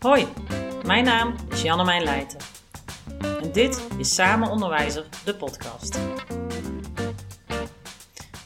Hoi, 0.00 0.26
mijn 0.84 1.04
naam 1.04 1.34
is 1.50 1.62
Janne 1.62 2.00
Leijten. 2.00 2.38
En 3.20 3.52
dit 3.52 3.86
is 3.98 4.14
Samen 4.14 4.50
Onderwijzer, 4.50 5.04
de 5.24 5.34
podcast. 5.34 5.98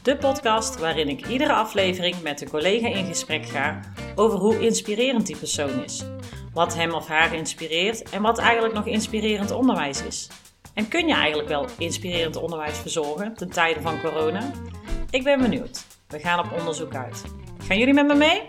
De 0.03 0.17
podcast 0.17 0.79
waarin 0.79 1.09
ik 1.09 1.27
iedere 1.27 1.53
aflevering 1.53 2.23
met 2.23 2.41
een 2.41 2.49
collega 2.49 2.89
in 2.89 3.07
gesprek 3.07 3.47
ga 3.47 3.81
over 4.15 4.39
hoe 4.39 4.61
inspirerend 4.61 5.27
die 5.27 5.37
persoon 5.37 5.85
is. 5.85 6.05
Wat 6.53 6.75
hem 6.75 6.95
of 6.95 7.07
haar 7.07 7.35
inspireert 7.35 8.11
en 8.11 8.23
wat 8.23 8.39
eigenlijk 8.39 8.75
nog 8.75 8.87
inspirerend 8.87 9.51
onderwijs 9.51 10.03
is. 10.03 10.29
En 10.75 10.89
kun 10.89 11.07
je 11.07 11.15
eigenlijk 11.15 11.49
wel 11.49 11.67
inspirerend 11.79 12.37
onderwijs 12.37 12.79
verzorgen 12.79 13.35
ten 13.35 13.51
tijde 13.51 13.81
van 13.81 14.01
corona? 14.01 14.51
Ik 15.11 15.25
ben 15.25 15.41
benieuwd. 15.41 15.87
We 16.09 16.19
gaan 16.19 16.39
op 16.39 16.59
onderzoek 16.59 16.95
uit. 16.95 17.25
Gaan 17.59 17.79
jullie 17.79 17.95
met 17.95 18.07
me 18.07 18.15
mee? 18.15 18.43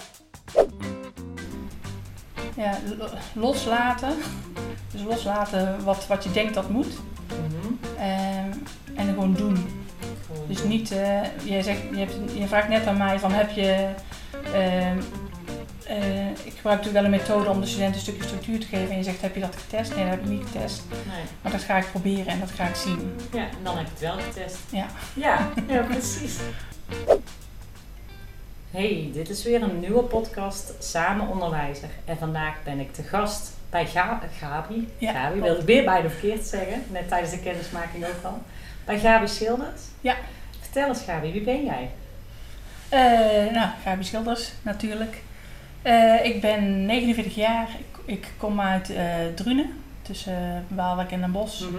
Ja, 2.61 2.77
loslaten. 3.33 4.13
Dus 4.91 5.01
loslaten 5.03 5.83
wat, 5.83 6.07
wat 6.07 6.23
je 6.23 6.31
denkt 6.31 6.53
dat 6.53 6.69
moet. 6.69 6.93
Ehm, 7.97 8.51
en 8.95 9.07
gewoon 9.07 9.33
doen. 9.33 9.83
Dus 10.47 10.63
niet, 10.63 10.91
uh, 10.91 11.23
je, 11.43 11.61
zegt, 11.61 11.81
je, 11.91 11.97
hebt, 11.97 12.15
je 12.33 12.47
vraagt 12.47 12.67
net 12.67 12.87
aan 12.87 12.97
mij 12.97 13.19
van 13.19 13.31
heb 13.31 13.49
je 13.49 13.87
ehm, 14.53 14.97
uh, 15.89 16.29
ik 16.29 16.53
gebruik 16.55 16.77
natuurlijk 16.77 16.93
wel 16.93 17.03
een 17.03 17.09
methode 17.09 17.49
om 17.49 17.61
de 17.61 17.67
studenten 17.67 17.95
een 17.95 18.01
stukje 18.01 18.23
structuur 18.23 18.59
te 18.59 18.65
geven. 18.65 18.89
En 18.89 18.97
je 18.97 19.03
zegt, 19.03 19.21
heb 19.21 19.35
je 19.35 19.41
dat 19.41 19.55
getest? 19.55 19.95
Nee, 19.95 20.03
dat 20.03 20.13
heb 20.13 20.23
ik 20.23 20.29
niet 20.29 20.43
getest. 20.51 20.83
Nee. 20.89 21.23
Maar 21.41 21.51
dat 21.51 21.61
ga 21.61 21.77
ik 21.77 21.91
proberen 21.91 22.27
en 22.27 22.39
dat 22.39 22.51
ga 22.51 22.67
ik 22.67 22.75
zien. 22.75 23.13
Ja, 23.33 23.43
en 23.43 23.63
dan 23.63 23.77
heb 23.77 23.85
je 23.85 23.91
het 23.91 24.15
wel 24.15 24.25
getest. 24.25 24.57
Ja. 24.69 24.85
Ja, 25.13 25.49
ja 25.67 25.81
precies. 25.81 26.37
Hey, 28.71 29.09
dit 29.13 29.29
is 29.29 29.43
weer 29.43 29.61
een 29.61 29.79
nieuwe 29.79 30.03
podcast 30.03 30.73
Samen 30.79 31.27
Onderwijzer. 31.27 31.89
En 32.05 32.17
vandaag 32.17 32.63
ben 32.63 32.79
ik 32.79 32.93
te 32.93 33.03
gast 33.03 33.51
bij 33.69 33.85
Ga 33.85 34.21
Gabi. 34.39 34.87
Ja, 34.97 35.11
Gabi, 35.11 35.39
wilde 35.39 35.59
ik 35.59 35.65
weer 35.65 35.83
bijna 35.83 36.09
verkeerd 36.09 36.45
zeggen. 36.45 36.83
Net 36.91 37.07
tijdens 37.07 37.31
de 37.31 37.39
kennismaking 37.39 38.05
ook 38.05 38.23
al. 38.23 38.41
Bij 38.85 38.99
Gabi 38.99 39.27
Schilders. 39.27 39.81
Ja. 40.01 40.15
Vertel 40.59 40.87
eens 40.87 41.01
Gabi, 41.01 41.31
wie 41.31 41.41
ben 41.41 41.65
jij? 41.65 41.91
Uh, 42.93 43.53
nou, 43.53 43.69
Gabi 43.83 44.03
Schilders 44.03 44.51
natuurlijk. 44.61 45.21
Uh, 45.83 46.25
ik 46.25 46.41
ben 46.41 46.85
49 46.85 47.35
jaar. 47.35 47.69
Ik, 47.79 47.99
ik 48.05 48.31
kom 48.37 48.61
uit 48.61 48.89
uh, 48.89 48.97
Drunen, 49.35 49.83
tussen 50.01 50.65
Waalwijk 50.67 51.11
en 51.11 51.19
Den 51.19 51.31
Bosch. 51.31 51.61
Mm 51.61 51.75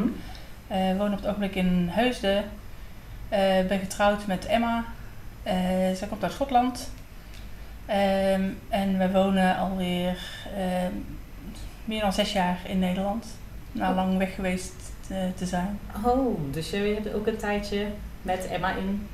-hmm. 0.68 0.96
woon 0.96 1.12
op 1.12 1.18
het 1.18 1.26
ogenblik 1.26 1.54
in 1.54 1.88
Heusden. 1.90 2.44
ben 3.68 3.78
getrouwd 3.78 4.26
met 4.26 4.46
Emma. 4.46 4.84
Zij 5.94 6.08
komt 6.08 6.22
uit 6.22 6.32
Schotland. 6.32 6.90
Um, 7.88 8.58
en 8.68 8.98
we 8.98 9.10
wonen 9.12 9.56
alweer 9.56 10.18
meer 11.84 12.00
dan 12.00 12.12
zes 12.12 12.32
jaar 12.32 12.58
in 12.66 12.78
Nederland. 12.78 13.26
Na 13.72 13.90
oh. 13.90 13.96
lang 13.96 14.18
weg 14.18 14.34
geweest 14.34 14.74
te 15.36 15.46
zijn. 15.46 15.78
Oh, 16.04 16.52
dus 16.52 16.70
je 16.70 17.00
hebt 17.02 17.14
ook 17.14 17.26
een 17.26 17.36
tijdje 17.36 17.86
met 18.22 18.48
Emma 18.48 18.70
in 18.76 19.08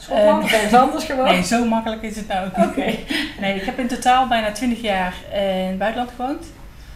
Schotland 0.00 0.44
of 0.44 0.52
ergens 0.52 0.74
anders 0.74 1.04
gewoon? 1.04 1.24
Nee, 1.24 1.42
zo 1.42 1.64
makkelijk 1.64 2.02
is 2.02 2.16
het 2.16 2.28
nou 2.28 2.46
ook 2.46 2.66
Oké. 2.66 2.94
Nee, 3.40 3.54
ik 3.54 3.64
heb 3.64 3.78
in 3.78 3.88
totaal 3.88 4.28
bijna 4.28 4.52
20 4.52 4.80
jaar 4.80 5.14
in 5.32 5.66
het 5.66 5.78
buitenland 5.78 6.10
gewoond. 6.16 6.46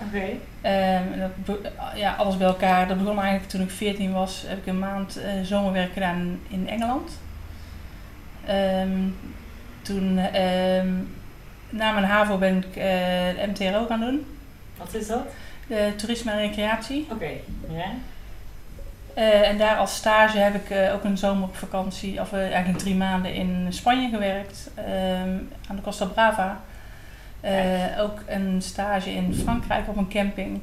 Oké. 0.06 0.36
Okay. 0.62 0.96
Um, 0.96 1.32
ja, 1.94 2.14
alles 2.14 2.36
bij 2.36 2.46
elkaar. 2.46 2.88
Dat 2.88 2.98
begon 2.98 3.18
eigenlijk 3.18 3.48
toen 3.48 3.60
ik 3.60 3.70
14 3.70 4.12
was. 4.12 4.44
Heb 4.46 4.58
ik 4.58 4.66
een 4.66 4.78
maand 4.78 5.18
uh, 5.18 5.24
zomerwerk 5.42 5.92
gedaan 5.92 6.40
in 6.48 6.68
Engeland. 6.68 7.10
Um, 8.50 9.16
toen, 9.82 10.18
um, 10.18 11.14
na 11.68 11.92
mijn 11.92 12.04
HAVO 12.04 12.38
ben 12.38 12.56
ik 12.56 12.66
uh, 12.66 12.74
de 12.74 13.46
MTRO 13.48 13.86
gaan 13.86 14.00
doen. 14.00 14.26
Wat 14.76 14.94
is 14.94 15.06
dat? 15.06 15.26
De 15.66 15.92
toerisme 15.96 16.30
en 16.30 16.38
recreatie. 16.38 17.06
Oké, 17.10 17.30
ja. 17.68 17.90
Uh, 19.18 19.48
en 19.48 19.58
daar 19.58 19.76
als 19.76 19.96
stage 19.96 20.38
heb 20.38 20.54
ik 20.54 20.70
uh, 20.70 20.94
ook 20.94 21.04
een 21.04 21.18
zomervakantie, 21.18 22.20
of 22.20 22.32
uh, 22.32 22.38
eigenlijk 22.40 22.78
drie 22.78 22.94
maanden 22.94 23.34
in 23.34 23.66
Spanje 23.68 24.08
gewerkt, 24.08 24.70
um, 24.78 25.48
aan 25.68 25.76
de 25.76 25.82
Costa 25.82 26.04
Brava. 26.04 26.60
ook 27.98 28.18
een 28.26 28.62
stage 28.62 29.10
in 29.10 29.34
Frankrijk 29.34 29.88
op 29.88 29.96
een 29.96 30.08
camping. 30.08 30.60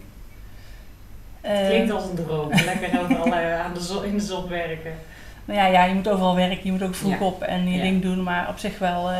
Het 1.41 1.67
klinkt 1.67 1.91
als 1.91 2.03
een 2.03 2.15
droom, 2.15 2.49
lekker 2.49 3.01
overal 3.01 3.33
aan 3.33 3.73
de 3.73 3.79
zon, 3.79 4.05
in 4.05 4.13
de 4.13 4.23
zon 4.23 4.47
werken. 4.49 4.93
Nou 5.45 5.59
ja, 5.59 5.65
ja, 5.65 5.83
je 5.83 5.93
moet 5.93 6.09
overal 6.09 6.35
werken, 6.35 6.59
je 6.63 6.71
moet 6.71 6.83
ook 6.83 6.95
vroeg 6.95 7.19
op 7.19 7.41
en 7.41 7.69
je 7.69 7.75
ja. 7.77 7.81
ding 7.81 8.01
doen, 8.01 8.23
maar 8.23 8.49
op 8.49 8.57
zich 8.57 8.79
wel 8.79 9.11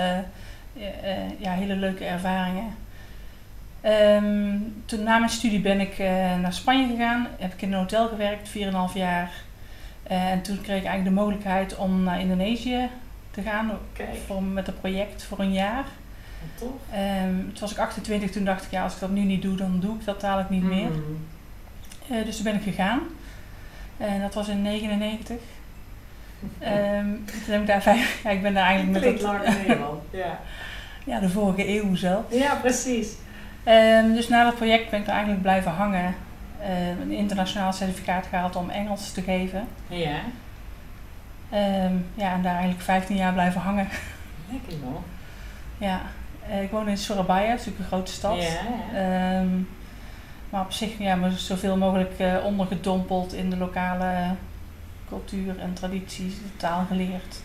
ja, 1.38 1.52
hele 1.52 1.76
leuke 1.76 2.06
ervaringen. 2.06 2.74
Um, 3.86 4.84
toen 4.86 5.04
na 5.04 5.18
mijn 5.18 5.32
studie 5.32 5.60
ben 5.60 5.80
ik 5.80 6.00
uh, 6.00 6.08
naar 6.40 6.54
Spanje 6.54 6.88
gegaan. 6.88 7.28
Heb 7.38 7.54
ik 7.54 7.62
in 7.62 7.72
een 7.72 7.80
hotel 7.80 8.08
gewerkt, 8.08 8.50
4,5 8.50 8.54
jaar. 8.94 9.32
Uh, 10.12 10.32
en 10.32 10.42
toen 10.42 10.62
kreeg 10.62 10.78
ik 10.78 10.86
eigenlijk 10.86 11.16
de 11.16 11.22
mogelijkheid 11.22 11.76
om 11.76 12.04
naar 12.04 12.20
Indonesië 12.20 12.90
te 13.32 13.42
gaan 13.42 13.72
voor, 14.26 14.44
met 14.44 14.68
een 14.68 14.80
project 14.80 15.24
voor 15.24 15.40
een 15.40 15.54
jaar. 15.54 15.86
Tof. 16.56 16.70
Um, 16.70 17.54
toen 17.54 17.62
was 17.62 17.72
ik 17.72 17.78
28, 17.78 18.32
toen 18.32 18.46
dacht 18.46 18.64
ik, 18.66 18.72
ja, 18.72 18.84
als 18.84 18.94
ik 18.94 19.00
dat 19.00 19.10
nu 19.10 19.22
niet 19.22 19.42
doe, 19.42 19.56
dan 19.56 19.80
doe 19.80 19.96
ik 19.96 20.06
dat 20.06 20.22
dadelijk 20.22 20.50
niet 20.50 20.64
meer. 20.64 20.90
Uh, 22.12 22.26
dus 22.26 22.36
toen 22.36 22.44
ben 22.44 22.56
ik 22.56 22.64
gegaan. 22.64 23.00
En 23.98 24.22
dat 24.22 24.34
was 24.34 24.48
in 24.48 24.62
99. 24.62 25.38
Um, 26.64 27.26
toen 27.26 27.54
heb 27.54 27.62
ik 27.62 27.68
daar 27.68 27.82
vijf, 27.82 28.20
ja, 28.24 28.30
ik 28.30 28.42
ben 28.42 28.54
daar 28.54 28.66
eigenlijk 28.66 29.06
met 29.06 29.14
dat... 29.14 29.22
lang 29.22 29.44
ja. 30.12 30.40
ja, 31.04 31.20
de 31.20 31.30
vorige 31.30 31.68
eeuw 31.68 31.96
zelf. 31.96 32.24
Ja, 32.30 32.56
precies. 32.56 33.10
Um, 33.66 34.14
dus 34.14 34.28
na 34.28 34.44
dat 34.44 34.56
project 34.56 34.90
ben 34.90 35.00
ik 35.00 35.06
er 35.06 35.12
eigenlijk 35.12 35.42
blijven 35.42 35.72
hangen. 35.72 36.16
Uh, 36.62 37.00
een 37.02 37.12
internationaal 37.12 37.74
certificaat 37.74 38.26
gehaald 38.26 38.56
om 38.56 38.70
Engels 38.70 39.12
te 39.12 39.22
geven. 39.22 39.68
Ja. 39.88 40.20
Ja, 42.14 42.34
en 42.34 42.42
daar 42.42 42.54
eigenlijk 42.54 42.82
15 42.82 43.16
jaar 43.16 43.34
blijven 43.34 43.62
hangen. 43.62 43.88
Lekker 44.52 44.88
hoor. 44.88 45.02
Ja. 45.78 46.02
Uh, 46.50 46.62
ik 46.62 46.72
woon 46.72 46.88
in 46.88 46.98
Surabaya, 46.98 47.50
natuurlijk 47.50 47.80
een 47.80 47.86
grote 47.86 48.12
stad. 48.12 48.44
Ja, 48.44 49.44
maar 50.52 50.62
op 50.62 50.72
zich, 50.72 50.98
ja, 50.98 51.16
maar 51.16 51.32
zoveel 51.32 51.78
mogelijk 51.78 52.12
uh, 52.20 52.46
ondergedompeld 52.46 53.34
in 53.34 53.50
de 53.50 53.58
lokale 53.58 54.36
cultuur 55.12 55.60
en 55.60 55.74
tradities, 55.74 56.34
de 56.34 56.58
taal 56.58 56.86
geleerd. 56.86 57.36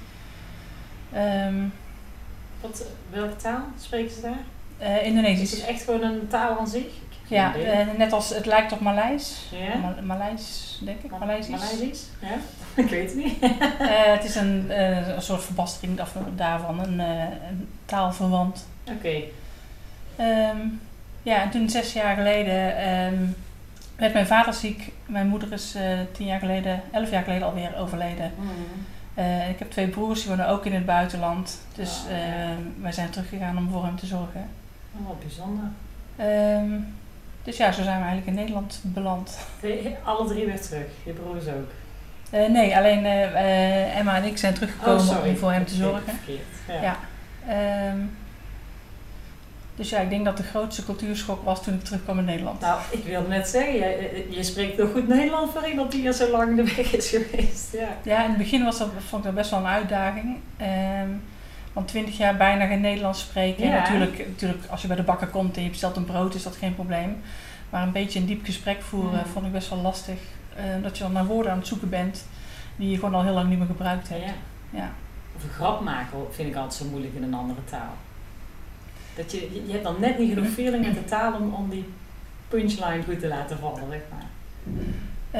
Wat, 2.60 2.86
welke 3.10 3.36
taal 3.36 3.62
spreken 3.80 4.14
ze 4.14 4.20
daar? 4.20 4.44
Uh, 4.80 5.06
Indonesisch. 5.06 5.52
Is 5.52 5.60
het 5.60 5.68
echt 5.68 5.82
gewoon 5.82 6.02
een 6.02 6.28
taal 6.28 6.58
aan 6.58 6.68
zich? 6.68 6.86
Ja, 7.28 7.56
uh, 7.56 7.96
net 7.96 8.12
als 8.12 8.28
het 8.28 8.46
lijkt 8.46 8.72
op 8.72 8.80
Maleis. 8.80 9.48
Ja? 9.50 9.76
Ma 9.76 9.96
Maleis, 10.02 10.78
denk 10.84 11.02
ik. 11.02 11.10
Maleisisch. 11.10 11.50
Maleisisch, 11.50 12.04
ja. 12.20 12.38
ik 12.82 12.88
weet 12.88 13.10
het 13.10 13.24
niet. 13.24 13.42
uh, 13.42 13.50
het 13.88 14.24
is 14.24 14.34
een, 14.34 14.80
een 14.80 15.22
soort 15.22 15.42
verbastering 15.44 16.00
daarvan, 16.34 16.80
een, 16.80 16.98
een 16.98 17.68
taalverwant. 17.84 18.66
Oké. 18.84 18.96
Okay. 18.96 20.50
Um, 20.50 20.80
ja, 21.22 21.42
en 21.42 21.50
toen 21.50 21.68
zes 21.70 21.92
jaar 21.92 22.16
geleden 22.16 22.88
um, 22.88 23.36
werd 23.96 24.12
mijn 24.12 24.26
vader 24.26 24.54
ziek. 24.54 24.92
Mijn 25.06 25.28
moeder 25.28 25.52
is 25.52 25.76
tien 26.12 26.26
jaar 26.26 26.38
geleden, 26.38 26.82
elf 26.90 27.10
jaar 27.10 27.22
geleden 27.22 27.46
alweer 27.46 27.76
overleden. 27.76 28.32
Mm. 28.38 28.50
Uh, 29.18 29.48
ik 29.48 29.58
heb 29.58 29.70
twee 29.70 29.88
broers, 29.88 30.20
die 30.20 30.28
wonen 30.28 30.48
ook 30.48 30.64
in 30.64 30.74
het 30.74 30.86
buitenland. 30.86 31.60
Dus 31.74 32.02
oh, 32.04 32.10
ja. 32.10 32.16
uh, 32.16 32.56
wij 32.80 32.92
zijn 32.92 33.10
teruggegaan 33.10 33.58
om 33.58 33.70
voor 33.70 33.84
hem 33.84 33.96
te 33.96 34.06
zorgen. 34.06 34.48
Oh, 34.98 35.06
wat 35.06 35.20
bijzonder. 35.20 35.64
Um, 36.20 36.94
dus 37.42 37.56
ja, 37.56 37.72
zo 37.72 37.82
zijn 37.82 37.98
we 37.98 38.04
eigenlijk 38.04 38.26
in 38.26 38.34
Nederland 38.34 38.80
beland. 38.82 39.38
Alle 40.02 40.28
drie 40.28 40.46
weer 40.46 40.60
terug, 40.60 40.86
je 41.04 41.12
broers 41.12 41.46
ook? 41.46 41.70
Nee, 42.30 42.76
alleen 42.76 43.04
Emma 43.96 44.16
en 44.16 44.24
ik 44.24 44.38
zijn 44.38 44.54
teruggekomen 44.54 45.08
oh, 45.08 45.24
om 45.24 45.36
voor 45.36 45.52
hem 45.52 45.66
te 45.66 45.74
zorgen. 45.74 46.18
Ja. 46.68 46.96
ja. 47.46 47.88
Um, 47.90 48.16
dus 49.76 49.88
ja, 49.88 49.98
ik 49.98 50.10
denk 50.10 50.24
dat 50.24 50.36
de 50.36 50.42
grootste 50.42 50.84
cultuurschok 50.84 51.44
was 51.44 51.62
toen 51.62 51.74
ik 51.74 51.84
terugkwam 51.84 52.18
in 52.18 52.24
Nederland. 52.24 52.60
Nou, 52.60 52.80
ik 52.90 53.04
wilde 53.04 53.28
net 53.28 53.48
zeggen, 53.48 53.74
je, 53.74 54.26
je 54.30 54.42
spreekt 54.42 54.78
nog 54.78 54.90
goed 54.92 55.08
Nederlands 55.08 55.52
voor 55.52 55.68
iemand 55.68 55.90
die 55.92 56.00
hier 56.00 56.12
zo 56.12 56.30
lang 56.30 56.56
de 56.56 56.64
weg 56.64 56.92
is 56.92 57.08
geweest. 57.08 57.72
Ja, 57.72 57.88
ja 58.02 58.22
in 58.22 58.28
het 58.28 58.38
begin 58.38 58.64
was 58.64 58.78
dat, 58.78 58.88
vond 59.08 59.20
ik 59.20 59.26
dat 59.26 59.34
best 59.34 59.50
wel 59.50 59.58
een 59.58 59.66
uitdaging. 59.66 60.36
Um, 61.02 61.22
want 61.72 61.88
twintig 61.88 62.16
jaar 62.16 62.36
bijna 62.36 62.66
geen 62.66 62.80
Nederlands 62.80 63.20
spreken. 63.20 63.64
Ja. 63.64 63.70
En 63.70 63.82
natuurlijk, 63.82 64.28
natuurlijk, 64.28 64.66
als 64.70 64.82
je 64.82 64.86
bij 64.86 64.96
de 64.96 65.02
bakker 65.02 65.28
komt 65.28 65.56
en 65.56 65.62
je 65.62 65.68
bestelt 65.68 65.96
een 65.96 66.04
brood, 66.04 66.34
is 66.34 66.42
dat 66.42 66.56
geen 66.56 66.74
probleem. 66.74 67.22
Maar 67.70 67.82
een 67.82 67.92
beetje 67.92 68.20
een 68.20 68.26
diep 68.26 68.44
gesprek 68.44 68.82
voeren 68.82 69.22
mm. 69.26 69.32
vond 69.32 69.46
ik 69.46 69.52
best 69.52 69.68
wel 69.68 69.78
lastig. 69.78 70.18
Uh, 70.58 70.82
dat 70.82 70.96
je 70.96 71.02
dan 71.02 71.12
naar 71.12 71.26
woorden 71.26 71.52
aan 71.52 71.58
het 71.58 71.66
zoeken 71.66 71.88
bent 71.88 72.24
die 72.76 72.90
je 72.90 72.94
gewoon 72.94 73.14
al 73.14 73.22
heel 73.22 73.32
lang 73.32 73.48
niet 73.48 73.58
meer 73.58 73.66
gebruikt 73.66 74.08
hebt. 74.08 74.24
Ja. 74.24 74.32
ja. 74.70 74.90
Of 75.36 75.42
een 75.42 75.50
grap 75.50 75.80
maken 75.80 76.18
vind 76.30 76.48
ik 76.48 76.54
altijd 76.54 76.74
zo 76.74 76.84
moeilijk 76.84 77.14
in 77.14 77.22
een 77.22 77.34
andere 77.34 77.64
taal. 77.64 77.94
Dat 79.16 79.32
je, 79.32 79.62
je 79.66 79.72
hebt 79.72 79.84
dan 79.84 79.96
net 80.00 80.18
niet 80.18 80.32
genoeg 80.34 80.52
feeling 80.52 80.84
met 80.84 80.94
de 80.94 81.04
taal 81.04 81.32
om, 81.34 81.54
om 81.54 81.70
die 81.70 81.84
punchline 82.48 83.02
goed 83.04 83.20
te 83.20 83.28
laten 83.28 83.58
vallen, 83.58 83.82
zeg 83.90 84.00
maar. 84.10 84.26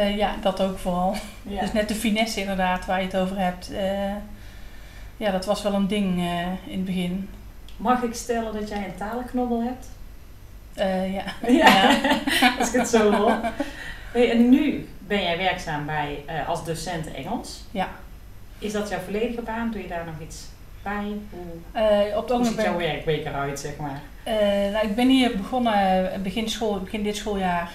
Uh, 0.03 0.17
ja, 0.17 0.35
dat 0.41 0.61
ook 0.61 0.79
vooral. 0.79 1.15
Ja. 1.43 1.61
Dus 1.61 1.73
net 1.73 1.89
de 1.89 1.95
finesse 1.95 2.41
inderdaad 2.41 2.87
waar 2.87 3.01
je 3.01 3.07
het 3.07 3.17
over 3.17 3.39
hebt. 3.39 3.71
Uh, 3.73 4.15
ja, 5.17 5.31
dat 5.31 5.45
was 5.45 5.63
wel 5.63 5.75
een 5.75 5.89
ding 5.89 6.19
uh, 6.19 6.41
in 6.47 6.77
het 6.77 6.85
begin. 6.85 7.29
Mag 7.77 8.03
ik 8.03 8.15
stellen 8.15 8.53
dat 8.53 8.69
jij 8.69 8.85
een 8.85 8.97
talenknobbel 8.97 9.63
hebt? 9.63 9.87
Eh, 10.77 11.15
ja. 11.15 11.25
Ja, 11.47 11.99
als 12.59 12.69
ik 12.73 12.81
het 12.81 12.89
zo 12.89 13.13
hoor. 13.13 13.39
Hey, 14.13 14.31
en 14.31 14.49
nu 14.49 14.89
ben 14.99 15.23
jij 15.23 15.37
werkzaam 15.37 15.87
bij, 15.87 16.23
eh, 16.27 16.49
als 16.49 16.65
docent 16.65 17.13
Engels. 17.13 17.65
Ja. 17.71 17.89
Is 18.59 18.73
dat 18.73 18.89
jouw 18.89 18.99
volledige 18.99 19.43
baan? 19.43 19.71
Doe 19.71 19.83
je 19.83 19.89
daar 19.89 20.05
nog 20.05 20.29
iets 20.29 20.45
Hoe, 20.95 21.83
Eh, 21.83 22.17
op 22.17 22.29
het 22.29 22.37
hoe 22.37 22.45
ziet 22.47 22.63
jouw 22.63 22.77
werkweek 22.77 23.25
eruit, 23.27 23.61
zeg 23.61 23.77
maar? 23.77 24.01
Eh, 24.23 24.73
nou, 24.73 24.87
ik 24.89 24.95
ben 24.95 25.09
hier 25.09 25.37
begonnen 25.37 26.13
eh, 26.13 26.21
begin, 26.21 26.49
school, 26.49 26.81
begin 26.81 27.03
dit 27.03 27.17
schooljaar 27.17 27.71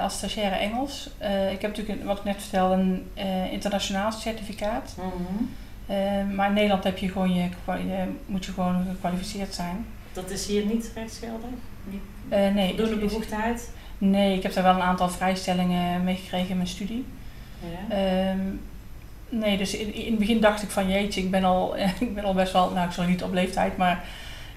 als 0.00 0.16
stagiaire 0.16 0.56
Engels. 0.56 1.10
Ik 1.52 1.60
heb 1.60 1.70
natuurlijk, 1.76 2.00
een- 2.00 2.06
wat 2.06 2.18
ik 2.18 2.24
net 2.24 2.40
vertelde, 2.42 2.74
een 2.74 3.06
internationaal 3.50 4.12
certificaat. 4.12 4.94
Mhm. 4.96 6.34
Maar 6.34 6.46
in 6.48 6.54
Nederland 6.54 6.84
heb 6.84 6.98
je 6.98 7.08
gewoon 7.08 7.34
je, 7.34 7.48
moet 8.26 8.44
je 8.44 8.52
gewoon 8.52 8.84
gekwalificeerd 8.90 9.54
zijn. 9.54 9.86
Dat 10.12 10.30
is 10.30 10.46
hier 10.46 10.64
niet 10.66 10.90
rechtsgeldig? 10.94 11.48
Niet 11.84 12.00
Eh, 12.28 12.54
nee, 12.54 12.68
voldoende 12.68 12.96
bevoegdheid? 12.96 13.70
nee, 13.98 14.36
ik 14.36 14.42
heb 14.42 14.54
daar 14.54 14.64
wel 14.64 14.74
een 14.74 14.80
aantal 14.82 15.08
vrijstellingen 15.08 16.04
meegekregen 16.04 16.48
in 16.50 16.56
mijn 16.56 16.68
studie. 16.68 17.04
Ja. 17.60 17.96
Ehm, 17.96 18.38
nee, 19.40 19.56
dus 19.56 19.74
in, 19.76 19.94
in 19.94 20.10
het 20.10 20.18
begin 20.18 20.40
dacht 20.40 20.62
ik 20.62 20.70
van 20.70 20.88
jeetje, 20.90 21.20
ik 21.20 21.30
ben 21.30 21.44
al, 21.44 21.76
ik 22.00 22.14
ben 22.14 22.24
al 22.24 22.34
best 22.34 22.52
wel, 22.52 22.70
nou 22.70 22.86
ik 22.86 22.92
zal 22.92 23.04
niet 23.04 23.22
op 23.22 23.32
leeftijd, 23.32 23.76
maar 23.76 24.04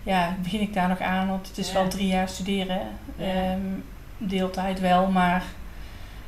ja, 0.03 0.35
begin 0.43 0.61
ik 0.61 0.73
daar 0.73 0.87
nog 0.87 0.99
aan, 1.01 1.27
want 1.27 1.47
het 1.47 1.57
is 1.57 1.67
Ja. 1.67 1.73
wel 1.73 1.87
drie 1.87 2.07
jaar 2.07 2.29
studeren. 2.29 2.79
Ja. 3.15 3.25
Ehm, 3.25 3.59
deeltijd 4.17 4.79
wel, 4.79 5.07
maar 5.07 5.43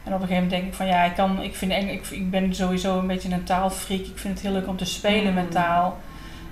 en 0.03 0.13
op 0.13 0.21
een 0.21 0.27
gegeven 0.27 0.43
moment 0.43 0.49
denk 0.49 0.63
ik 0.65 0.73
van 0.73 0.85
ja, 0.87 1.03
ik, 1.03 1.15
kan, 1.15 1.41
ik, 1.41 1.55
vind 1.55 1.71
Eng, 1.71 1.87
ik, 1.89 2.07
ik 2.07 2.29
ben 2.31 2.55
sowieso 2.55 2.99
een 2.99 3.07
beetje 3.07 3.29
een 3.33 3.43
taalfreak. 3.43 3.99
Ik 4.01 4.17
vind 4.17 4.33
het 4.33 4.43
heel 4.43 4.51
leuk 4.55 4.67
om 4.67 4.77
te 4.77 4.85
spelen 4.85 5.27
Mm. 5.27 5.33
met 5.33 5.51
taal. 5.51 5.97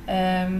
Ehm, 0.06 0.52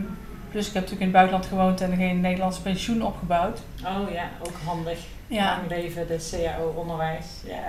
plus 0.52 0.68
ik 0.68 0.74
heb 0.74 0.84
natuurlijk 0.84 1.02
in 1.02 1.08
het 1.08 1.12
buitenland 1.12 1.46
gewoond 1.46 1.82
en 1.82 1.96
geen 1.98 2.22
Nederlands 2.22 2.58
pensioen 2.60 3.02
opgebouwd. 3.02 3.60
Oh 3.86 4.12
ja, 4.14 4.30
ook 4.40 4.54
handig. 4.66 4.98
Ja, 5.28 5.56
Lang 5.58 5.70
leven, 5.70 6.08
de 6.08 6.30
CAO-onderwijs. 6.32 7.26
Ja. 7.46 7.64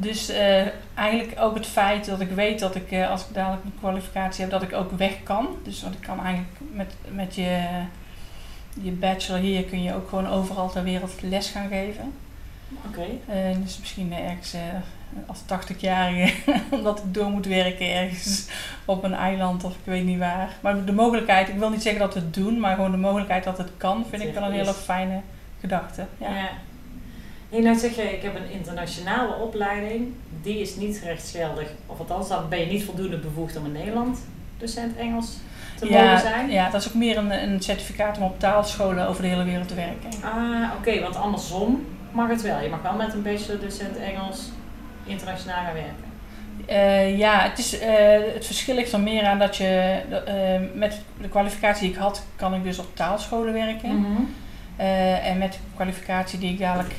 Dus 0.00 0.28
eh, 0.28 0.66
eigenlijk 0.94 1.40
ook 1.40 1.54
het 1.54 1.66
feit 1.66 2.06
dat 2.06 2.20
ik 2.20 2.30
weet 2.30 2.58
dat 2.58 2.74
ik, 2.74 2.90
eh, 2.90 3.10
als 3.10 3.20
ik 3.20 3.34
dadelijk 3.34 3.64
een 3.64 3.78
kwalificatie 3.78 4.40
heb, 4.40 4.50
dat 4.50 4.62
ik 4.62 4.72
ook 4.72 4.90
weg 4.90 5.22
kan. 5.22 5.48
Dus 5.62 5.82
want 5.82 5.94
ik 5.94 6.00
kan 6.00 6.24
eigenlijk 6.24 6.58
met, 6.72 6.94
met 7.08 7.34
je, 7.34 7.58
je 8.82 8.90
bachelor 8.90 9.40
hier 9.40 9.64
kun 9.64 9.82
je 9.82 9.94
ook 9.94 10.08
gewoon 10.08 10.28
overal 10.28 10.70
ter 10.70 10.82
wereld 10.82 11.22
les 11.22 11.50
gaan 11.50 11.68
geven. 11.68 12.12
Oké. 12.86 13.06
Eh, 13.26 13.56
dus 13.62 13.78
misschien 13.78 14.12
ergens 14.12 14.54
als 15.26 15.40
80-jarige, 15.42 16.32
omdat 16.76 16.98
ik 16.98 17.14
door 17.14 17.30
moet 17.30 17.46
werken 17.46 17.94
ergens 17.94 18.46
op 18.84 19.04
een 19.04 19.14
eiland 19.14 19.64
of 19.64 19.72
ik 19.72 19.84
weet 19.84 20.04
niet 20.04 20.18
waar. 20.18 20.56
Maar 20.60 20.84
de 20.84 20.92
mogelijkheid, 20.92 21.48
ik 21.48 21.58
wil 21.58 21.70
niet 21.70 21.82
zeggen 21.82 22.00
dat 22.00 22.14
we 22.14 22.20
het 22.20 22.34
doen, 22.34 22.60
maar 22.60 22.74
gewoon 22.74 22.90
de 22.90 22.96
mogelijkheid 22.96 23.44
dat 23.44 23.58
het 23.58 23.70
kan, 23.76 24.06
vind 24.10 24.22
ik 24.22 24.34
wel 24.34 24.42
een 24.42 24.52
hele 24.52 24.74
fijne 24.74 25.20
gedachte. 25.60 26.06
Ja. 26.18 26.36
Ja. 26.36 26.48
Hey, 27.50 27.60
nou 27.60 27.78
zeg 27.78 27.96
je, 27.96 28.02
ik 28.02 28.22
heb 28.22 28.34
een 28.34 28.50
internationale 28.50 29.34
opleiding. 29.34 30.14
Die 30.42 30.60
is 30.60 30.76
niet 30.76 31.00
rechtsgeldig. 31.04 31.68
Of 31.86 31.98
althans, 31.98 32.28
dan 32.28 32.48
ben 32.48 32.58
je 32.58 32.66
niet 32.66 32.84
voldoende 32.84 33.18
bevoegd 33.18 33.56
om 33.56 33.64
in 33.64 33.72
Nederland 33.72 34.18
docent 34.58 34.96
Engels 34.96 35.36
te 35.78 35.86
mogen 35.86 36.18
zijn. 36.18 36.50
ja, 36.50 36.70
dat 36.70 36.80
is 36.80 36.88
ook 36.88 36.94
meer 36.94 37.16
een, 37.16 37.30
een 37.30 37.62
certificaat 37.62 38.18
om 38.18 38.22
op 38.22 38.40
taalscholen 38.40 39.08
over 39.08 39.22
de 39.22 39.28
hele 39.28 39.44
wereld 39.44 39.68
te 39.68 39.74
werken. 39.74 40.10
Ah, 40.22 40.70
oké, 40.78 41.00
want 41.00 41.16
andersom 41.16 41.86
mag 42.12 42.28
het 42.28 42.42
wel. 42.42 42.60
Je 42.60 42.68
mag 42.68 42.82
wel 42.82 42.94
met 42.94 43.12
een 43.12 43.22
bachelor 43.22 43.60
docent 43.60 43.96
Engels 43.96 44.50
internationaal 45.04 45.64
gaan 45.64 45.74
werken. 45.74 46.08
Eh, 46.66 47.18
ja, 47.18 47.40
het, 47.40 47.58
is, 47.58 47.78
eh, 47.78 48.18
het 48.34 48.46
verschil 48.46 48.74
ligt 48.74 48.92
er 48.92 49.00
meer 49.00 49.24
aan 49.24 49.38
dat 49.38 49.56
je 49.56 50.00
eh, 50.26 50.78
met 50.78 51.00
de 51.20 51.28
kwalificatie 51.28 51.82
die 51.82 51.96
ik 51.96 52.02
had, 52.02 52.24
kan 52.36 52.54
ik 52.54 52.62
dus 52.62 52.78
op 52.78 52.96
taalscholen 52.96 53.52
werken. 53.52 53.96
Mhm. 53.96 54.22
En 55.22 55.38
met 55.38 55.52
de 55.52 55.58
kwalificatie 55.74 56.38
die 56.38 56.52
ik 56.52 56.58
dadelijk 56.58 56.94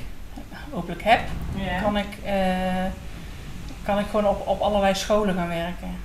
hopelijk 0.72 1.04
heb, 1.04 1.20
Ja. 1.56 1.82
kan 1.82 1.98
ik, 1.98 2.06
eh, 2.26 2.86
kan 3.84 4.00
ik 4.00 4.06
gewoon 4.10 4.28
op, 4.28 4.48
op 4.48 4.62
allerlei 4.62 4.96
scholen 4.96 5.36
gaan 5.36 5.48
werken. 5.48 5.96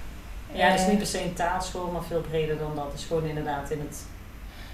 ja, 0.53 0.73
dus 0.73 0.81
Eh, 0.83 0.89
niet 0.89 0.99
per 0.99 1.07
se 1.07 1.23
een 1.25 1.33
taalschool, 1.35 1.91
maar 1.91 2.03
veel 2.03 2.21
breder 2.21 2.59
dan 2.59 2.73
dat. 2.75 2.93
Dus 2.93 3.05
gewoon 3.05 3.25
inderdaad 3.25 3.71
in 3.71 3.79
het 3.79 4.05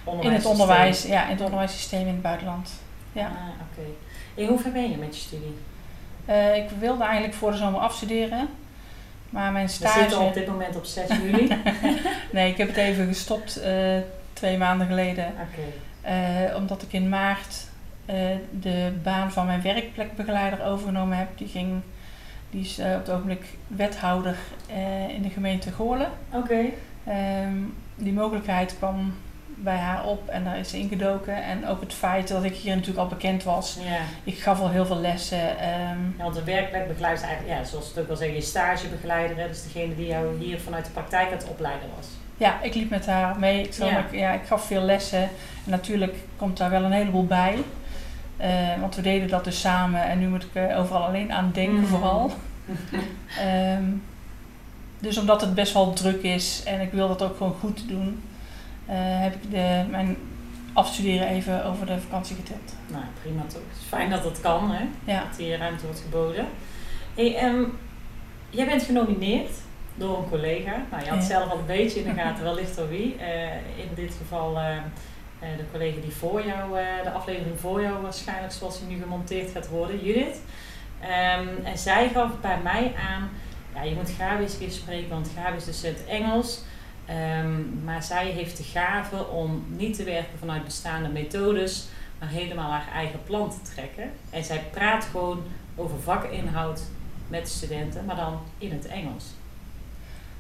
in 0.04 0.10
onderwijs. 0.12 0.36
het 0.36 0.46
onderwijs, 0.52 1.02
ja, 1.02 1.24
in 1.24 1.30
het 1.30 1.40
onderwijssysteem 1.40 2.00
in 2.00 2.06
het 2.06 2.22
buitenland. 2.22 2.70
Ja. 3.12 3.24
Ah, 3.26 3.32
oké. 3.70 3.88
En 4.42 4.46
hoe 4.48 4.58
ver 4.58 4.72
ben 4.72 4.90
je 4.90 4.96
met 4.96 5.14
je 5.16 5.20
studie? 5.20 5.58
Eh, 6.24 6.56
ik 6.56 6.68
wilde 6.78 7.02
eigenlijk 7.04 7.34
voor 7.34 7.50
de 7.50 7.56
zomer 7.56 7.80
afstuderen, 7.80 8.48
maar 9.30 9.52
mijn 9.52 9.66
We 9.66 9.72
stage. 9.72 9.98
zitten 9.98 10.20
op 10.20 10.34
dit 10.34 10.46
moment 10.46 10.76
op 10.76 10.84
6 10.84 11.08
juli. 11.08 11.56
Nee, 12.32 12.50
ik 12.50 12.56
heb 12.56 12.68
het 12.68 12.76
even 12.76 13.06
gestopt 13.06 13.56
eh, 13.56 13.96
twee 14.32 14.58
maanden 14.58 14.86
geleden. 14.86 15.34
Eh, 16.00 16.14
omdat 16.56 16.82
ik 16.82 16.92
in 16.92 17.08
maart 17.08 17.48
eh, 17.48 17.71
de 18.60 18.93
baan 19.02 19.32
van 19.32 19.46
mijn 19.46 19.62
werkplekbegeleider 19.62 20.64
overgenomen 20.64 21.16
heb. 21.19 21.28
Die, 21.38 21.49
ging, 21.49 21.81
die 22.50 22.60
is 22.60 22.78
eh, 22.78 22.87
op 22.93 22.99
het 22.99 23.10
ogenblik 23.10 23.44
wethouder 23.66 24.37
eh, 24.69 25.08
in 25.08 25.22
de 25.22 25.31
gemeente 25.31 25.70
Goorlen. 25.72 26.10
Oké. 26.32 26.60
Ehm, 27.06 27.54
die 27.94 28.12
mogelijkheid 28.12 28.76
kwam 28.78 29.14
bij 29.56 29.76
haar 29.76 30.04
op 30.06 30.28
en 30.28 30.44
daar 30.44 30.58
is 30.58 30.70
ze 30.70 30.78
ingedoken. 30.78 31.43
En 31.43 31.66
ook 31.66 31.81
het 31.81 31.93
feit 31.94 32.28
dat 32.28 32.44
ik 32.44 32.54
hier 32.54 32.72
natuurlijk 32.75 32.99
al 33.00 33.06
bekend 33.08 33.43
was. 33.44 33.78
Ja. 33.84 33.99
Ik 34.25 34.38
gaf 34.38 34.60
al 34.60 34.70
heel 34.70 34.87
veel 34.87 35.00
lessen. 35.00 35.38
Ja, 35.38 35.96
want 36.16 36.37
een 36.37 36.44
werkplekbegeleider 36.44 37.22
is 37.22 37.28
eigenlijk, 37.28 37.58
ja, 37.58 37.64
zoals 37.64 37.88
het 37.88 37.99
ook 37.99 38.06
wel 38.06 38.16
zeggen, 38.16 38.37
je 38.37 38.43
stagebegeleider. 38.43 39.37
Hè? 39.37 39.49
Dus 39.49 39.62
degene 39.62 39.94
die 39.96 40.06
jou 40.06 40.38
hier 40.38 40.60
vanuit 40.60 40.84
de 40.84 40.90
praktijk 40.90 41.26
aan 41.26 41.37
het 41.38 41.49
opleiden 41.49 41.88
was. 41.96 42.06
ja, 42.37 42.60
ik 42.62 42.75
liep 42.75 42.90
met 42.90 43.06
haar 43.06 43.38
mee. 43.38 43.62
Ik, 43.62 43.72
Ja. 43.72 43.99
ook- 43.99 44.12
ja, 44.12 44.32
ik 44.32 44.46
gaf 44.46 44.64
veel 44.66 44.82
lessen. 44.82 45.22
En 45.64 45.70
natuurlijk 45.70 46.16
komt 46.37 46.56
daar 46.56 46.70
wel 46.70 46.84
een 46.84 46.93
heleboel 46.93 47.26
bij. 47.26 47.54
Eh, 48.42 48.80
want 48.80 48.94
we 48.96 49.02
deden 49.02 49.28
dat 49.28 49.44
dus 49.44 49.60
samen 49.60 50.02
en 50.04 50.18
nu 50.18 50.28
moet 50.28 50.42
ik 50.42 50.50
er 50.54 50.76
overal 50.76 51.04
alleen 51.04 51.32
aan 51.32 51.50
denken 51.52 51.74
Mhm. 51.80 51.86
vooral. 51.86 52.30
Ehm, 53.38 53.84
dus 54.98 55.18
omdat 55.18 55.40
het 55.40 55.54
best 55.54 55.72
wel 55.72 55.92
druk 55.92 56.22
is 56.22 56.62
en 56.66 56.80
ik 56.80 56.92
wil 56.92 57.08
dat 57.08 57.22
ook 57.22 57.36
gewoon 57.36 57.54
goed 57.60 57.88
doen, 57.88 58.22
eh, 58.86 58.94
heb 58.98 59.34
ik 59.34 59.50
de, 59.50 59.84
mijn 59.90 60.16
afstuderen 60.72 61.26
even 61.28 61.64
over 61.64 61.86
de 61.86 62.00
vakantie 62.00 62.36
getild. 62.36 62.74
Nou, 62.86 63.04
prima 63.22 63.42
toch. 63.42 63.62
Het 63.68 63.80
is 63.80 63.86
fijn 63.88 64.10
dat 64.10 64.22
dat 64.22 64.40
kan, 64.40 64.70
hè? 64.70 64.84
Ja, 65.12 65.24
Dat 65.28 65.36
hier 65.38 65.58
ruimte 65.58 65.84
wordt 65.84 66.00
geboden. 66.00 66.46
Hey, 67.14 67.36
ehm, 67.36 67.62
jij 68.50 68.66
bent 68.66 68.82
genomineerd 68.82 69.50
door 69.94 70.18
een 70.18 70.28
collega. 70.28 70.72
Nou, 70.90 71.04
je 71.04 71.08
had 71.10 71.18
Ja. 71.18 71.24
zelf 71.26 71.50
al 71.50 71.58
een 71.58 71.66
beetje 71.66 72.00
in 72.02 72.14
de 72.14 72.20
gaten, 72.22 72.42
wellicht 72.44 72.76
door 72.76 72.88
wie. 72.88 73.16
Eh, 73.16 73.56
in 73.76 73.88
dit 73.94 74.14
geval 74.18 74.58
eh, 74.58 74.76
eh, 74.76 74.82
de 75.56 75.64
collega 75.70 76.00
die 76.00 76.12
voor 76.12 76.46
jou, 76.46 76.78
eh, 76.78 77.02
de 77.02 77.10
aflevering 77.10 77.61
voor 77.61 77.82
jou 77.82 78.02
waarschijnlijk, 78.02 78.52
zoals 78.52 78.78
die 78.78 78.88
nu 78.88 79.02
gemonteerd 79.02 79.50
gaat 79.50 79.68
worden, 79.68 80.04
Judith. 80.04 80.40
Ehm, 81.00 81.49
en 81.64 81.78
zij 81.78 82.08
gaf 82.08 82.40
bij 82.40 82.58
mij 82.62 82.94
aan, 83.11 83.30
ja, 83.75 83.82
je 83.82 83.94
moet 83.94 84.11
Gabi 84.11 84.42
eens 84.42 84.52
een 84.52 84.58
keer 84.58 84.70
spreken, 84.70 85.08
want 85.08 85.30
Gabi 85.37 85.56
is 85.56 85.64
docent 85.64 86.04
Engels. 86.04 86.61
Ehm, 87.06 87.84
maar 87.84 88.02
zij 88.02 88.26
heeft 88.26 88.56
de 88.56 88.62
gave 88.62 89.26
om 89.26 89.64
niet 89.68 89.96
te 89.96 90.04
werken 90.04 90.38
vanuit 90.38 90.64
bestaande 90.64 91.08
methodes, 91.08 91.87
maar 92.18 92.28
helemaal 92.28 92.70
haar 92.70 92.88
eigen 92.94 93.22
plan 93.22 93.50
te 93.50 93.72
trekken. 93.75 94.11
En 94.30 94.44
zij 94.44 94.64
praat 94.70 95.04
gewoon 95.04 95.42
over 95.76 96.00
vakinhoud 96.00 96.82
met 97.28 97.49
studenten, 97.49 98.04
maar 98.04 98.16
dan 98.16 98.40
in 98.58 98.72
het 98.72 98.87
Engels. 98.87 99.25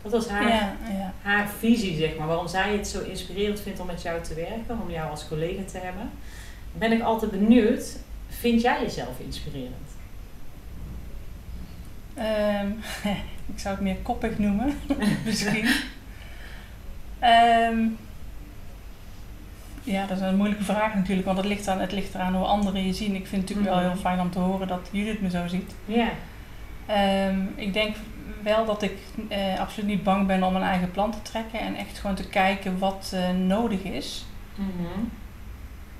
Dat 0.02 0.12
was 0.12 0.28
haar, 0.28 0.48
ja, 0.48 0.76
ja. 0.88 1.12
haar 1.22 1.48
visie, 1.58 1.96
zeg 1.96 2.16
maar. 2.18 2.26
Waarom 2.26 2.48
zij 2.48 2.72
het 2.72 2.88
zo 2.88 3.00
inspirerend 3.00 3.60
vindt 3.60 3.80
om 3.80 3.86
met 3.86 4.02
jou 4.02 4.22
te 4.22 4.34
werken, 4.34 4.80
om 4.82 4.90
jou 4.90 5.10
als 5.10 5.28
collega 5.28 5.62
te 5.72 5.78
hebben. 5.78 6.10
Ben 6.78 6.92
ik 6.92 7.02
altijd 7.02 7.30
benieuwd, 7.30 7.96
vind 8.28 8.60
jij 8.62 8.82
jezelf 8.82 9.18
inspirerend? 9.18 9.90
Ehm, 12.14 12.66
ik 13.54 13.58
zou 13.58 13.74
het 13.74 13.84
meer 13.84 13.96
koppig 14.02 14.38
noemen, 14.38 14.74
misschien. 15.24 15.68
Ehm, 17.18 17.78
ja, 19.82 20.06
dat 20.06 20.16
is 20.16 20.22
een 20.22 20.36
moeilijke 20.36 20.64
vraag 20.64 20.94
natuurlijk, 20.94 21.26
want 21.26 21.38
het 21.38 21.46
ligt, 21.46 21.68
aan, 21.68 21.80
het 21.80 21.92
ligt 21.92 22.14
eraan 22.14 22.34
hoe 22.34 22.44
anderen 22.44 22.86
je 22.86 22.92
zien. 22.92 23.14
Ik 23.14 23.26
vind 23.26 23.30
het 23.30 23.40
natuurlijk 23.40 23.68
wel 23.68 23.78
Mhm. 23.78 23.88
heel 23.92 24.00
fijn 24.00 24.20
om 24.20 24.30
te 24.30 24.38
horen 24.38 24.68
dat 24.68 24.88
Judith 24.90 25.20
me 25.20 25.30
zo 25.30 25.46
ziet. 25.46 25.74
Ja. 25.84 26.08
Ehm, 26.86 27.38
ik 27.54 27.72
denk 27.72 27.96
wel 28.42 28.64
dat 28.64 28.82
ik 28.82 28.98
eh, 29.28 29.60
absoluut 29.60 29.88
niet 29.88 30.02
bang 30.02 30.26
ben 30.26 30.42
om 30.42 30.56
een 30.56 30.62
eigen 30.62 30.90
plan 30.90 31.10
te 31.10 31.22
trekken 31.22 31.60
en 31.60 31.76
echt 31.76 31.98
gewoon 31.98 32.16
te 32.16 32.28
kijken 32.28 32.78
wat 32.78 33.12
eh, 33.14 33.30
nodig 33.30 33.82
is. 33.82 34.24
Mhm. 34.54 34.70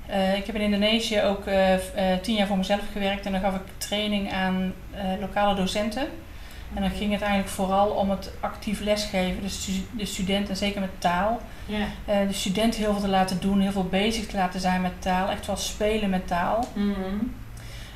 Eh, 0.05 0.35
ik 0.37 0.45
heb 0.45 0.55
in 0.55 0.61
Indonesië 0.61 1.21
ook 1.21 1.43
tien 2.21 2.35
jaar 2.35 2.47
voor 2.47 2.57
mezelf 2.57 2.81
gewerkt 2.91 3.25
en 3.25 3.31
dan 3.31 3.41
gaf 3.41 3.55
ik 3.55 3.61
training 3.77 4.31
aan 4.33 4.73
lokale 5.19 5.55
docenten. 5.55 6.07
En 6.73 6.81
dan 6.81 6.91
ging 6.91 7.11
het 7.11 7.21
eigenlijk 7.21 7.51
vooral 7.51 7.87
om 7.89 8.09
het 8.09 8.31
actief 8.39 8.79
lesgeven, 8.81 9.41
de, 9.41 9.49
stu- 9.49 9.85
de 9.91 10.05
studenten, 10.05 10.55
zeker 10.57 10.81
met 10.81 10.89
taal. 11.01 11.39
De 12.05 12.33
student 12.33 12.75
heel 12.75 12.91
veel 12.91 13.01
te 13.01 13.07
laten 13.07 13.39
doen, 13.41 13.59
heel 13.59 13.71
veel 13.71 13.87
bezig 13.87 14.25
te 14.27 14.35
laten 14.37 14.59
zijn 14.59 14.81
met 14.81 15.01
taal, 15.01 15.29
echt 15.29 15.45
wel 15.45 15.57
spelen 15.57 16.09
met 16.09 16.27
taal. 16.27 16.67
Mhm. 16.73 17.15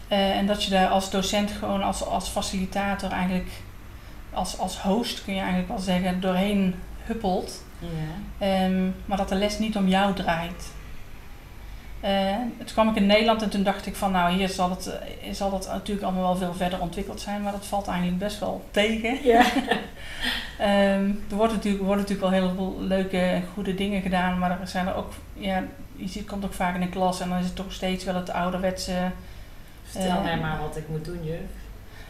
En 0.08 0.46
dat 0.48 0.64
je 0.64 0.70
daar 0.70 0.88
als 0.88 1.10
docent 1.12 1.52
gewoon 1.52 1.84
als, 1.84 2.06
als 2.06 2.30
facilitator 2.30 3.12
eigenlijk, 3.12 3.50
als, 4.38 4.58
als 4.58 4.80
host 4.82 5.24
kun 5.24 5.34
je 5.34 5.40
eigenlijk 5.40 5.70
wel 5.70 5.80
zeggen, 5.80 6.22
doorheen 6.22 6.76
huppelt. 7.04 7.64
Ja. 7.80 8.46
Ehm, 8.46 8.90
maar 9.06 9.18
dat 9.18 9.30
de 9.30 9.36
les 9.36 9.60
niet 9.60 9.76
om 9.76 9.88
jou 9.88 10.14
draait. 10.14 10.76
Uh, 12.04 12.36
toen 12.58 12.66
kwam 12.66 12.90
ik 12.90 12.96
in 12.96 13.06
Nederland 13.06 13.42
en 13.42 13.50
toen 13.50 13.64
dacht 13.64 13.86
ik 13.86 13.96
van 13.96 14.12
nou 14.12 14.34
hier 14.34 14.50
zal 14.50 14.70
het, 14.70 15.00
zal 15.32 15.54
het 15.54 15.68
natuurlijk 15.68 16.06
allemaal 16.06 16.24
wel 16.24 16.36
veel 16.36 16.54
verder 16.54 16.82
ontwikkeld 16.82 17.22
zijn, 17.22 17.42
maar 17.42 17.52
dat 17.52 17.66
valt 17.66 17.88
eigenlijk 17.88 18.18
best 18.20 18.40
wel 18.40 18.66
tegen. 18.72 19.24
Ja. 19.24 19.46
um, 20.96 21.24
er 21.30 21.36
wordt 21.36 21.54
natuurlijk, 21.54 21.84
worden 21.84 22.04
natuurlijk 22.04 22.30
wel 22.30 22.42
heel 22.42 22.54
veel 22.56 22.76
leuke 22.80 23.20
en 23.20 23.44
goede 23.54 23.76
dingen 23.76 24.02
gedaan, 24.02 24.40
maar 24.40 24.62
er 24.62 24.68
zijn 24.68 24.88
er 24.88 24.96
ook, 24.96 25.14
ja, 25.34 25.64
je 25.96 26.08
ziet, 26.08 26.28
komt 26.28 26.46
ook 26.46 26.54
vaak 26.54 26.76
in 26.76 26.82
een 26.82 26.90
klas 26.90 27.20
en 27.20 27.30
dan 27.30 27.38
is 27.38 27.46
het 27.46 27.56
toch 27.56 27.74
steeds 27.74 28.04
wel 28.04 28.16
het 28.16 28.30
ouderwetse. 28.30 29.12
Vertel 29.84 30.18
uh, 30.18 30.24
mij 30.24 30.38
maar 30.38 30.60
wat 30.62 30.78
ik 30.78 30.90
moet 30.90 31.06
doen, 31.06 31.24
juf. 31.24 31.67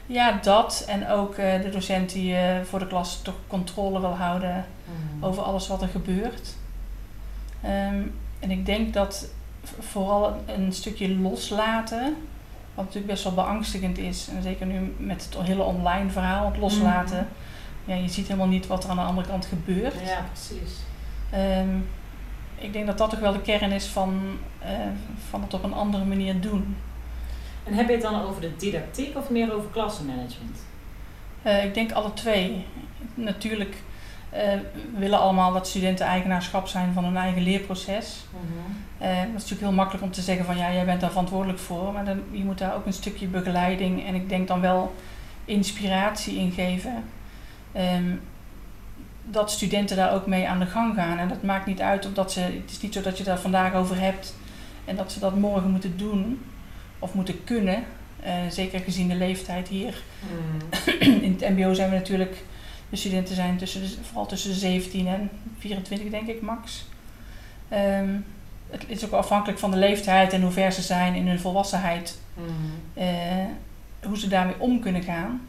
Ja, 0.08 0.40
dat. 0.42 0.86
En 0.88 1.10
ook 1.10 1.38
uh, 1.38 1.62
de 1.62 1.70
docent 1.70 2.12
die 2.12 2.34
uh, 2.34 2.62
voor 2.64 2.80
de 2.80 2.88
klas 2.88 3.22
toch 3.22 3.36
controle 3.48 4.00
wil 4.00 4.16
houden 4.16 4.66
mm. 4.86 5.24
over 5.24 5.44
alles 5.44 5.68
wat 5.68 5.82
er 5.82 5.88
gebeurt. 5.88 6.56
Um, 7.66 8.14
en 8.40 8.52
ik 8.52 8.66
denk 8.66 8.94
dat 8.94 9.30
vooral 9.80 10.44
een 10.46 10.74
stukje 10.74 11.16
loslaten, 11.16 12.16
wat 12.74 12.86
natuurlijk 12.86 13.12
best 13.12 13.24
wel 13.24 13.34
beangstigend 13.34 13.98
is, 13.98 14.28
en 14.36 14.42
zeker 14.42 14.66
nu 14.66 14.96
met 14.98 15.28
het 15.30 15.46
hele 15.46 15.64
online 15.64 16.10
verhaal, 16.10 16.46
het 16.46 16.58
loslaten. 16.58 17.18
Mm. 17.18 17.94
Ja, 17.94 18.02
je 18.02 18.10
ziet 18.10 18.28
helemaal 18.28 18.48
niet 18.48 18.68
wat 18.68 18.84
er 18.84 18.90
aan 18.90 18.96
de 18.96 19.02
andere 19.02 19.28
kant 19.28 19.46
gebeurt. 19.46 19.94
Ja, 20.06 20.26
precies. 20.32 20.80
Um, 21.60 21.88
ik 22.56 22.74
denk 22.74 22.88
dat 22.88 22.98
dat 22.98 23.10
toch 23.10 23.20
wel 23.20 23.34
de 23.34 23.42
kern 23.42 23.72
is 23.72 23.86
van, 23.86 24.38
uh, 24.64 24.70
van 25.30 25.42
het 25.42 25.54
op 25.54 25.64
een 25.64 25.74
andere 25.74 26.06
manier 26.06 26.42
doen. 26.42 26.76
En 27.68 27.74
heb 27.74 27.88
je 27.88 27.94
het 27.94 28.02
dan 28.02 28.22
over 28.22 28.42
de 28.42 28.56
didactiek 28.58 29.18
of 29.18 29.30
meer 29.30 29.54
over 29.54 29.70
klassenmanagement? 29.70 30.58
Uh, 31.46 31.64
ik 31.64 31.74
denk 31.74 31.92
alle 31.92 32.14
twee. 32.14 32.66
Natuurlijk 33.14 33.76
uh, 34.34 34.40
willen 34.98 35.20
allemaal 35.20 35.54
dat 35.54 35.68
studenten 35.68 36.06
eigenaarschap 36.06 36.68
zijn 36.68 36.94
van 36.94 37.04
hun 37.04 37.18
eigen 37.18 37.42
leerproces. 37.42 38.26
Mm-hmm. 38.32 38.76
uh, 39.02 39.18
dat 39.18 39.28
is 39.28 39.32
natuurlijk 39.34 39.62
heel 39.62 39.72
makkelijk 39.72 40.04
om 40.04 40.12
te 40.12 40.22
zeggen 40.22 40.46
van 40.46 40.58
ja, 40.58 40.74
jij 40.74 40.86
bent 40.86 41.02
daar 41.02 41.10
verantwoordelijk 41.10 41.60
voor. 41.60 41.94
Maar 41.94 42.06
dan, 42.06 42.22
je 42.32 42.44
moet 42.44 42.58
daar 42.58 42.76
ook 42.76 42.86
een 42.86 42.94
stukje 42.94 43.28
begeleiding 43.28 44.06
en 44.06 44.16
ik 44.16 44.30
denk 44.30 44.48
dan 44.48 44.62
wel 44.62 44.94
inspiratie 45.46 46.38
in 46.38 46.52
geven. 46.52 47.04
Um, 47.76 48.22
dat 49.24 49.52
studenten 49.52 49.98
daar 49.98 50.14
ook 50.14 50.28
mee 50.28 50.48
aan 50.48 50.60
de 50.60 50.66
gang 50.66 50.96
gaan. 50.96 51.18
En 51.18 51.28
dat 51.28 51.44
maakt 51.44 51.66
niet 51.66 51.82
uit 51.82 52.06
omdat 52.06 52.32
ze. 52.32 52.40
Het 52.40 52.72
is 52.72 52.82
niet 52.82 52.94
zo 52.94 53.02
dat 53.02 53.18
je 53.18 53.24
daar 53.24 53.40
vandaag 53.40 53.74
over 53.74 54.00
hebt 54.00 54.36
en 54.86 54.96
dat 54.96 55.12
ze 55.12 55.20
dat 55.20 55.36
morgen 55.36 55.72
moeten 55.72 55.98
doen 55.98 56.40
of 57.00 57.14
moeten 57.14 57.44
kunnen. 57.44 57.84
Uh, 58.26 58.34
zeker 58.50 58.80
gezien 58.80 59.08
de 59.08 59.16
leeftijd 59.16 59.68
hier. 59.68 60.02
Mm. 60.20 60.60
In 61.24 61.38
het 61.40 61.50
MBO 61.50 61.74
zijn 61.74 61.90
we 61.90 61.96
natuurlijk. 61.96 62.44
De 62.90 62.96
studenten 62.96 63.36
zijn 63.36 63.58
tussen 63.58 63.82
de, 63.82 63.96
vooral 64.02 64.26
tussen 64.26 64.50
de 64.50 64.56
17 64.56 65.08
en 65.08 65.30
24, 65.60 66.10
denk 66.10 66.28
ik, 66.28 66.42
max. 66.42 66.86
Um, 67.74 68.26
het 68.70 68.84
is 68.88 69.06
ook 69.06 69.12
afhankelijk 69.12 69.60
van 69.60 69.72
de 69.72 69.78
leeftijd 69.78 70.34
en 70.34 70.42
hoe 70.42 70.52
ver 70.52 70.72
ze 70.72 70.82
zijn 70.82 71.16
in 71.16 71.28
hun 71.28 71.40
volwassenheid. 71.40 72.20
Mm. 72.34 73.04
Uh, 73.04 73.04
hoe 74.04 74.18
ze 74.18 74.28
daarmee 74.28 74.60
om 74.60 74.80
kunnen 74.80 75.04
gaan. 75.04 75.42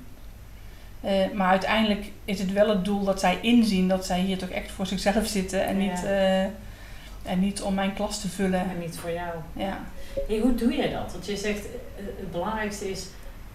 Uh, 1.04 1.10
maar 1.34 1.48
uiteindelijk 1.48 2.10
is 2.24 2.38
het 2.38 2.52
wel 2.52 2.68
het 2.68 2.84
doel 2.84 3.04
dat 3.04 3.20
zij 3.20 3.38
inzien 3.42 3.88
dat 3.88 4.06
zij 4.06 4.20
hier 4.20 4.38
toch 4.38 4.48
echt 4.48 4.70
voor 4.70 4.86
zichzelf 4.86 5.26
zitten 5.26 5.66
en, 5.66 5.78
niet, 5.78 6.04
en 7.22 7.40
niet 7.40 7.62
om 7.62 7.74
mijn 7.74 7.94
klas 7.94 8.20
te 8.20 8.28
vullen. 8.28 8.60
En 8.60 8.78
niet 8.78 8.96
voor 8.96 9.12
jou. 9.12 9.30
Ja. 9.52 9.78
Hey, 10.26 10.38
hoe 10.38 10.54
doe 10.54 10.72
je 10.72 10.90
dat? 10.90 11.12
Want 11.12 11.26
je 11.26 11.36
zegt 11.36 11.66
het 11.96 12.30
belangrijkste 12.30 12.90
is 12.90 13.06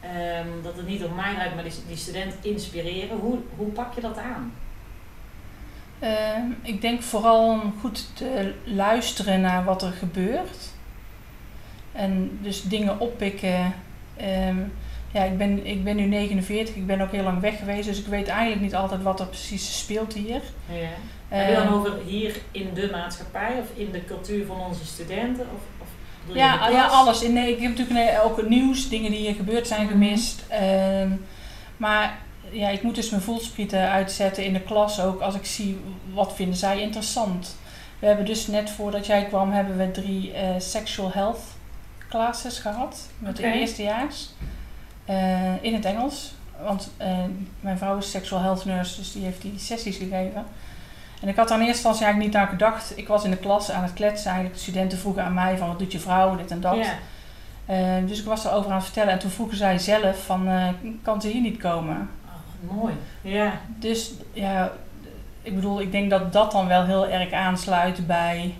um, 0.03 0.63
dat 0.63 0.75
het 0.75 0.87
niet 0.87 1.03
om 1.03 1.15
mij 1.15 1.33
draait, 1.33 1.55
maar 1.55 1.63
die, 1.63 1.73
die 1.87 1.97
student 1.97 2.33
inspireren. 2.41 3.17
Hoe, 3.17 3.37
hoe 3.55 3.67
pak 3.67 3.93
je 3.93 4.01
dat 4.01 4.17
aan? 4.17 4.53
Uh, 6.03 6.09
ik 6.61 6.81
denk 6.81 7.01
vooral 7.01 7.49
om 7.49 7.73
goed 7.79 8.15
te 8.15 8.53
luisteren 8.63 9.41
naar 9.41 9.63
wat 9.63 9.81
er 9.81 9.91
gebeurt. 9.91 10.71
En 11.91 12.39
dus 12.41 12.61
dingen 12.61 12.99
oppikken. 12.99 13.73
Um, 14.47 14.71
ja, 15.11 15.23
ik 15.23 15.37
ben, 15.37 15.65
ik 15.65 15.83
ben 15.83 15.95
nu 15.95 16.05
49, 16.05 16.75
ik 16.75 16.87
ben 16.87 17.01
ook 17.01 17.11
heel 17.11 17.23
lang 17.23 17.41
weg 17.41 17.57
geweest, 17.57 17.87
dus 17.87 17.99
ik 17.99 18.05
weet 18.05 18.27
eigenlijk 18.27 18.61
niet 18.61 18.75
altijd 18.75 19.03
wat 19.03 19.19
er 19.19 19.27
precies 19.27 19.79
speelt 19.79 20.13
hier. 20.13 20.41
Ja. 20.69 20.89
Heb 21.27 21.49
je 21.49 21.55
dan 21.55 21.73
over 21.73 21.91
hier 22.05 22.35
in 22.51 22.73
de 22.73 22.89
maatschappij 22.91 23.59
of 23.59 23.67
in 23.73 23.91
de 23.91 24.05
cultuur 24.05 24.45
van 24.45 24.59
onze 24.59 24.85
studenten? 24.85 25.45
Of 25.55 25.61
ja, 26.27 26.69
ja, 26.69 26.85
alles. 26.85 27.21
In, 27.21 27.33
nee, 27.33 27.51
ik 27.51 27.61
heb 27.61 27.77
natuurlijk 27.77 28.23
ook 28.23 28.47
nieuws, 28.47 28.89
dingen 28.89 29.11
die 29.11 29.19
hier 29.19 29.35
gebeurd 29.35 29.67
zijn 29.67 29.87
gemist. 29.87 30.43
Uh, 30.51 31.11
maar 31.77 32.17
ja, 32.51 32.69
ik 32.69 32.83
moet 32.83 32.95
dus 32.95 33.09
mijn 33.09 33.21
voelsprieten 33.21 33.89
uitzetten 33.89 34.45
in 34.45 34.53
de 34.53 34.61
klas 34.61 34.99
ook 34.99 35.21
als 35.21 35.35
ik 35.35 35.45
zie 35.45 35.79
wat 36.13 36.35
vinden 36.35 36.57
zij 36.57 36.81
interessant. 36.81 37.55
We 37.99 38.07
hebben 38.07 38.25
dus 38.25 38.47
net 38.47 38.69
voordat 38.69 39.05
jij 39.05 39.25
kwam, 39.25 39.51
hebben 39.51 39.77
we 39.77 39.91
drie 39.91 40.31
uh, 40.31 40.39
sexual 40.57 41.11
health 41.11 41.41
classes 42.09 42.59
gehad 42.59 43.09
met 43.17 43.39
okay. 43.39 43.51
de 43.51 43.59
eerstejaars. 43.59 44.29
Uh, 45.09 45.63
in 45.63 45.73
het 45.73 45.85
Engels. 45.85 46.33
Want 46.63 46.91
uh, 47.01 47.17
mijn 47.59 47.77
vrouw 47.77 47.97
is 47.97 48.11
sexual 48.11 48.41
health 48.41 48.65
nurse, 48.65 48.95
dus 48.95 49.11
die 49.11 49.23
heeft 49.23 49.41
die 49.41 49.53
sessies 49.57 49.97
gegeven. 49.97 50.45
En 51.23 51.29
ik 51.29 51.35
had 51.35 51.49
er 51.49 51.55
in 51.55 51.65
eerste 51.65 51.87
instantie 51.87 52.03
eigenlijk 52.05 52.33
niet 52.33 52.41
naar 52.41 52.51
gedacht. 52.51 52.97
Ik 52.97 53.07
was 53.07 53.23
in 53.23 53.31
de 53.31 53.37
klas 53.37 53.71
aan 53.71 53.83
het 53.83 53.93
kletsen. 53.93 54.25
Eigenlijk 54.25 54.55
de 54.55 54.61
studenten 54.61 54.97
vroegen 54.97 55.23
aan 55.23 55.33
mij 55.33 55.57
van 55.57 55.67
wat 55.67 55.79
doet 55.79 55.91
je 55.91 55.99
vrouw, 55.99 56.35
dit 56.35 56.51
en 56.51 56.61
dat. 56.61 56.75
Yeah. 56.75 58.01
Uh, 58.01 58.07
dus 58.07 58.19
ik 58.19 58.25
was 58.25 58.45
erover 58.45 58.69
aan 58.69 58.75
het 58.75 58.85
vertellen. 58.85 59.11
En 59.11 59.19
toen 59.19 59.29
vroegen 59.29 59.57
zij 59.57 59.77
zelf 59.77 60.25
van, 60.25 60.47
uh, 60.47 60.67
kan 61.01 61.21
ze 61.21 61.27
hier 61.27 61.41
niet 61.41 61.57
komen? 61.57 62.09
Oh, 62.25 62.75
mooi, 62.75 62.93
ja. 63.21 63.51
Dus 63.67 64.11
ja, 64.33 64.71
ik 65.41 65.55
bedoel, 65.55 65.81
ik 65.81 65.91
denk 65.91 66.09
dat 66.09 66.33
dat 66.33 66.51
dan 66.51 66.67
wel 66.67 66.85
heel 66.85 67.07
erg 67.07 67.31
aansluit 67.31 68.07
bij 68.07 68.53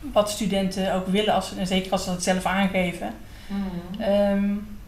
wat 0.00 0.30
studenten 0.30 0.94
ook 0.94 1.06
willen. 1.06 1.34
Als, 1.34 1.56
en 1.56 1.66
zeker 1.66 1.92
als 1.92 2.04
ze 2.04 2.10
dat 2.10 2.22
zelf 2.22 2.46
aangeven. 2.46 3.14
Mm. 3.46 4.02
Um, 4.02 4.78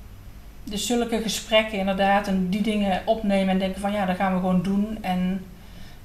dus 0.65 0.87
zulke 0.87 1.23
gesprekken 1.23 1.79
inderdaad 1.79 2.27
en 2.27 2.49
die 2.49 2.63
dingen 2.63 3.03
opnemen 3.05 3.49
en 3.49 3.59
denken 3.59 3.81
van 3.81 3.93
ja, 3.93 4.05
dat 4.05 4.17
gaan 4.17 4.33
we 4.33 4.41
gewoon 4.41 4.63
doen. 4.63 4.99
En 5.01 5.45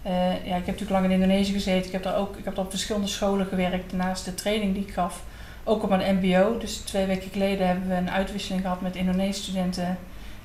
uh, 0.05 0.45
ja, 0.45 0.55
ik 0.55 0.65
heb 0.65 0.65
natuurlijk 0.65 0.91
lang 0.91 1.05
in 1.05 1.11
Indonesië 1.11 1.53
gezeten. 1.53 1.85
Ik 1.85 1.91
heb 1.91 2.03
daar 2.03 2.17
ook 2.17 2.37
ik 2.37 2.45
heb 2.45 2.55
daar 2.55 2.65
op 2.65 2.69
verschillende 2.69 3.07
scholen 3.07 3.45
gewerkt 3.45 3.93
naast 3.93 4.25
de 4.25 4.33
training 4.33 4.73
die 4.73 4.83
ik 4.83 4.93
gaf. 4.93 5.23
Ook 5.63 5.83
op 5.83 5.91
een 5.91 6.15
MBO. 6.19 6.57
Dus 6.57 6.77
twee 6.77 7.05
weken 7.05 7.31
geleden 7.31 7.67
hebben 7.67 7.87
we 7.87 7.95
een 7.95 8.11
uitwisseling 8.11 8.61
gehad 8.61 8.81
met 8.81 8.95
Indonesische 8.95 9.43
studenten 9.43 9.97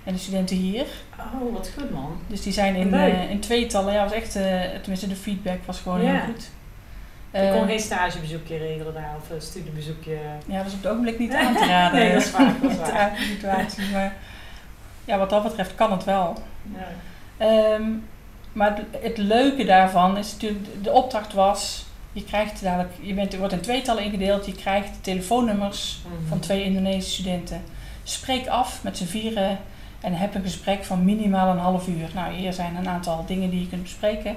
en 0.05 0.13
de 0.13 0.19
studenten 0.19 0.57
hier. 0.57 0.87
Oh, 1.19 1.53
wat 1.53 1.71
goed 1.79 1.91
man. 1.91 2.19
Dus 2.27 2.43
die 2.43 2.53
zijn 2.53 2.75
in, 2.75 2.95
uh, 2.95 3.31
in 3.31 3.41
tweetallen. 3.41 3.93
Ja, 3.93 4.03
was 4.03 4.13
echt, 4.13 4.37
uh, 4.37 4.61
tenminste 4.63 5.09
de 5.09 5.17
feedback 5.17 5.59
was 5.65 5.81
gewoon 5.81 6.01
heel 6.01 6.21
goed. 6.21 6.51
Je 7.33 7.51
kon 7.59 7.67
geen 7.67 7.81
stagebezoekje 7.81 8.57
regelen 8.57 8.95
daar 8.95 9.15
of 9.17 9.31
een 9.31 9.43
studiebezoekje. 9.43 10.19
Ja, 10.47 10.57
dat 10.57 10.67
is 10.67 10.73
op 10.73 10.83
het 10.83 10.91
ogenblik 10.91 11.19
niet 11.19 11.35
aan 11.45 11.57
te 11.57 11.67
raden. 11.67 11.99
nee, 11.99 12.13
dat 12.13 12.23
is 12.23 12.31
waar. 12.31 12.55
Dat 12.63 12.71
is 12.71 12.77
waar. 12.93 13.17
situatie, 13.17 13.91
maar 13.93 14.17
ja, 15.05 15.19
wat 15.19 15.31
dat 15.31 15.43
betreft 15.43 15.75
kan 15.75 15.93
het 15.93 16.05
wel. 16.05 16.43
Ja. 17.39 17.75
Um, 17.75 18.05
maar 18.57 18.77
het, 18.77 19.03
het, 19.03 19.19
leuke 19.19 19.65
daarvan 19.65 20.17
is 20.17 20.33
natuurlijk, 20.33 20.65
de 20.83 20.93
opdracht 20.93 21.33
was, 21.33 21.85
je 22.13 22.25
krijgt 22.25 22.63
dadelijk, 22.63 22.93
je, 23.01 23.15
bent, 23.15 23.33
je 23.33 23.39
wordt 23.39 23.53
in 23.53 23.61
tweetallen 23.61 24.05
ingedeeld, 24.05 24.47
je 24.47 24.55
krijgt 24.55 24.91
telefoonnummers 25.01 26.01
mm-hmm. 26.07 26.27
van 26.27 26.39
twee 26.39 26.65
Indonesische 26.65 27.23
studenten. 27.23 27.63
Spreek 28.03 28.47
af 28.47 28.83
met 28.83 28.97
z'n 28.97 29.05
vieren 29.05 29.59
en 30.01 30.15
heb 30.15 30.35
een 30.35 30.43
gesprek 30.43 30.85
van 30.85 31.05
minimaal 31.05 31.51
een 31.51 31.59
half 31.59 31.89
uur. 31.89 32.09
Nou, 32.15 32.35
hier 32.35 32.53
zijn 32.53 32.77
een 32.77 32.89
aantal 32.89 33.25
dingen 33.27 33.51
die 33.51 33.61
je 33.61 33.69
kunt 33.69 33.83
bespreken. 33.83 34.37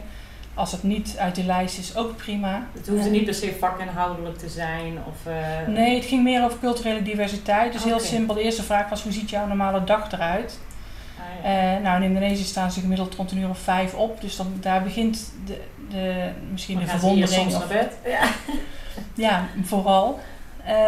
Als 0.53 0.71
het 0.71 0.83
niet 0.83 1.15
uit 1.19 1.35
die 1.35 1.45
lijst 1.45 1.77
is, 1.77 1.95
ook 1.95 2.17
prima. 2.17 2.67
Het 2.73 2.87
hoefde 2.87 3.09
niet 3.09 3.25
per 3.25 3.33
se 3.33 3.55
vakinhoudelijk 3.59 4.37
te 4.37 4.49
zijn? 4.49 4.97
Of, 5.07 5.31
uh... 5.31 5.73
Nee, 5.73 5.95
het 5.95 6.05
ging 6.05 6.23
meer 6.23 6.43
over 6.43 6.59
culturele 6.59 7.01
diversiteit. 7.01 7.73
Dus 7.73 7.83
heel 7.83 7.99
simpel. 7.99 8.35
De 8.35 8.41
eerste 8.41 8.63
vraag 8.63 8.89
was, 8.89 9.03
hoe 9.03 9.11
ziet 9.11 9.29
jouw 9.29 9.47
normale 9.47 9.83
dag 9.83 10.11
eruit? 10.11 10.59
Ah, 11.19 11.51
ja. 11.51 11.75
uh, 11.75 11.83
nou, 11.83 12.03
in 12.03 12.07
Indonesië 12.07 12.43
staan 12.43 12.71
ze 12.71 12.79
gemiddeld 12.79 13.15
rond 13.15 13.31
een 13.31 13.37
uur 13.37 13.49
of 13.49 13.59
vijf 13.59 13.93
op. 13.93 14.21
Dus 14.21 14.35
dan, 14.35 14.53
daar 14.59 14.83
begint 14.83 15.31
de, 15.45 15.61
de, 15.89 16.29
misschien 16.51 16.79
de 16.79 16.87
verwondering. 16.87 17.51
Soms 17.51 17.53
naar 17.53 17.67
bed? 17.67 17.97
Ja, 18.05 18.29
ja 19.15 19.47
vooral. 19.63 20.19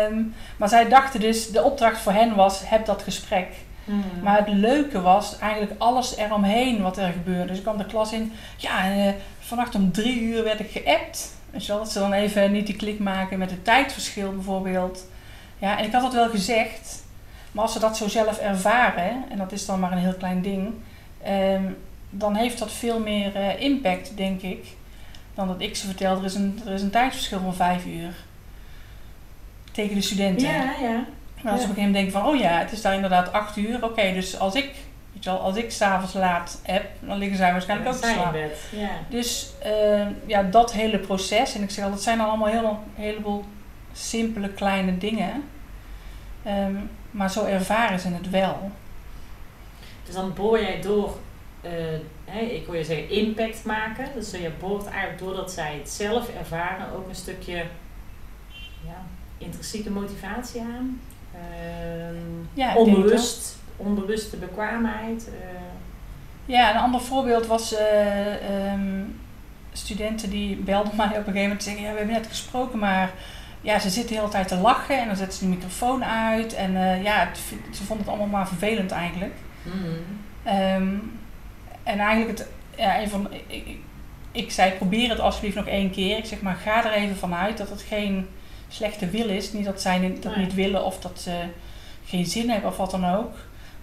Um, 0.10 0.34
maar 0.58 0.70
zij 0.70 0.90
dachten 0.90 1.20
dus, 1.20 1.52
de 1.52 1.64
opdracht 1.64 2.02
voor 2.02 2.14
hen 2.14 2.36
was, 2.36 2.70
heb 2.70 2.86
dat 2.86 3.02
gesprek. 3.02 3.48
Hmm. 3.86 4.04
Maar 4.24 4.38
het 4.38 4.48
leuke 4.48 5.02
was 5.02 5.40
eigenlijk 5.40 5.74
alles 5.78 6.16
eromheen 6.16 6.82
wat 6.82 6.98
er 6.98 7.12
gebeurde. 7.12 7.48
Dus 7.48 7.58
ik 7.58 7.64
kwam 7.64 7.78
de 7.78 7.86
klas 7.86 8.12
in. 8.12 8.34
Ja, 8.58 8.96
uh, 8.96 9.12
vannacht 9.40 9.76
om 9.76 9.92
drie 9.92 10.22
uur 10.22 10.44
werd 10.44 10.60
ik 10.60 10.72
geappt. 10.72 11.34
Weet 11.50 11.66
je 11.66 11.72
wel, 11.72 11.82
dat 11.82 11.92
ze 11.92 12.00
dan 12.00 12.14
even 12.14 12.52
niet 12.52 12.66
die 12.66 12.76
klik 12.76 13.00
maken 13.00 13.40
met 13.40 13.52
het 13.52 13.64
tijdverschil 13.64 14.32
bijvoorbeeld. 14.34 15.06
Ja, 15.58 15.78
en 15.78 15.86
ik 15.86 15.92
had 15.92 16.02
dat 16.02 16.14
wel 16.14 16.30
gezegd. 16.30 17.01
Maar 17.52 17.64
als 17.64 17.74
ze 17.74 17.80
dat 17.80 17.98
zo 17.98 18.08
zelf 18.08 18.38
ervaren, 18.38 19.24
en 19.30 19.38
dat 19.38 19.52
is 19.52 19.66
dan 19.66 19.80
maar 19.80 19.92
een 19.92 19.98
heel 19.98 20.14
klein 20.14 20.42
ding, 20.42 20.74
ehm, 21.24 21.64
dan 22.10 22.36
heeft 22.36 22.60
dat 22.60 22.72
veel 22.72 23.00
meer 23.00 23.36
uh, 23.36 23.62
impact, 23.62 24.18
denk 24.18 24.42
ik, 24.42 24.66
dan 25.34 25.48
dat 25.48 25.62
ik 25.62 25.76
ze 25.76 25.86
vertel. 25.86 26.18
Er 26.18 26.24
is 26.24 26.36
een, 26.36 26.62
er 26.66 26.74
is 26.74 26.82
een 26.82 26.90
tijdsverschil 26.90 27.40
van 27.40 27.56
vijf 27.56 27.86
uur 27.86 28.14
tegen 29.72 29.96
de 29.96 30.02
studenten. 30.02 30.48
Ja, 30.48 30.74
ja. 30.82 31.06
Maar 31.42 31.52
als 31.52 31.62
ja. 31.62 31.68
op 31.70 31.76
een 31.76 31.76
gegeven 31.76 31.76
moment 31.76 31.94
denk 31.94 32.12
van, 32.12 32.26
oh 32.26 32.40
ja, 32.40 32.60
het 32.60 32.72
is 32.72 32.82
daar 32.82 32.94
inderdaad 32.94 33.34
acht 33.34 33.58
uur. 33.58 33.84
Oké, 33.84 34.14
dus 34.14 34.40
als 34.40 34.56
ik 34.56 34.74
Weet 35.14 35.24
je 35.24 35.30
wel, 35.30 35.40
als 35.40 35.56
ik 35.56 35.72
s'avonds 35.72 36.14
laat 36.14 36.60
heb, 36.64 36.86
dan 37.00 37.18
liggen 37.18 37.38
zij 37.38 37.52
waarschijnlijk 37.52 37.90
ook 37.90 38.02
te 38.02 38.08
slapen. 38.08 38.50
Ja. 38.72 38.90
Dus 39.10 39.54
uh, 39.66 40.08
ja, 40.26 40.44
dat 40.44 40.74
hele 40.74 41.00
proces. 41.00 41.56
En 41.56 41.64
ik 41.64 41.70
zeg 41.70 41.86
al, 41.86 41.92
dat 41.92 42.02
zijn 42.02 42.20
allemaal 42.20 42.48
heel, 42.48 42.70
een 42.96 43.04
heleboel 43.04 43.46
simpele 43.94 44.50
kleine 44.50 44.98
dingen. 44.98 45.44
Ehm, 46.44 46.76
maar 47.12 47.32
zo 47.32 47.46
ervaren 47.46 48.00
ze 48.00 48.08
het 48.08 48.30
wel. 48.30 48.72
Dus 50.06 50.16
dan 50.16 50.34
boor 50.34 50.60
jij 50.62 50.82
door, 50.82 51.18
uh, 51.62 52.54
ik 52.54 52.66
wil 52.66 52.76
je 52.76 52.84
zeggen, 52.84 53.10
impact 53.10 53.66
maken. 53.66 54.06
Dus 54.16 54.32
je 54.32 54.52
boort 54.60 54.86
eigenlijk 54.86 55.20
doordat 55.20 55.52
zij 55.52 55.78
het 55.78 55.90
zelf 55.90 56.30
ervaren 56.30 56.92
ook 56.92 57.08
een 57.08 57.16
stukje 57.16 57.66
ja, 58.86 59.04
intrinsieke 59.38 59.90
motivatie 59.90 60.62
aan. 60.62 61.02
Uh, 61.36 62.20
ja, 62.54 62.76
onbewust, 62.76 63.58
onbewuste 63.78 64.38
bekwaamheid. 64.38 65.28
Uh. 65.28 65.60
Ja, 66.46 66.70
een 66.70 66.82
ander 66.82 67.02
voorbeeld 67.02 67.46
was 67.46 67.76
um, 68.74 69.20
studenten 69.72 70.30
die 70.30 70.56
belden 70.56 70.96
mij 70.96 71.06
op 71.06 71.12
een 71.12 71.24
gegeven 71.24 71.42
moment 71.42 71.60
en 71.60 71.66
zeggen, 71.66 71.84
ja, 71.84 71.92
we 71.92 71.98
hebben 71.98 72.16
net 72.16 72.28
gesproken, 72.28 72.80
maar 72.80 73.12
ja, 73.62 73.80
ze 73.80 73.90
zitten 73.90 74.14
de 74.14 74.20
hele 74.20 74.32
tijd 74.32 74.48
te 74.48 74.56
lachen 74.56 75.00
en 75.00 75.08
dan 75.08 75.16
zetten 75.16 75.38
ze 75.38 75.44
de 75.44 75.50
microfoon 75.50 76.06
uit. 76.06 76.54
En 76.54 76.72
uh, 76.72 77.04
ja, 77.04 77.30
ze 77.72 77.84
vonden 77.84 78.06
het 78.06 78.08
allemaal 78.08 78.38
maar 78.38 78.48
vervelend 78.48 78.92
eigenlijk. 78.92 79.34
Mm. 79.64 81.12
en 81.84 82.00
eigenlijk, 82.00 82.38
het, 82.38 82.48
ja, 82.76 83.02
een 83.02 83.10
van, 83.10 83.28
ik, 83.48 83.78
ik, 84.32 84.52
zei, 84.52 84.72
probeer 84.72 85.10
het 85.10 85.20
alsjeblieft 85.20 85.56
nog 85.56 85.68
één 85.68 85.92
keer. 85.92 86.18
Ik 86.18 86.26
zeg 86.26 86.42
maar, 86.42 86.56
ga 86.56 86.86
er 86.86 86.92
even 86.92 87.16
vanuit 87.16 87.58
dat 87.58 87.70
het 87.70 87.82
geen 87.82 88.28
slechte 88.68 89.10
wil 89.10 89.30
is. 89.30 89.54
Niet 89.54 89.66
dat 89.66 89.82
zij 89.82 90.18
dat 90.20 90.36
niet 90.36 90.54
willen 90.54 90.86
of 90.86 91.00
dat 91.00 91.20
ze 91.20 91.40
geen 92.06 92.26
zin 92.26 92.50
hebben 92.50 92.70
of 92.70 92.78
wat 92.78 92.92
dan 92.92 93.06
ook. 93.06 93.34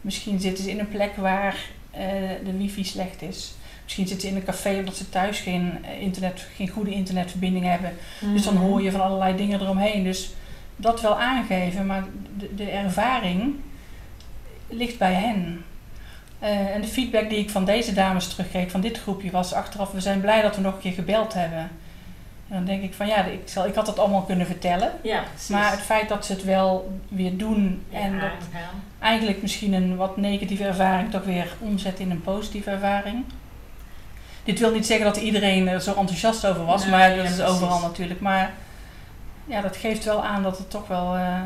Misschien 0.00 0.40
zitten 0.40 0.64
ze 0.64 0.70
in 0.70 0.78
een 0.78 0.88
plek 0.88 1.16
waar 1.16 1.56
uh, 1.92 2.00
de 2.44 2.56
wifi 2.56 2.84
slecht 2.84 3.22
is. 3.22 3.54
Misschien 3.88 4.08
zitten 4.08 4.28
ze 4.28 4.34
in 4.34 4.40
een 4.40 4.46
café 4.46 4.78
omdat 4.78 4.96
ze 4.96 5.08
thuis 5.08 5.40
geen, 5.40 5.78
eh, 5.84 6.00
internet, 6.00 6.46
geen 6.56 6.68
goede 6.68 6.90
internetverbinding 6.90 7.64
hebben. 7.64 7.92
Dus 8.32 8.44
dan 8.44 8.56
hoor 8.56 8.82
je 8.82 8.90
van 8.90 9.00
allerlei 9.00 9.36
dingen 9.36 9.60
eromheen. 9.60 10.04
Dus 10.04 10.30
dat 10.76 11.00
wel 11.00 11.18
aangeven, 11.18 11.86
maar 11.86 12.04
de, 12.36 12.54
de 12.54 12.70
ervaring 12.70 13.54
ligt 14.66 14.98
bij 14.98 15.12
hen. 15.12 15.64
Uh, 16.42 16.74
en 16.74 16.80
de 16.80 16.86
feedback 16.86 17.28
die 17.28 17.38
ik 17.38 17.50
van 17.50 17.64
deze 17.64 17.92
dames 17.92 18.28
terugkreeg, 18.28 18.70
van 18.70 18.80
dit 18.80 18.98
groepje, 18.98 19.30
was 19.30 19.52
achteraf: 19.52 19.90
we 19.90 20.00
zijn 20.00 20.20
blij 20.20 20.42
dat 20.42 20.56
we 20.56 20.62
nog 20.62 20.74
een 20.74 20.80
keer 20.80 20.92
gebeld 20.92 21.34
hebben. 21.34 21.70
En 22.48 22.54
dan 22.54 22.64
denk 22.64 22.82
ik 22.82 22.94
van 22.94 23.06
ja, 23.06 23.24
ik, 23.24 23.40
zal, 23.44 23.66
ik 23.66 23.74
had 23.74 23.86
het 23.86 23.98
allemaal 23.98 24.22
kunnen 24.22 24.46
vertellen. 24.46 24.92
Ja, 25.02 25.24
maar 25.50 25.70
het 25.70 25.80
feit 25.80 26.08
dat 26.08 26.26
ze 26.26 26.32
het 26.32 26.44
wel 26.44 26.98
weer 27.08 27.36
doen 27.36 27.82
en 27.92 28.18
dat 28.18 28.48
eigenlijk 28.98 29.42
misschien 29.42 29.72
een 29.72 29.96
wat 29.96 30.16
negatieve 30.16 30.64
ervaring 30.64 31.10
toch 31.10 31.24
weer 31.24 31.56
omzet 31.58 31.98
in 31.98 32.10
een 32.10 32.22
positieve 32.22 32.70
ervaring. 32.70 33.24
Dit 34.48 34.58
wil 34.58 34.72
niet 34.72 34.86
zeggen 34.86 35.06
dat 35.06 35.16
iedereen 35.16 35.68
er 35.68 35.80
zo 35.80 35.94
enthousiast 35.94 36.46
over 36.46 36.64
was, 36.64 36.86
maar 36.86 37.16
dat 37.16 37.24
is 37.24 37.40
overal 37.40 37.80
natuurlijk. 37.80 38.20
Maar 38.20 38.52
ja, 39.44 39.60
dat 39.60 39.76
geeft 39.76 40.04
wel 40.04 40.24
aan 40.24 40.42
dat 40.42 40.58
het 40.58 40.70
toch 40.70 40.86
wel, 40.86 41.16
uh, 41.16 41.40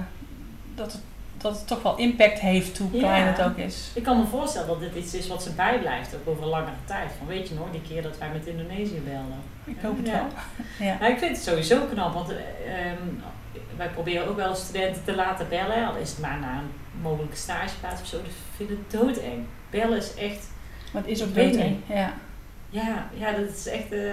dat 0.75 0.93
het, 0.93 1.01
dat 1.37 1.57
het 1.57 1.67
toch 1.67 1.83
wel 1.83 1.97
impact 1.97 2.39
heeft 2.41 2.79
hoe 2.79 2.91
klein 2.91 3.27
het 3.27 3.43
ook 3.43 3.57
is. 3.57 3.91
Ik 3.95 4.03
kan 4.03 4.19
me 4.19 4.25
voorstellen 4.25 4.69
dat 4.69 4.81
dit 4.81 4.95
iets 4.95 5.15
is 5.15 5.29
wat 5.29 5.43
ze 5.43 5.53
bijblijft, 5.53 6.15
ook 6.15 6.35
over 6.35 6.47
langere 6.47 6.77
tijd. 6.85 7.11
Van 7.19 7.27
weet 7.27 7.49
je 7.49 7.55
nog, 7.55 7.71
die 7.71 7.81
keer 7.81 8.03
dat 8.03 8.19
wij 8.19 8.29
met 8.33 8.47
Indonesië 8.47 9.01
belden. 9.05 9.39
Ik 9.65 9.77
hoop 9.83 9.97
het 9.97 10.11
wel. 10.11 10.27
Ja. 10.87 10.97
Nou, 11.01 11.13
ik 11.13 11.19
vind 11.19 11.37
het 11.37 11.45
sowieso 11.47 11.87
knap, 11.93 12.15
want 12.15 12.31
uh, 12.31 12.37
wij 13.77 13.89
proberen 13.89 14.29
ook 14.29 14.37
wel 14.37 14.55
studenten 14.55 15.05
te 15.05 15.15
laten 15.15 15.49
bellen, 15.49 15.87
al 15.87 15.97
is 15.97 16.11
het 16.11 16.19
maar 16.19 16.39
naar 16.39 16.59
een 16.59 17.01
mogelijke 17.01 17.37
stageplaats 17.37 18.01
of 18.01 18.07
zo. 18.07 18.17
Ik 18.17 18.31
vind 18.57 18.69
het 18.69 18.91
doodeng. 18.91 19.45
Bellen 19.71 19.99
is 19.99 20.15
echt... 20.15 20.51
Maar 20.93 21.03
het 21.03 21.11
is 21.11 21.23
ook 21.23 21.35
doodeng, 21.35 21.77
ja. 21.87 22.13
Ja, 22.73 23.09
ja, 23.15 23.33
dat 23.33 23.49
is 23.49 23.67
echt. 23.67 23.93
Uh, 23.93 24.13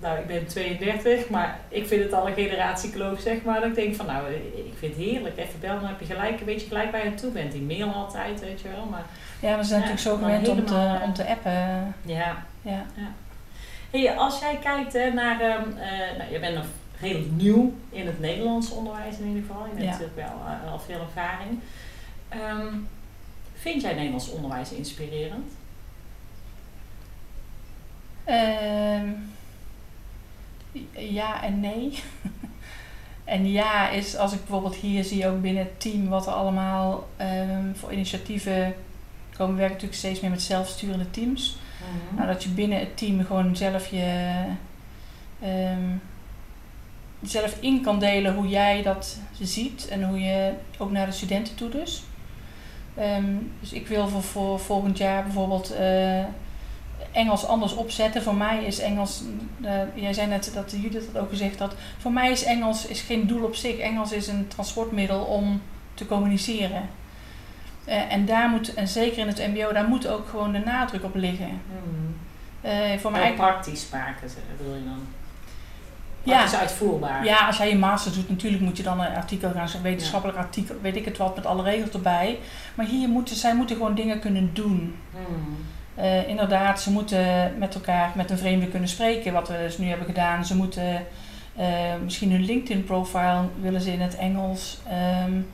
nou, 0.00 0.18
ik 0.18 0.26
ben 0.26 0.46
32, 0.46 1.28
maar 1.28 1.58
ik 1.68 1.86
vind 1.86 2.02
het 2.02 2.12
al 2.12 2.28
een 2.28 2.34
generatiekloof, 2.34 3.20
zeg 3.20 3.42
maar. 3.42 3.60
Dat 3.60 3.68
ik 3.68 3.74
denk 3.74 3.94
van, 3.94 4.06
nou, 4.06 4.32
ik 4.32 4.74
vind 4.78 4.96
het 4.96 5.04
heerlijk. 5.04 5.38
Even 5.38 5.60
bellen, 5.60 5.80
dan 5.80 5.88
heb 5.88 6.00
je 6.00 6.06
gelijk 6.06 6.40
een 6.40 6.46
beetje 6.46 6.66
gelijk 6.66 6.90
bij 6.90 7.04
je 7.04 7.14
toe 7.14 7.30
bent. 7.30 7.52
Die 7.52 7.62
mail 7.62 7.92
altijd, 7.92 8.40
weet 8.40 8.60
je 8.60 8.68
wel. 8.68 8.84
Maar, 8.84 9.04
ja, 9.40 9.56
we 9.56 9.64
zijn 9.64 9.80
natuurlijk 9.80 10.08
zo 10.08 10.16
gewend 10.16 10.48
om, 10.48 10.64
te, 10.64 11.00
om 11.02 11.14
te 11.14 11.26
appen. 11.26 11.94
Ja. 12.04 12.44
ja. 12.62 12.84
ja. 12.94 13.12
Hey, 13.90 14.16
als 14.16 14.38
jij 14.38 14.58
kijkt 14.62 14.92
hè, 14.92 15.12
naar, 15.12 15.40
um, 15.40 15.68
uh, 15.76 16.18
nou, 16.18 16.32
je 16.32 16.38
bent 16.38 16.54
nog 16.54 16.66
heel 16.96 17.20
nieuw 17.30 17.74
in 17.90 18.06
het 18.06 18.20
Nederlands 18.20 18.70
onderwijs 18.70 19.18
in 19.18 19.26
ieder 19.26 19.42
geval. 19.42 19.64
Je 19.64 19.70
hebt 19.70 19.84
natuurlijk 19.84 20.16
wel 20.16 20.40
uh, 20.46 20.72
al 20.72 20.78
veel 20.78 21.00
ervaring. 21.00 21.60
Um, 22.34 22.88
vind 23.54 23.82
jij 23.82 23.94
Nederlands 23.94 24.30
onderwijs 24.30 24.72
inspirerend? 24.72 25.52
Uh, 28.28 29.00
ja 31.10 31.42
en 31.42 31.60
nee. 31.60 32.02
en 33.24 33.50
ja 33.50 33.88
is 33.88 34.16
als 34.16 34.32
ik 34.32 34.38
bijvoorbeeld 34.38 34.74
hier 34.74 35.04
zie 35.04 35.26
ook 35.26 35.40
binnen 35.40 35.62
het 35.62 35.80
team 35.80 36.08
wat 36.08 36.26
er 36.26 36.32
allemaal 36.32 37.08
um, 37.20 37.76
voor 37.76 37.92
initiatieven 37.92 38.74
komen. 39.36 39.54
We 39.54 39.60
werken 39.60 39.74
natuurlijk 39.74 39.94
steeds 39.94 40.20
meer 40.20 40.30
met 40.30 40.42
zelfsturende 40.42 41.10
teams. 41.10 41.56
Mm 41.56 42.16
nou, 42.16 42.32
dat 42.32 42.42
je 42.42 42.48
binnen 42.48 42.78
het 42.78 42.96
team 42.96 43.24
gewoon 43.24 43.56
zelf 43.56 43.86
je 43.90 44.42
um, 45.44 46.00
zelf 47.22 47.56
in 47.60 47.82
kan 47.82 47.98
delen 47.98 48.34
hoe 48.34 48.48
jij 48.48 48.82
dat 48.82 49.18
ziet 49.40 49.88
en 49.88 50.04
hoe 50.04 50.20
je 50.20 50.52
ook 50.78 50.90
naar 50.90 51.06
de 51.06 51.12
studenten 51.12 51.54
toe 51.54 51.68
dus. 51.68 52.02
Um, 52.98 53.52
dus 53.60 53.72
ik 53.72 53.86
wil 53.86 54.08
voor, 54.08 54.22
voor 54.22 54.60
volgend 54.60 54.98
jaar 54.98 55.22
bijvoorbeeld 55.22 55.72
uh, 55.72 56.24
Engels 57.12 57.46
anders 57.46 57.74
opzetten. 57.74 58.22
Voor 58.22 58.34
mij 58.34 58.64
is 58.64 58.78
Engels, 58.78 59.22
uh, 59.60 59.70
jij 59.94 60.12
zei 60.12 60.26
net 60.26 60.50
dat 60.54 60.74
Judith 60.76 61.12
dat 61.12 61.22
ook 61.22 61.30
gezegd 61.30 61.58
had, 61.58 61.74
voor 61.98 62.12
mij 62.12 62.30
is 62.30 62.44
Engels 62.44 62.86
is 62.86 63.00
geen 63.00 63.26
doel 63.26 63.44
op 63.44 63.54
zich. 63.54 63.78
Engels 63.78 64.12
is 64.12 64.26
een 64.26 64.48
transportmiddel 64.48 65.20
om 65.20 65.62
te 65.94 66.06
communiceren. 66.06 66.88
Uh, 67.88 68.12
en 68.12 68.26
daar 68.26 68.48
moet, 68.48 68.74
en 68.74 68.88
zeker 68.88 69.18
in 69.18 69.26
het 69.26 69.46
MBO, 69.54 69.72
daar 69.72 69.88
moet 69.88 70.06
ook 70.06 70.28
gewoon 70.28 70.52
de 70.52 70.58
nadruk 70.58 71.04
op 71.04 71.14
liggen. 71.14 71.60
Uh, 72.64 72.72
voor 72.98 73.10
mij 73.10 73.34
praktisch 73.34 73.88
maken, 73.92 74.30
wil 74.58 74.74
je 74.74 74.84
dan? 74.84 75.06
Ja. 76.22 76.44
is 76.44 76.54
uitvoerbaar. 76.54 77.24
Ja, 77.24 77.46
als 77.46 77.56
jij 77.56 77.68
je 77.68 77.76
master 77.76 78.12
doet, 78.12 78.28
natuurlijk 78.28 78.62
moet 78.62 78.76
je 78.76 78.82
dan 78.82 79.00
een 79.00 79.14
artikel 79.14 79.50
gaan 79.50 79.68
schrijven, 79.68 79.90
wetenschappelijk 79.90 80.38
artikel, 80.38 80.74
weet 80.82 80.96
ik 80.96 81.04
het 81.04 81.16
wat, 81.16 81.36
met 81.36 81.46
alle 81.46 81.62
regels 81.62 81.90
erbij. 81.90 82.38
Maar 82.74 82.86
hier 82.86 83.08
moeten 83.08 83.36
zij 83.36 83.54
moeten 83.54 83.76
gewoon 83.76 83.94
dingen 83.94 84.20
kunnen 84.20 84.50
doen. 84.52 84.96
Hmm. 85.10 85.56
Uh, 85.98 86.28
inderdaad, 86.28 86.80
ze 86.80 86.90
moeten 86.90 87.54
met 87.58 87.74
elkaar, 87.74 88.12
met 88.14 88.30
een 88.30 88.38
vreemde 88.38 88.68
kunnen 88.68 88.88
spreken, 88.88 89.32
wat 89.32 89.48
we 89.48 89.56
dus 89.62 89.78
nu 89.78 89.86
hebben 89.86 90.06
gedaan. 90.06 90.44
Ze 90.44 90.56
moeten 90.56 91.06
uh, 91.58 91.66
misschien 92.02 92.30
hun 92.30 92.44
LinkedIn-profile 92.44 93.44
willen 93.60 93.80
ze 93.80 93.92
in 93.92 94.00
het 94.00 94.16
Engels. 94.16 94.78
Um, 95.26 95.46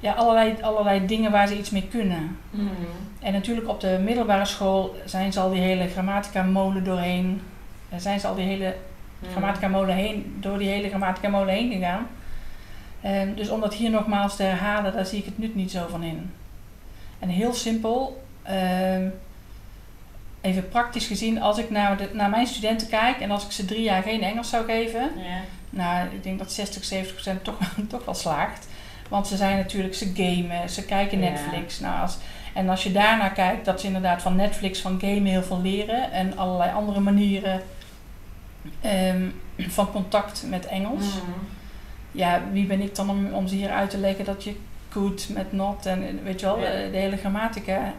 ja, 0.00 0.12
allerlei, 0.12 0.54
allerlei 0.60 1.06
dingen 1.06 1.30
waar 1.30 1.48
ze 1.48 1.58
iets 1.58 1.70
mee 1.70 1.88
kunnen. 1.90 2.36
Mm. 2.50 2.70
En 3.20 3.32
natuurlijk 3.32 3.68
op 3.68 3.80
de 3.80 4.00
middelbare 4.04 4.44
school 4.44 4.96
zijn 5.04 5.32
ze 5.32 5.40
al 5.40 5.50
die 5.50 5.60
hele 5.60 5.88
grammatica-molen 5.88 6.84
doorheen. 6.84 7.40
Zijn 7.96 8.20
ze 8.20 8.26
al 8.26 8.34
die 8.34 8.46
hele 8.46 8.74
mm. 9.18 9.28
grammatica-molen 9.30 9.94
heen, 9.94 10.36
door 10.40 10.58
die 10.58 10.68
hele 10.68 10.88
grammatica-molen 10.88 11.54
heen 11.54 11.72
gegaan. 11.72 12.06
Um, 13.04 13.34
dus 13.34 13.48
om 13.48 13.60
dat 13.60 13.74
hier 13.74 13.90
nogmaals 13.90 14.36
te 14.36 14.42
herhalen, 14.42 14.92
daar 14.92 15.06
zie 15.06 15.18
ik 15.18 15.24
het 15.24 15.38
nut 15.38 15.54
niet 15.54 15.70
zo 15.70 15.86
van 15.90 16.02
in. 16.02 16.30
En 17.18 17.28
heel 17.28 17.54
simpel. 17.54 18.22
Um, 18.50 19.12
even 20.42 20.68
praktisch 20.68 21.06
gezien, 21.06 21.42
als 21.42 21.58
ik 21.58 21.70
naar, 21.70 21.96
de, 21.96 22.08
naar 22.12 22.30
mijn 22.30 22.46
studenten 22.46 22.88
kijk 22.88 23.20
en 23.20 23.30
als 23.30 23.44
ik 23.44 23.50
ze 23.50 23.64
drie 23.64 23.82
jaar 23.82 24.02
geen 24.02 24.22
Engels 24.22 24.48
zou 24.48 24.64
geven, 24.64 25.10
ja. 25.16 25.40
nou, 25.70 26.08
ik 26.14 26.22
denk 26.22 26.38
dat 26.38 26.52
60, 26.52 26.84
70 26.84 27.12
procent 27.14 27.44
toch, 27.44 27.58
toch 27.88 28.04
wel 28.04 28.14
slaagt. 28.14 28.68
Want 29.08 29.26
ze 29.26 29.36
zijn 29.36 29.56
natuurlijk, 29.56 29.94
ze 29.94 30.12
gamen, 30.14 30.70
ze 30.70 30.84
kijken 30.84 31.18
Netflix. 31.18 31.80
Nou, 31.80 32.00
als, 32.00 32.18
en 32.54 32.68
als 32.68 32.82
je 32.82 32.92
daarnaar 32.92 33.32
kijkt, 33.32 33.64
dat 33.64 33.80
ze 33.80 33.86
inderdaad 33.86 34.22
van 34.22 34.36
Netflix, 34.36 34.80
van 34.80 35.00
gamen 35.00 35.24
heel 35.24 35.42
veel 35.42 35.60
leren 35.60 36.12
en 36.12 36.36
allerlei 36.36 36.72
andere 36.72 37.00
manieren 37.00 37.62
um, 38.84 39.40
van 39.76 39.90
contact 39.90 40.44
met 40.48 40.66
Engels. 40.66 41.04
Mhm. 41.04 41.30
Ja, 42.12 42.42
wie 42.52 42.66
ben 42.66 42.80
ik 42.80 42.94
dan 42.94 43.10
om, 43.10 43.32
om 43.32 43.48
ze 43.48 43.54
hier 43.54 43.70
uit 43.70 43.90
te 43.90 43.98
leggen 43.98 44.24
dat 44.24 44.44
je 44.44 44.56
could 44.88 45.28
met 45.28 45.52
not 45.52 45.86
en 45.86 46.24
weet 46.24 46.40
je 46.40 46.46
wel, 46.46 46.56
de 46.90 46.96
hele 46.96 47.16
grammatica. 47.16 47.92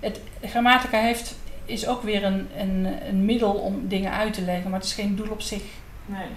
Het, 0.00 0.20
grammatica 0.42 0.98
heeft 0.98 1.34
is 1.64 1.86
ook 1.86 2.02
weer 2.02 2.24
een, 2.24 2.48
een, 2.58 2.88
een 3.08 3.24
middel 3.24 3.52
om 3.52 3.88
dingen 3.88 4.12
uit 4.12 4.32
te 4.32 4.42
leggen, 4.42 4.70
maar 4.70 4.80
het 4.80 4.88
is 4.88 4.94
geen 4.94 5.16
doel 5.16 5.30
op 5.30 5.40
zich. 5.40 5.62
Nee. 6.06 6.28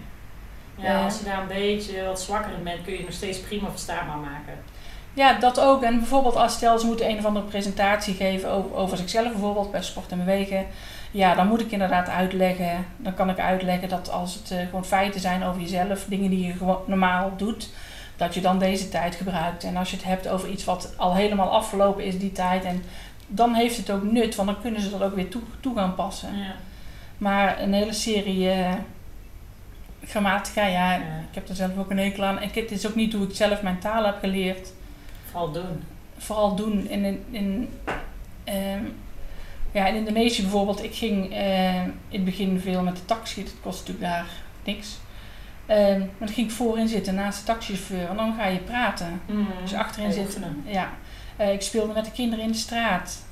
Ja, 0.75 1.03
als 1.03 1.19
je 1.19 1.25
daar 1.25 1.41
een 1.41 1.47
beetje 1.47 2.05
wat 2.05 2.21
zwakker 2.21 2.53
in 2.53 2.63
bent, 2.63 2.83
kun 2.83 2.93
je 2.93 3.03
nog 3.03 3.13
steeds 3.13 3.39
prima 3.39 3.69
verstaanbaar 3.69 4.17
maken. 4.17 4.53
Ja, 5.13 5.33
dat 5.33 5.59
ook. 5.59 5.83
En 5.83 5.97
bijvoorbeeld 5.97 6.35
als 6.35 6.53
stel 6.53 6.79
ze 6.79 6.85
moeten 6.85 7.09
een 7.09 7.17
of 7.17 7.25
andere 7.25 7.45
presentatie 7.45 8.13
geven 8.13 8.49
over, 8.49 8.75
over 8.75 8.97
zichzelf, 8.97 9.31
bijvoorbeeld 9.31 9.71
bij 9.71 9.83
Sport 9.83 10.11
en 10.11 10.17
Bewegen. 10.17 10.65
Ja, 11.11 11.35
dan 11.35 11.47
moet 11.47 11.61
ik 11.61 11.71
inderdaad 11.71 12.09
uitleggen. 12.09 12.85
Dan 12.97 13.13
kan 13.13 13.29
ik 13.29 13.39
uitleggen 13.39 13.89
dat 13.89 14.11
als 14.11 14.33
het 14.33 14.51
uh, 14.51 14.57
gewoon 14.65 14.85
feiten 14.85 15.21
zijn 15.21 15.43
over 15.43 15.61
jezelf, 15.61 16.05
dingen 16.07 16.29
die 16.29 16.47
je 16.47 16.53
gewoon 16.53 16.79
normaal 16.85 17.31
doet, 17.37 17.69
dat 18.17 18.33
je 18.33 18.41
dan 18.41 18.59
deze 18.59 18.89
tijd 18.89 19.15
gebruikt. 19.15 19.63
En 19.63 19.77
als 19.77 19.89
je 19.89 19.95
het 19.95 20.05
hebt 20.05 20.27
over 20.27 20.49
iets 20.49 20.63
wat 20.63 20.93
al 20.97 21.15
helemaal 21.15 21.51
afgelopen 21.51 22.03
is, 22.03 22.19
die 22.19 22.31
tijd, 22.31 22.63
en 22.63 22.83
dan 23.27 23.53
heeft 23.53 23.77
het 23.77 23.89
ook 23.89 24.03
nut, 24.03 24.35
want 24.35 24.49
dan 24.49 24.61
kunnen 24.61 24.81
ze 24.81 24.89
dat 24.89 25.01
ook 25.01 25.15
weer 25.15 25.29
toe, 25.29 25.41
toe 25.59 25.75
gaan 25.75 25.95
passen. 25.95 26.37
Ja. 26.37 26.55
Maar 27.17 27.61
een 27.61 27.73
hele 27.73 27.93
serie 27.93 28.55
uh, 28.55 28.73
Grammatica, 30.05 30.65
ja, 30.65 30.95
ik 30.95 31.35
heb 31.35 31.49
er 31.49 31.55
zelf 31.55 31.77
ook 31.77 31.91
een 31.91 31.97
hekel 31.97 32.23
aan. 32.23 32.39
Het 32.39 32.71
is 32.71 32.87
ook 32.87 32.95
niet 32.95 33.13
hoe 33.13 33.27
ik 33.27 33.35
zelf 33.35 33.61
mijn 33.61 33.79
taal 33.79 34.05
heb 34.05 34.19
geleerd. 34.19 34.73
Vooral 35.29 35.51
doen. 35.51 35.83
Vooral 36.17 36.55
doen. 36.55 36.89
In, 36.89 37.05
in, 37.05 37.23
in, 37.31 37.69
ehm, 38.43 38.83
ja, 39.71 39.87
in 39.87 39.95
Indonesië 39.95 40.41
bijvoorbeeld, 40.41 40.83
ik 40.83 40.95
ging 40.95 41.31
uh, 41.31 41.83
in 41.83 41.93
het 42.09 42.25
begin 42.25 42.59
veel 42.59 42.81
met 42.81 42.95
de 42.95 43.05
taxi. 43.05 43.43
Dat 43.43 43.53
kost 43.61 43.79
natuurlijk 43.79 44.07
daar 44.07 44.27
niks. 44.63 44.97
Um, 45.69 45.99
maar 45.99 46.27
dan 46.27 46.27
ging 46.27 46.47
ik 46.47 46.53
voorin 46.53 46.87
zitten 46.87 47.15
naast 47.15 47.39
de 47.39 47.45
taxichauffeur 47.45 48.09
en 48.09 48.15
dan 48.15 48.35
ga 48.37 48.45
je 48.45 48.59
praten. 48.59 49.21
Mm. 49.25 49.47
Dus 49.61 49.73
achterin 49.73 50.13
zitten. 50.13 50.63
Ja. 50.65 50.89
Uh, 51.39 51.53
ik 51.53 51.61
speelde 51.61 51.93
met 51.93 52.05
de 52.05 52.11
kinderen 52.11 52.45
in 52.45 52.51
de 52.51 52.57
straat. 52.57 53.25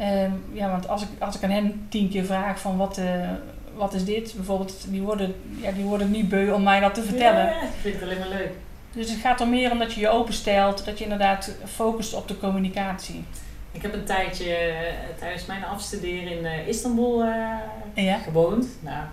Um, 0.00 0.44
ja, 0.52 0.70
want 0.70 0.88
als 0.88 1.02
ik, 1.02 1.08
als 1.18 1.36
ik 1.36 1.42
aan 1.42 1.50
hen 1.50 1.86
tien 1.88 2.08
keer 2.08 2.24
vraag 2.24 2.60
van 2.60 2.76
wat, 2.76 2.98
uh, 2.98 3.30
wat 3.74 3.94
is 3.94 4.04
dit, 4.04 4.32
bijvoorbeeld, 4.36 4.84
die 4.88 5.02
worden, 5.02 5.34
ja, 5.60 5.70
die 5.70 5.84
worden 5.84 6.10
niet 6.10 6.28
beu 6.28 6.50
om 6.50 6.62
mij 6.62 6.80
dat 6.80 6.94
te 6.94 7.02
vertellen. 7.02 7.44
Ja, 7.44 7.62
ik 7.62 7.68
vind 7.80 7.94
het 7.94 8.02
alleen 8.02 8.18
maar 8.18 8.28
leuk. 8.28 8.50
Dus 8.92 9.10
het 9.10 9.20
gaat 9.20 9.40
er 9.40 9.48
meer 9.48 9.70
om 9.70 9.78
dat 9.78 9.92
je 9.92 10.00
je 10.00 10.08
openstelt, 10.08 10.84
dat 10.84 10.98
je 10.98 11.04
inderdaad 11.04 11.54
focust 11.64 12.14
op 12.14 12.28
de 12.28 12.38
communicatie. 12.38 13.24
Ik 13.72 13.82
heb 13.82 13.94
een 13.94 14.04
tijdje 14.04 14.74
tijdens 15.18 15.46
mijn 15.46 15.64
afstuderen 15.64 16.38
in 16.38 16.66
Istanbul 16.66 17.24
ja. 17.94 18.18
gewoond. 18.24 18.66
Nou, 18.80 19.04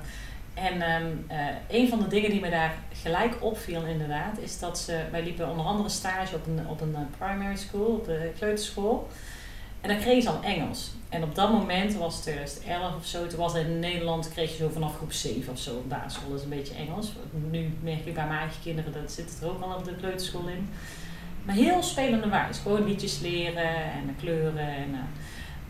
en 0.53 1.03
um, 1.03 1.25
uh, 1.31 1.37
een 1.69 1.89
van 1.89 1.99
de 1.99 2.07
dingen 2.07 2.29
die 2.29 2.41
me 2.41 2.49
daar 2.49 2.73
gelijk 3.01 3.43
opviel 3.43 3.85
inderdaad, 3.85 4.37
is 4.39 4.59
dat 4.59 4.79
ze, 4.79 5.03
wij 5.11 5.23
liepen 5.23 5.49
onder 5.49 5.65
andere 5.65 5.89
stage 5.89 6.35
op 6.35 6.47
een, 6.47 6.67
op 6.67 6.81
een 6.81 6.95
primary 7.17 7.55
school, 7.55 7.85
op 7.85 8.05
de 8.05 8.31
kleuterschool. 8.37 9.07
En 9.81 9.89
dan 9.89 9.97
kregen 9.97 10.21
ze 10.21 10.29
al 10.29 10.43
Engels. 10.43 10.91
En 11.09 11.23
op 11.23 11.35
dat 11.35 11.51
moment 11.51 11.95
was 11.95 12.13
het 12.13 12.23
2011 12.23 12.95
of 12.95 13.05
zo, 13.05 13.27
toen 13.27 13.39
was 13.39 13.53
het 13.53 13.67
in 13.67 13.79
Nederland, 13.79 14.29
kreeg 14.29 14.51
je 14.51 14.57
zo 14.57 14.69
vanaf 14.69 14.95
groep 14.95 15.11
7 15.11 15.53
of 15.53 15.59
zo 15.59 15.75
op 15.75 15.89
basisschool, 15.89 16.29
dat 16.29 16.37
is 16.37 16.43
een 16.43 16.49
beetje 16.49 16.75
Engels. 16.75 17.11
Nu 17.51 17.73
merk 17.81 18.05
ik 18.05 18.13
bij 18.13 18.27
mijn 18.27 18.39
eigen 18.39 18.61
kinderen, 18.61 18.93
dat 18.93 19.11
zit 19.11 19.39
er 19.41 19.49
ook 19.49 19.61
al 19.61 19.75
op 19.75 19.85
de 19.85 19.95
kleuterschool 19.95 20.47
in. 20.47 20.69
Maar 21.45 21.55
heel 21.55 21.83
spelende 21.83 22.29
wijs, 22.29 22.57
gewoon 22.57 22.85
liedjes 22.85 23.19
leren 23.19 23.73
en 23.73 24.15
kleuren 24.19 24.67
en... 24.67 24.89
Uh, 24.89 24.99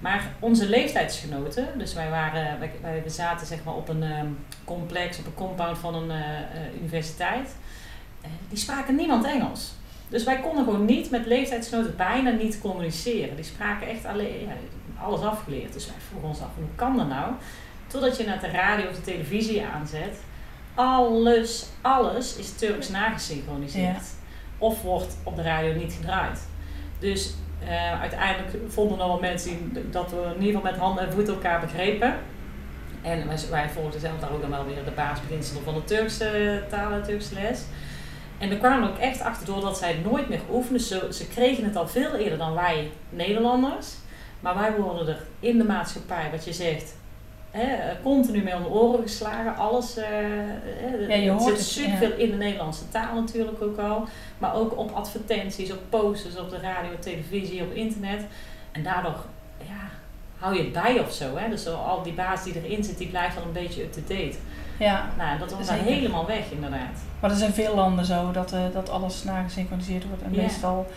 maar 0.03 0.31
onze 0.39 0.69
leeftijdsgenoten, 0.69 1.67
dus 1.77 1.93
wij, 1.93 2.09
waren, 2.09 2.59
wij, 2.59 2.71
wij 2.81 3.03
zaten 3.05 3.47
zeg 3.47 3.63
maar 3.63 3.75
op 3.75 3.89
een 3.89 4.03
um, 4.03 4.37
complex, 4.63 5.19
op 5.19 5.25
een 5.25 5.33
compound 5.33 5.77
van 5.77 5.95
een 5.95 6.09
uh, 6.09 6.17
uh, 6.19 6.81
universiteit, 6.81 7.55
uh, 8.21 8.27
die 8.49 8.57
spraken 8.57 8.95
niemand 8.95 9.25
Engels. 9.25 9.73
Dus 10.09 10.23
wij 10.23 10.39
konden 10.39 10.63
gewoon 10.63 10.85
niet 10.85 11.09
met 11.09 11.25
leeftijdsgenoten 11.25 11.95
bijna 11.95 12.29
niet 12.29 12.59
communiceren. 12.59 13.35
Die 13.35 13.45
spraken 13.45 13.87
echt 13.87 14.05
alleen, 14.05 14.39
ja, 14.39 14.53
alles 15.01 15.21
afgeleerd. 15.21 15.73
Dus 15.73 15.85
wij 15.85 15.95
vroegen 16.07 16.29
ons 16.29 16.41
af, 16.41 16.55
hoe 16.55 16.65
kan 16.75 16.97
dat 16.97 17.07
nou? 17.07 17.33
Totdat 17.87 18.17
je 18.17 18.25
naar 18.25 18.39
de 18.39 18.51
radio 18.51 18.89
of 18.89 18.95
de 18.95 19.01
televisie 19.01 19.65
aanzet, 19.65 20.17
alles, 20.73 21.65
alles 21.81 22.37
is 22.37 22.55
Turks 22.55 22.89
nagesynchroniseerd. 22.89 23.95
Ja. 23.95 24.21
Of 24.57 24.81
wordt 24.81 25.17
op 25.23 25.35
de 25.35 25.41
radio 25.41 25.73
niet 25.73 25.93
gedraaid. 25.93 26.47
Dus 26.99 27.33
uh, 27.67 28.01
uiteindelijk 28.01 28.57
vonden 28.67 28.99
er 28.99 29.19
mensen 29.19 29.77
dat 29.91 30.11
we 30.11 30.17
in 30.35 30.43
ieder 30.43 30.55
geval 30.55 30.71
met 30.71 30.79
handen 30.79 31.05
en 31.05 31.13
voeten 31.13 31.33
elkaar 31.33 31.59
begrepen. 31.59 32.15
En 33.01 33.27
wij, 33.27 33.37
wij 33.49 33.69
volgden 33.69 33.99
zelf 33.99 34.19
daar 34.19 34.31
ook 34.31 34.41
dan 34.41 34.49
wel 34.49 34.65
weer 34.65 34.83
de 34.85 34.91
basisbeginselen 34.91 35.63
van 35.63 35.73
de 35.73 35.83
Turkse 35.83 36.63
taal 36.69 36.91
en 36.91 37.03
Turkse 37.03 37.33
les. 37.33 37.63
En 38.37 38.49
daar 38.49 38.57
kwamen 38.57 38.89
ook 38.89 38.97
echt 38.97 39.21
achter 39.21 39.45
doordat 39.45 39.77
zij 39.77 39.89
het 39.89 40.11
nooit 40.11 40.29
meer 40.29 40.41
oefenden. 40.51 40.81
Ze, 40.81 41.07
ze 41.11 41.27
kregen 41.27 41.63
het 41.63 41.75
al 41.75 41.87
veel 41.87 42.15
eerder 42.15 42.37
dan 42.37 42.53
wij 42.53 42.91
Nederlanders. 43.09 43.87
Maar 44.39 44.55
wij 44.55 44.75
worden 44.75 45.07
er 45.07 45.21
in 45.39 45.57
de 45.57 45.63
maatschappij, 45.63 46.29
wat 46.31 46.45
je 46.45 46.53
zegt, 46.53 46.95
hè, 47.57 48.01
continu 48.03 48.43
mee 48.43 48.55
om 48.55 48.63
de 48.63 48.69
oren 48.69 49.01
geslagen. 49.01 49.55
Alles, 49.55 49.97
uh, 49.97 51.07
ja, 51.07 51.15
je 51.15 51.29
hoort 51.29 51.57
zit 51.57 51.61
superveel 51.65 52.09
ja. 52.09 52.15
in 52.15 52.31
de 52.31 52.37
Nederlandse 52.37 52.89
taal 52.89 53.15
natuurlijk 53.15 53.61
ook 53.61 53.77
al. 53.77 54.07
Maar 54.37 54.55
ook 54.55 54.77
op 54.77 54.91
advertenties, 54.91 55.71
op 55.71 55.79
posters, 55.89 56.37
op 56.37 56.49
de 56.49 56.59
radio, 56.59 56.89
televisie, 56.99 57.61
op 57.61 57.73
internet. 57.73 58.25
En 58.71 58.83
daardoor 58.83 59.15
ja, 59.57 59.89
hou 60.37 60.55
je 60.55 60.61
het 60.63 60.71
bij 60.73 60.99
of 60.99 61.11
zo. 61.11 61.35
Hè? 61.37 61.49
Dus 61.49 61.67
al 61.67 62.03
die 62.03 62.13
baas 62.13 62.43
die 62.43 62.61
erin 62.63 62.83
zit, 62.83 62.97
die 62.97 63.07
blijft 63.07 63.37
al 63.37 63.43
een 63.43 63.51
beetje 63.51 63.81
up-to-date. 63.83 64.35
Ja, 64.79 65.09
nou, 65.17 65.39
dat 65.39 65.53
was 65.53 65.69
helemaal 65.71 66.25
weg 66.25 66.51
inderdaad. 66.51 66.99
Maar 67.19 67.29
er 67.31 67.37
zijn 67.37 67.53
veel 67.53 67.75
landen 67.75 68.05
zo, 68.05 68.31
dat, 68.31 68.53
uh, 68.53 68.59
dat 68.73 68.89
alles 68.89 69.23
nagesynchroniseerd 69.23 70.07
wordt. 70.07 70.23
En 70.23 70.31
meestal, 70.31 70.87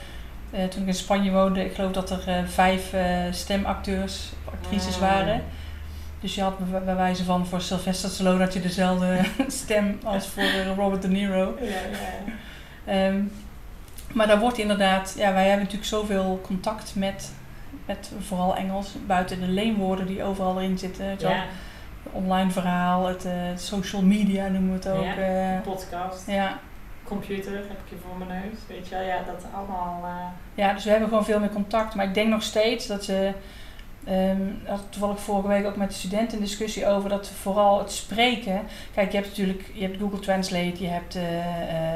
uh, 0.54 0.64
toen 0.64 0.82
ik 0.82 0.88
in 0.88 0.94
Spanje 0.94 1.30
woonde, 1.30 1.64
ik 1.64 1.74
geloof 1.74 1.92
dat 1.92 2.10
er 2.10 2.24
uh, 2.28 2.48
vijf 2.48 2.94
stemacteurs, 3.30 4.32
actrices 4.52 4.94
Ah. 4.94 5.00
waren. 5.00 5.42
Dus 6.20 6.34
je 6.34 6.42
had 6.42 6.84
bij, 6.84 6.96
wijze 6.96 7.24
van 7.24 7.46
voor 7.46 7.60
Sylvester 7.60 8.10
Stallone 8.10 8.44
had 8.44 8.52
je 8.52 8.60
dezelfde 8.60 9.20
stem 9.46 9.98
als 10.04 10.26
voor 10.26 10.44
Robert 10.76 11.02
De 11.02 11.08
Niro. 11.08 11.56
Ja, 11.60 11.66
ja. 12.86 13.06
Um, 13.06 13.30
maar 14.12 14.26
daar 14.26 14.38
wordt 14.38 14.58
inderdaad, 14.58 15.14
ja, 15.16 15.32
wij 15.32 15.42
hebben 15.42 15.64
natuurlijk 15.64 15.88
zoveel 15.88 16.40
contact 16.42 16.94
met, 16.94 17.32
met 17.86 18.12
vooral 18.20 18.56
Engels, 18.56 18.94
buiten 19.06 19.40
de 19.40 19.46
leenwoorden 19.46 20.06
die 20.06 20.22
overal 20.22 20.60
erin 20.60 20.78
zitten. 20.78 21.16
Ja. 21.18 21.44
Online 22.12 22.50
verhaal, 22.50 23.06
het 23.06 23.24
uh, 23.24 23.32
social 23.56 24.02
media 24.02 24.48
noemen 24.48 24.70
we 24.70 24.88
het 24.88 24.88
ook. 24.88 25.04
Ja, 25.04 25.54
uh, 25.56 25.60
podcast, 25.60 26.26
ja. 26.26 26.58
computer 27.04 27.52
heb 27.52 27.78
ik 27.84 27.88
je 27.88 27.96
voor 28.06 28.26
mijn 28.26 28.40
neus. 28.42 28.58
Weet 28.68 28.88
je 28.88 28.94
wel, 28.94 29.04
ja, 29.04 29.22
dat 29.26 29.44
allemaal. 29.54 30.02
Uh... 30.04 30.26
Ja, 30.54 30.72
dus 30.72 30.84
we 30.84 30.90
hebben 30.90 31.08
gewoon 31.08 31.24
veel 31.24 31.40
meer 31.40 31.52
contact. 31.52 31.94
Maar 31.94 32.04
ik 32.04 32.14
denk 32.14 32.28
nog 32.28 32.42
steeds 32.42 32.86
dat 32.86 33.04
ze. 33.04 33.32
Um, 34.10 34.58
had 34.64 34.82
toevallig 34.90 35.20
vorige 35.20 35.48
week 35.48 35.66
ook 35.66 35.76
met 35.76 35.88
de 35.88 35.94
studenten 35.94 36.38
een 36.38 36.44
discussie 36.44 36.86
over 36.86 37.08
dat 37.08 37.28
vooral 37.28 37.78
het 37.78 37.92
spreken. 37.92 38.60
Kijk, 38.94 39.10
je 39.10 39.16
hebt 39.16 39.28
natuurlijk 39.28 39.70
je 39.74 39.82
hebt 39.82 40.00
Google 40.00 40.18
Translate, 40.18 40.82
je 40.82 40.86
hebt, 40.86 41.16
uh, 41.16 41.22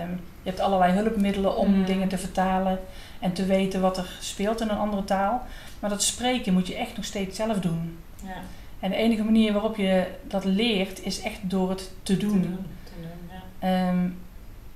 um, 0.03 0.21
je 0.43 0.49
hebt 0.49 0.61
allerlei 0.61 0.93
hulpmiddelen 0.93 1.57
om 1.57 1.75
Mm. 1.75 1.85
dingen 1.85 2.09
te 2.09 2.19
vertalen 2.19 2.81
en 3.21 3.33
te 3.33 3.45
weten 3.47 3.81
wat 3.81 3.99
er 3.99 4.17
speelt 4.21 4.61
in 4.61 4.69
een 4.69 4.79
andere 4.79 5.05
taal. 5.05 5.43
Maar 5.81 5.91
dat 5.91 6.03
spreken 6.03 6.53
moet 6.53 6.67
je 6.67 6.75
echt 6.75 6.97
nog 6.97 7.05
steeds 7.05 7.37
zelf 7.37 7.59
doen. 7.59 7.99
Ja, 8.25 8.43
En 8.81 8.91
de 8.91 8.97
enige 8.97 9.25
manier 9.25 9.53
waarop 9.53 9.77
je 9.77 10.07
dat 10.29 10.45
leert 10.45 11.05
is 11.05 11.23
echt 11.23 11.39
door 11.43 11.71
het 11.71 11.91
te 12.03 12.17
doen. 12.17 12.41
te 12.41 12.49
doen. 12.49 12.67
Te 12.85 12.91
doen 13.01 13.71
ja. 13.71 13.89
Um, 13.89 14.19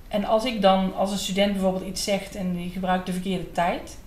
en 0.07 0.25
als 0.25 0.45
ik 0.45 0.61
dan, 0.61 0.95
als 0.95 1.11
een 1.11 1.17
student 1.17 1.51
bijvoorbeeld 1.51 1.85
iets 1.85 2.03
zegt 2.03 2.35
en 2.35 2.55
die 2.55 2.69
gebruikt 2.69 3.05
de 3.05 3.13
verkeerde 3.13 3.51
tijd, 3.51 3.97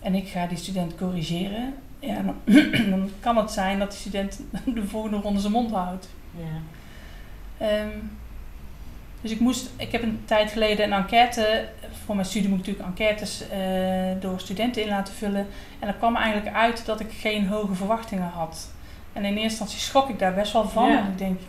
en 0.00 0.14
ik 0.14 0.28
ga 0.28 0.46
die 0.46 0.58
student 0.58 0.96
corrigeren, 0.96 1.74
ja, 1.98 2.22
dan, 2.22 2.36
dan 2.90 3.10
kan 3.20 3.36
het 3.36 3.50
zijn 3.50 3.78
dat 3.78 3.90
de 3.90 3.96
student 3.96 4.40
de 4.74 4.86
volgende 4.86 5.16
ronde 5.16 5.40
zijn 5.40 5.52
mond 5.52 5.70
houdt. 5.70 6.08
Ja. 6.30 7.82
Um, 7.82 8.10
dus 9.20 9.30
ik 9.30 9.40
moest, 9.40 9.70
ik 9.76 9.92
heb 9.92 10.02
een 10.02 10.20
tijd 10.24 10.50
geleden 10.50 10.84
een 10.84 10.92
enquête, 10.92 11.68
voor 12.04 12.14
mijn 12.14 12.26
studie 12.26 12.48
moet 12.48 12.58
ik 12.58 12.66
natuurlijk 12.66 12.88
enquêtes 12.88 13.42
uh, 13.52 14.20
door 14.20 14.40
studenten 14.40 14.82
in 14.82 14.88
laten 14.88 15.14
vullen. 15.14 15.46
En 15.78 15.88
er 15.88 15.94
kwam 15.94 16.16
eigenlijk 16.16 16.56
uit 16.56 16.86
dat 16.86 17.00
ik 17.00 17.12
geen 17.12 17.46
hoge 17.46 17.74
verwachtingen 17.74 18.30
had. 18.30 18.70
En 19.12 19.24
in 19.24 19.30
eerste 19.30 19.42
instantie 19.42 19.78
schrok 19.78 20.08
ik 20.08 20.18
daar 20.18 20.34
best 20.34 20.52
wel 20.52 20.68
van. 20.68 20.90
Ja. 20.90 20.98
En 20.98 21.06
ik 21.06 21.18
denk, 21.18 21.40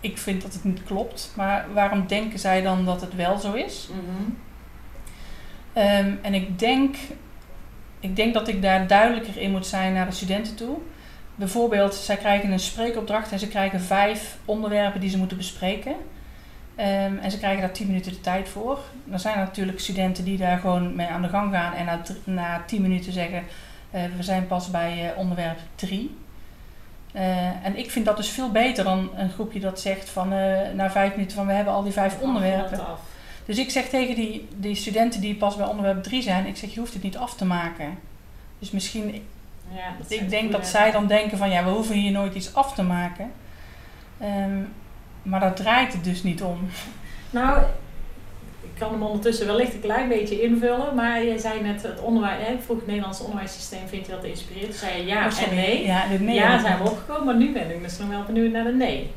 ik 0.00 0.18
vind 0.18 0.42
dat 0.42 0.52
het 0.52 0.64
niet 0.64 0.84
klopt. 0.84 1.32
Maar 1.36 1.66
waarom 1.72 2.06
denken 2.06 2.38
zij 2.38 2.62
dan 2.62 2.84
dat 2.84 3.00
het 3.00 3.14
wel 3.14 3.38
zo 3.38 3.52
is? 3.52 3.88
Mm-hmm. 3.92 4.36
Um, 6.08 6.18
en 6.22 6.34
ik 6.34 6.58
denk, 6.58 6.96
ik 8.02 8.16
denk 8.16 8.34
dat 8.34 8.48
ik 8.48 8.62
daar 8.62 8.86
duidelijker 8.86 9.36
in 9.36 9.50
moet 9.50 9.66
zijn 9.66 9.92
naar 9.92 10.06
de 10.06 10.12
studenten 10.12 10.54
toe. 10.54 10.76
Bijvoorbeeld, 11.34 11.94
zij 11.94 12.16
krijgen 12.16 12.52
een 12.52 12.60
spreekopdracht 12.60 13.32
en 13.32 13.38
ze 13.38 13.48
krijgen 13.48 13.80
vijf 13.80 14.36
onderwerpen 14.44 15.00
die 15.00 15.10
ze 15.10 15.18
moeten 15.18 15.36
bespreken. 15.36 15.92
Um, 15.92 17.18
en 17.18 17.30
ze 17.30 17.38
krijgen 17.38 17.60
daar 17.60 17.72
10 17.72 17.86
minuten 17.86 18.12
de 18.12 18.20
tijd 18.20 18.48
voor. 18.48 18.78
Dan 19.04 19.20
zijn 19.20 19.34
er 19.34 19.44
natuurlijk 19.44 19.80
studenten 19.80 20.24
die 20.24 20.36
daar 20.36 20.58
gewoon 20.58 20.94
mee 20.94 21.06
aan 21.06 21.22
de 21.22 21.28
gang 21.28 21.52
gaan 21.52 21.72
en 21.72 21.84
na, 21.84 22.02
na 22.24 22.62
10 22.66 22.82
minuten 22.82 23.12
zeggen: 23.12 23.42
uh, 23.94 24.00
We 24.16 24.22
zijn 24.22 24.46
pas 24.46 24.70
bij 24.70 25.12
uh, 25.12 25.18
onderwerp 25.18 25.58
3. 25.74 26.16
Uh, 27.14 27.22
en 27.66 27.76
ik 27.76 27.90
vind 27.90 28.04
dat 28.04 28.16
dus 28.16 28.28
veel 28.28 28.50
beter 28.50 28.84
dan 28.84 29.10
een 29.16 29.30
groepje 29.30 29.60
dat 29.60 29.80
zegt 29.80 30.10
van 30.10 30.28
na 30.74 30.90
vijf 30.90 31.14
minuten 31.14 31.36
van 31.36 31.46
we 31.46 31.52
hebben 31.52 31.74
al 31.74 31.82
die 31.82 31.92
vijf 31.92 32.20
onderwerpen. 32.20 32.80
Dus 33.44 33.58
ik 33.58 33.70
zeg 33.70 33.88
tegen 33.88 34.14
die, 34.14 34.48
die 34.56 34.74
studenten 34.74 35.20
die 35.20 35.34
pas 35.34 35.56
bij 35.56 35.66
onderwerp 35.66 36.02
3 36.02 36.22
zijn, 36.22 36.46
ik 36.46 36.56
zeg 36.56 36.74
je 36.74 36.80
hoeft 36.80 36.92
het 36.92 37.02
niet 37.02 37.16
af 37.16 37.34
te 37.34 37.44
maken. 37.44 37.98
Dus 38.58 38.70
misschien, 38.70 39.26
ja, 39.74 39.94
ik 40.08 40.30
denk 40.30 40.52
dat 40.52 40.66
zij 40.66 40.90
dan 40.90 41.06
denken 41.06 41.38
van 41.38 41.50
ja 41.50 41.64
we 41.64 41.70
hoeven 41.70 41.94
hier 41.94 42.12
nooit 42.12 42.34
iets 42.34 42.54
af 42.54 42.74
te 42.74 42.82
maken. 42.82 43.32
Um, 44.22 44.68
maar 45.22 45.40
daar 45.40 45.54
draait 45.54 45.92
het 45.92 46.04
dus 46.04 46.22
niet 46.22 46.42
om. 46.42 46.58
Nou, 47.30 47.58
ik 48.60 48.78
kan 48.78 48.92
hem 48.92 49.02
ondertussen 49.02 49.46
wellicht 49.46 49.74
een 49.74 49.80
klein 49.80 50.08
beetje 50.08 50.42
invullen, 50.42 50.94
maar 50.94 51.22
je 51.22 51.38
zei 51.38 51.62
net 51.62 51.82
het 51.82 52.00
onderwijs, 52.00 52.48
ik 52.48 52.62
vroeg 52.62 52.76
het 52.76 52.86
Nederlandse 52.86 53.22
onderwijssysteem, 53.22 53.88
vind 53.88 54.06
je 54.06 54.12
dat 54.12 54.24
inspireert? 54.24 54.64
Toen 54.64 54.74
zei 54.74 54.96
je 54.96 55.06
ja 55.06 55.26
oh, 55.26 55.42
en 55.42 55.54
nee. 55.54 55.86
Ja, 55.86 56.04
nee 56.20 56.34
ja 56.34 56.60
zijn 56.60 56.78
we 56.78 56.90
opgekomen, 56.90 57.24
maar 57.24 57.36
nu 57.36 57.52
ben 57.52 57.70
ik 57.70 57.82
dus 57.82 57.98
nog 57.98 58.08
wel 58.08 58.24
benieuwd 58.24 58.52
naar 58.52 58.64
de 58.64 58.72
nee. 58.72 59.10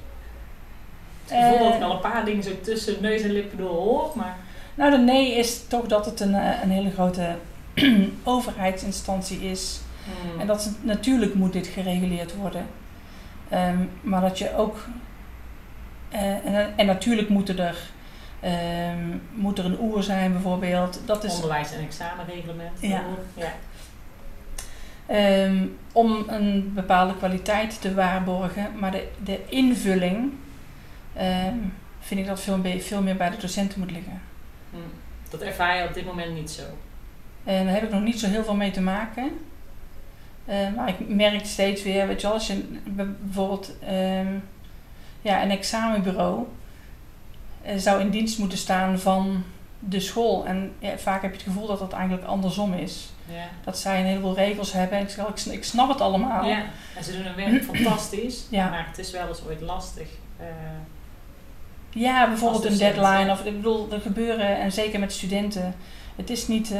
Ik 1.25 1.59
dat 1.59 1.73
ik 1.73 1.81
al 1.81 1.91
een 1.91 1.99
paar 1.99 2.25
dingen 2.25 2.43
zo 2.43 2.51
tussen 2.61 2.95
neus 3.01 3.21
en 3.21 3.31
lippen 3.31 3.57
door 3.57 3.69
hoor, 3.69 4.11
maar... 4.15 4.37
Nou, 4.75 4.91
de 4.91 4.97
nee 4.97 5.35
is 5.35 5.67
toch 5.67 5.85
dat 5.85 6.05
het 6.05 6.19
een, 6.19 6.33
een 6.33 6.69
hele 6.69 6.91
grote 6.91 7.35
overheidsinstantie 8.23 9.39
is. 9.41 9.79
Hmm. 10.03 10.39
En 10.39 10.47
dat 10.47 10.63
het, 10.63 10.85
natuurlijk 10.85 11.33
moet 11.33 11.53
dit 11.53 11.67
gereguleerd 11.67 12.35
worden. 12.35 12.67
Um, 13.53 13.89
maar 14.01 14.21
dat 14.21 14.37
je 14.37 14.55
ook 14.55 14.77
en, 16.09 16.73
en, 16.75 16.85
natuurlijk 16.85 17.29
moeten 17.29 17.59
er, 17.59 17.77
um, 18.91 19.21
moet 19.33 19.59
er 19.59 19.65
een 19.65 19.79
oer 19.79 20.03
zijn 20.03 20.31
bijvoorbeeld. 20.31 21.01
Dat 21.05 21.23
is, 21.23 21.33
Onderwijs- 21.33 21.73
en 21.73 21.83
examenreglement. 21.85 22.79
Ja. 22.79 23.03
ja. 23.33 23.53
Um, 25.43 25.77
om 25.91 26.23
een 26.27 26.71
bepaalde 26.73 27.15
kwaliteit 27.17 27.81
te 27.81 27.93
waarborgen, 27.93 28.71
maar 28.79 28.91
de, 28.91 29.07
de 29.23 29.39
invulling 29.49 30.31
um, 31.17 31.73
vind 31.99 32.19
ik 32.19 32.25
dat 32.25 32.41
veel, 32.41 32.61
veel 32.79 33.01
meer 33.01 33.15
bij 33.15 33.29
de 33.29 33.37
docenten 33.37 33.79
moet 33.79 33.91
liggen. 33.91 34.21
Hm. 34.71 34.77
Dat 35.29 35.41
ervaar 35.41 35.77
je 35.77 35.87
op 35.87 35.93
dit 35.93 36.05
moment 36.05 36.33
niet 36.33 36.51
zo? 36.51 36.63
En 37.43 37.65
daar 37.65 37.73
heb 37.73 37.83
ik 37.83 37.91
nog 37.91 38.03
niet 38.03 38.19
zo 38.19 38.27
heel 38.27 38.43
veel 38.43 38.55
mee 38.55 38.71
te 38.71 38.81
maken. 38.81 39.31
Uh, 40.49 40.75
maar 40.75 40.89
ik 40.89 41.07
merk 41.07 41.45
steeds 41.45 41.83
weer, 41.83 42.07
weet 42.07 42.21
je 42.21 42.27
wel, 42.27 42.35
als 42.35 42.47
je 42.47 42.79
bijvoorbeeld 42.83 43.71
um, 43.89 44.43
ja, 45.21 45.43
een 45.43 45.51
examenbureau 45.51 46.45
uh, 47.65 47.77
zou 47.77 48.01
in 48.01 48.09
dienst 48.09 48.39
moeten 48.39 48.57
staan 48.57 48.99
van 48.99 49.43
de 49.79 49.99
school. 49.99 50.45
En 50.45 50.73
ja, 50.79 50.97
vaak 50.97 51.21
heb 51.21 51.31
je 51.31 51.37
het 51.37 51.47
gevoel 51.47 51.67
dat 51.67 51.79
dat 51.79 51.93
eigenlijk 51.93 52.27
andersom 52.27 52.73
is. 52.73 53.09
Ja. 53.25 53.47
Dat 53.63 53.77
zij 53.77 53.99
een 53.99 54.05
heleboel 54.05 54.35
regels 54.35 54.73
hebben. 54.73 54.97
En 54.97 55.07
ik, 55.07 55.39
ik, 55.45 55.63
snap 55.63 55.89
het 55.89 56.01
allemaal. 56.01 56.45
Ja, 56.45 56.63
en 56.95 57.03
ze 57.03 57.11
doen 57.11 57.21
hun 57.21 57.35
werk 57.35 57.63
fantastisch. 57.73 58.47
Maar 58.51 58.87
het 58.87 58.97
is 58.97 59.11
wel 59.11 59.27
eens 59.27 59.45
ooit 59.47 59.61
lastig. 59.61 60.07
Uh, 60.39 60.45
ja, 61.95 62.27
bijvoorbeeld 62.27 62.65
een 62.65 62.77
deadline. 62.77 63.31
Of 63.31 63.45
ik 63.45 63.55
bedoel, 63.55 63.91
er 63.91 64.01
gebeuren, 64.01 64.59
en 64.59 64.71
zeker 64.71 64.99
met 64.99 65.13
studenten, 65.13 65.75
het 66.15 66.29
is 66.29 66.47
niet, 66.47 66.71
uh, 66.71 66.79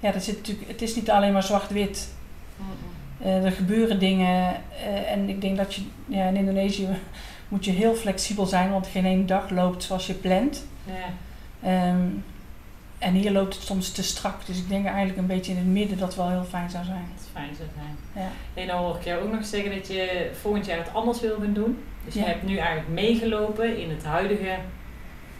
ja, 0.00 0.10
dat 0.12 0.22
zit 0.22 0.36
natuurlijk, 0.36 0.68
het 0.68 0.82
is 0.82 0.94
niet 0.94 1.10
alleen 1.10 1.32
maar 1.32 1.42
zwart-wit. 1.42 2.08
Uh, 3.22 3.44
er 3.44 3.52
gebeuren 3.52 3.98
dingen 3.98 4.56
uh, 4.86 5.12
en 5.12 5.28
ik 5.28 5.40
denk 5.40 5.56
dat 5.56 5.74
je 5.74 5.82
ja, 6.06 6.26
in 6.26 6.36
Indonesië 6.36 6.88
moet 7.48 7.64
je 7.64 7.70
heel 7.70 7.94
flexibel 7.94 8.46
zijn, 8.46 8.70
want 8.70 8.86
geen 8.86 9.04
één 9.04 9.26
dag 9.26 9.50
loopt 9.50 9.82
zoals 9.82 10.06
je 10.06 10.14
plant. 10.14 10.66
Ja. 10.84 11.88
Um, 11.88 12.24
en 13.00 13.14
hier 13.14 13.30
loopt 13.30 13.54
het 13.54 13.64
soms 13.64 13.92
te 13.92 14.02
strak. 14.02 14.46
Dus 14.46 14.58
ik 14.58 14.68
denk 14.68 14.86
eigenlijk 14.86 15.18
een 15.18 15.26
beetje 15.26 15.52
in 15.52 15.58
het 15.58 15.66
midden 15.66 15.98
dat 15.98 16.16
wel 16.16 16.30
heel 16.30 16.44
fijn 16.44 16.70
zou 16.70 16.84
zijn. 16.84 17.04
Dat 17.16 17.28
fijn 17.32 17.54
zou 17.56 17.68
zijn. 17.74 18.24
Ja. 18.24 18.60
En 18.60 18.66
dan 18.66 18.78
hoor 18.78 18.96
ik 18.96 19.04
jou 19.04 19.22
ook 19.22 19.32
nog 19.32 19.44
zeggen 19.44 19.74
dat 19.74 19.86
je 19.86 20.30
volgend 20.40 20.66
jaar 20.66 20.78
het 20.78 20.94
anders 20.94 21.20
wil 21.20 21.36
gaan 21.40 21.52
doen. 21.52 21.84
Dus 22.04 22.14
je 22.14 22.22
hebt 22.22 22.42
nu 22.42 22.56
eigenlijk 22.56 22.88
meegelopen 22.88 23.78
in 23.78 23.90
het 23.90 24.04
huidige 24.04 24.56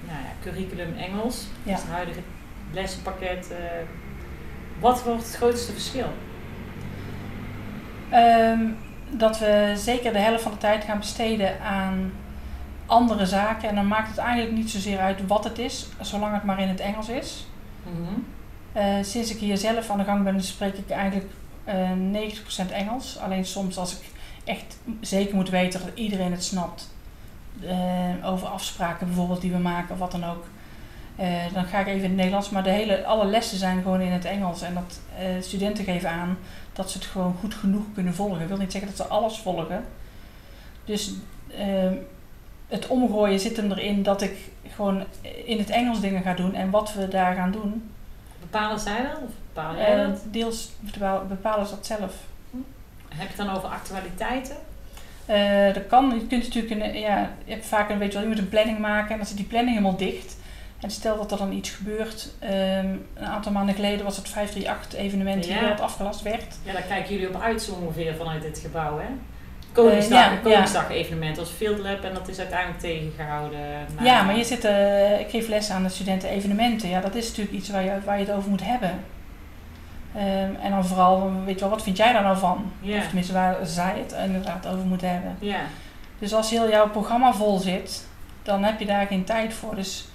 nou 0.06 0.18
ja, 0.18 0.32
curriculum 0.42 0.96
Engels. 0.96 1.46
Ja. 1.62 1.72
Dus 1.72 1.82
het 1.82 1.90
huidige 1.90 2.20
lessenpakket. 2.72 3.48
Uh, 3.50 3.56
wat 4.80 5.02
wordt 5.02 5.22
het 5.22 5.36
grootste 5.36 5.72
verschil? 5.72 6.08
Um, 8.12 8.76
dat 9.10 9.38
we 9.38 9.72
zeker 9.76 10.12
de 10.12 10.18
helft 10.18 10.42
van 10.42 10.52
de 10.52 10.58
tijd 10.58 10.84
gaan 10.84 10.98
besteden 10.98 11.60
aan 11.60 12.12
andere 12.86 13.26
zaken. 13.26 13.68
En 13.68 13.74
dan 13.74 13.88
maakt 13.88 14.08
het 14.08 14.18
eigenlijk 14.18 14.56
niet 14.56 14.70
zozeer 14.70 14.98
uit 14.98 15.26
wat 15.26 15.44
het 15.44 15.58
is, 15.58 15.86
zolang 16.00 16.34
het 16.34 16.44
maar 16.44 16.60
in 16.60 16.68
het 16.68 16.80
Engels 16.80 17.08
is. 17.08 17.44
Mm 17.84 18.24
sinds 19.02 19.30
ik 19.30 19.38
hier 19.38 19.56
zelf 19.56 19.90
aan 19.90 19.98
de 19.98 20.04
gang 20.04 20.24
ben, 20.24 20.42
spreek 20.42 20.74
ik 20.74 20.90
eigenlijk 20.90 21.30
uh, 21.68 21.90
eh, 22.22 22.32
90% 22.68 22.72
Engels. 22.72 23.18
Alleen 23.18 23.44
soms 23.44 23.76
als 23.78 23.92
ik 23.92 24.10
echt 24.44 24.76
zeker 25.00 25.34
moet 25.34 25.50
weten 25.50 25.80
dat 25.80 25.90
iedereen 25.94 26.32
het 26.32 26.44
snapt. 26.44 26.88
Uh, 27.62 28.30
over 28.30 28.48
afspraken 28.48 29.06
bijvoorbeeld 29.06 29.40
die 29.40 29.52
we 29.52 29.58
maken 29.58 29.92
of 29.92 29.98
wat 29.98 30.12
dan 30.12 30.24
ook. 30.24 30.44
dan 31.52 31.64
ga 31.64 31.78
ik 31.78 31.86
even 31.86 32.02
in 32.02 32.08
het 32.08 32.16
Nederlands. 32.16 32.50
Maar 32.50 32.62
de 32.62 32.70
hele, 32.70 33.04
alle 33.04 33.24
lessen 33.24 33.58
zijn 33.58 33.82
gewoon 33.82 34.00
in 34.00 34.12
het 34.12 34.24
Engels. 34.24 34.62
En 34.62 34.74
dat 34.74 35.00
studenten 35.44 35.84
geven 35.84 36.10
aan 36.10 36.38
dat 36.72 36.90
ze 36.90 36.98
het 36.98 37.06
gewoon 37.06 37.34
goed 37.40 37.54
genoeg 37.54 37.84
kunnen 37.94 38.14
volgen. 38.14 38.40
Ik 38.40 38.48
wil 38.48 38.56
niet 38.56 38.72
zeggen 38.72 38.90
dat 38.96 39.06
ze 39.06 39.12
alles 39.12 39.38
volgen. 39.38 39.84
Dus 40.84 41.12
ehm, 41.56 41.94
het 42.70 42.86
omgooien 42.86 43.40
zit 43.40 43.56
hem 43.56 43.70
erin 43.72 44.02
dat 44.02 44.22
ik 44.22 44.36
gewoon 44.74 45.04
in 45.44 45.58
het 45.58 45.70
Engels 45.70 46.00
dingen 46.00 46.22
ga 46.22 46.34
doen 46.34 46.54
en 46.54 46.70
wat 46.70 46.94
we 46.94 47.08
daar 47.08 47.34
gaan 47.34 47.50
doen. 47.50 47.90
Bepalen 48.40 48.80
zij 48.80 49.02
dat? 49.02 49.22
Of 49.22 49.30
bepalen 49.52 49.80
jij 49.80 50.06
dat? 50.06 50.22
deels 50.30 50.70
bepalen 51.28 51.66
ze 51.66 51.74
dat 51.74 51.86
zelf. 51.86 52.14
Hm. 52.50 52.56
Heb 53.08 53.28
je 53.28 53.36
het 53.36 53.46
dan 53.46 53.56
over 53.56 53.68
actualiteiten? 53.68 54.56
Uh, 55.30 55.74
dat 55.74 55.86
kan. 55.86 56.14
Je 56.14 56.26
kunt 56.26 56.42
natuurlijk 56.42 56.82
een, 56.82 57.00
ja, 57.00 57.30
je 57.44 57.52
hebt 57.52 57.66
vaak 57.66 57.90
een 57.90 57.98
beetje 57.98 58.12
wel, 58.12 58.22
je 58.22 58.28
moet 58.28 58.38
een 58.38 58.48
planning 58.48 58.78
maken 58.78 59.10
en 59.10 59.16
dan 59.16 59.26
zit 59.26 59.36
die 59.36 59.46
planning 59.46 59.76
helemaal 59.76 59.98
dicht. 59.98 60.36
En 60.80 60.90
stel 60.90 61.16
dat 61.16 61.32
er 61.32 61.38
dan 61.38 61.52
iets 61.52 61.70
gebeurt. 61.70 62.28
Um, 62.42 62.48
een 63.14 63.26
aantal 63.26 63.52
maanden 63.52 63.74
geleden 63.74 64.04
was 64.04 64.16
het 64.16 64.28
538 64.28 64.98
evenement 64.98 65.46
ja. 65.46 65.58
hier 65.58 65.68
dat 65.68 65.80
afgelast 65.80 66.22
werd. 66.22 66.56
Ja, 66.64 66.72
daar 66.72 66.82
kijken 66.82 67.12
jullie 67.12 67.28
op 67.28 67.40
uit 67.40 67.62
zo 67.62 67.72
ongeveer 67.72 68.14
vanuit 68.14 68.42
dit 68.42 68.58
gebouw, 68.58 68.98
hè? 68.98 69.06
Koningsdag, 69.72 70.32
uh, 70.32 70.42
Koningsdag 70.42 70.90
evenement 70.90 71.38
als 71.38 71.50
Field 71.50 71.78
Lab 71.78 72.04
en 72.04 72.14
dat 72.14 72.28
is 72.28 72.38
uiteindelijk 72.38 72.80
tegengehouden. 72.80 73.60
Ja, 74.02 74.22
maar 74.22 74.36
je 74.36 74.44
zit, 74.44 74.64
uh, 74.64 75.20
ik 75.20 75.30
geef 75.30 75.48
les 75.48 75.70
aan 75.70 75.82
de 75.82 75.88
studenten 75.88 76.28
evenementen. 76.28 76.88
Ja, 76.88 77.00
dat 77.00 77.14
is 77.14 77.28
natuurlijk 77.28 77.56
iets 77.56 77.70
waar 77.70 77.84
je, 77.84 77.92
waar 78.04 78.18
je 78.18 78.24
het 78.24 78.34
over 78.34 78.50
moet 78.50 78.64
hebben. 78.64 78.90
Um, 80.16 80.56
en 80.62 80.70
dan 80.70 80.86
vooral, 80.86 81.32
weet 81.44 81.54
je 81.54 81.60
wel, 81.60 81.70
wat 81.70 81.82
vind 81.82 81.96
jij 81.96 82.12
daar 82.12 82.22
nou 82.22 82.38
van? 82.38 82.72
Yeah. 82.80 82.98
Of 82.98 83.04
tenminste, 83.04 83.32
waar 83.32 83.56
zij 83.62 83.94
het 83.98 84.14
inderdaad 84.24 84.66
over 84.66 84.84
moeten 84.84 85.10
hebben. 85.12 85.36
Ja. 85.38 85.60
Dus 86.18 86.34
als 86.34 86.50
heel 86.50 86.68
jouw 86.68 86.88
programma 86.88 87.32
vol 87.32 87.58
zit, 87.58 88.06
dan 88.42 88.64
heb 88.64 88.80
je 88.80 88.86
daar 88.86 89.06
geen 89.06 89.24
tijd 89.24 89.54
voor. 89.54 89.74
Dus 89.74 90.08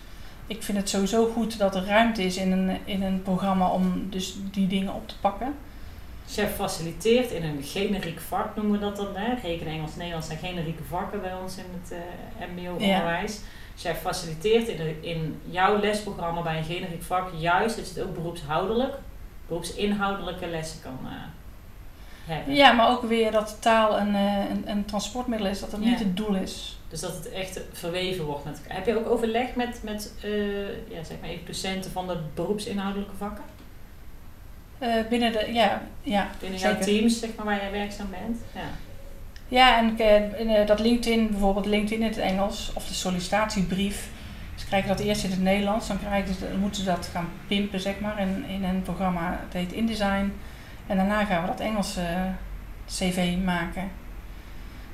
ik 0.48 0.64
vind 0.64 0.78
het 0.78 0.90
sowieso 0.90 1.26
goed 1.26 1.58
dat 1.58 1.76
er 1.76 1.86
ruimte 1.86 2.24
is 2.24 2.38
in 2.38 2.52
een, 2.52 2.78
in 2.86 3.04
een 3.04 3.22
programma 3.22 3.68
om 3.68 4.10
dus 4.10 4.36
die 4.52 4.68
dingen 4.68 4.94
op 4.94 5.08
te 5.08 5.16
pakken. 5.22 5.56
Chef 6.30 6.56
faciliteert 6.56 7.32
in 7.32 7.44
een 7.44 7.64
generiek 7.64 8.20
vak, 8.20 8.56
noemen 8.56 8.80
we 8.80 8.86
dat 8.86 8.96
dan. 8.96 9.16
Hè? 9.16 9.34
Rekenen 9.34 9.74
Engels, 9.74 9.96
Nederlands 9.96 10.28
zijn 10.28 10.40
generieke 10.40 10.84
vakken 10.84 11.22
bij 11.22 11.34
ons 11.44 11.58
in 11.58 11.66
het 11.82 11.92
uh, 11.92 11.98
eh, 12.44 12.50
MBO-onderwijs. 12.50 13.34
Ja. 13.34 13.42
Chef 13.78 14.02
faciliteert 14.02 14.68
in, 14.68 15.04
in 15.04 15.42
jouw 15.50 15.80
lesprogramma 15.80 16.42
bij 16.42 16.58
een 16.58 16.64
generiek 16.64 17.04
vak 17.04 17.32
juist 17.38 17.76
dat 17.76 17.90
je 17.90 18.00
het 18.00 18.10
ook 18.10 18.16
beroepshoudelijk, 18.16 18.94
beroepsinhoudelijke 19.48 20.48
lessen 20.48 20.82
kan 20.82 21.00
uh, 21.04 21.10
hebben. 22.26 22.56
Ja, 22.56 22.72
maar 22.72 22.90
ook 22.90 23.02
weer 23.02 23.32
dat 23.32 23.58
taal 23.60 24.00
een, 24.00 24.14
uh, 24.14 24.50
een, 24.50 24.70
een, 24.70 24.86
transportmiddel 24.86 25.48
is, 25.48 25.60
dat 25.60 25.72
het 25.72 25.82
niet 25.82 26.00
het 26.00 26.18
doel 26.18 26.36
is. 26.36 26.80
Dus 26.90 27.00
dat 27.00 27.14
het 27.14 27.30
echt 27.30 27.62
verweven 27.72 28.26
wordt 28.26 28.46
met 28.46 28.58
elkaar. 28.58 28.76
Heb 28.76 28.86
je 28.86 28.98
ook 28.98 29.10
overleg 29.10 29.56
met, 29.56 29.80
met 29.84 30.14
ja, 30.88 31.04
zeg 31.04 31.18
maar 31.22 31.30
even 31.30 31.46
docenten 31.46 31.92
van 31.92 32.08
de 32.08 32.18
beroepsinhoudelijke 32.34 33.16
vakken? 33.16 33.44
Uh, 34.80 34.94
binnen 35.10 35.32
de, 35.32 35.50
ja, 35.54 35.82
ja 36.02 36.28
binnen 36.40 36.60
jouw 36.60 36.78
teams, 36.78 37.20
zeg 37.20 37.30
maar, 37.36 37.46
waar 37.46 37.62
jij 37.62 37.72
werkzaam 37.72 38.10
bent. 38.10 38.38
Ja, 38.54 38.62
ja 39.48 39.78
en 39.78 39.98
uh, 40.48 40.68
dat 40.68 40.80
LinkedIn, 40.80 41.30
bijvoorbeeld 41.30 41.66
LinkedIn 41.66 42.02
in 42.02 42.08
het 42.08 42.18
Engels, 42.18 42.72
of 42.74 42.88
de 42.88 42.94
sollicitatiebrief. 42.94 44.10
Ze 44.56 44.66
krijgen 44.66 44.90
dat 44.90 45.00
eerst 45.00 45.24
in 45.24 45.32
het 45.32 45.42
Nederlands, 45.42 45.88
dan, 45.88 46.00
krijgen 46.00 46.34
ze, 46.34 46.50
dan 46.50 46.60
moeten 46.60 46.84
ze 46.84 46.90
dat 46.90 47.10
gaan 47.14 47.30
pimpen, 47.48 47.80
zeg 47.80 48.00
maar, 48.00 48.20
in, 48.20 48.46
in 48.48 48.64
een 48.64 48.82
programma, 48.82 49.40
het 49.44 49.54
heet 49.54 49.72
InDesign. 49.72 50.34
En 50.88 50.98
daarna 50.98 51.26
gaan 51.26 51.42
we 51.42 51.48
dat 51.48 51.60
Engelse 51.60 52.06
cv 52.88 53.38
maken. 53.44 53.92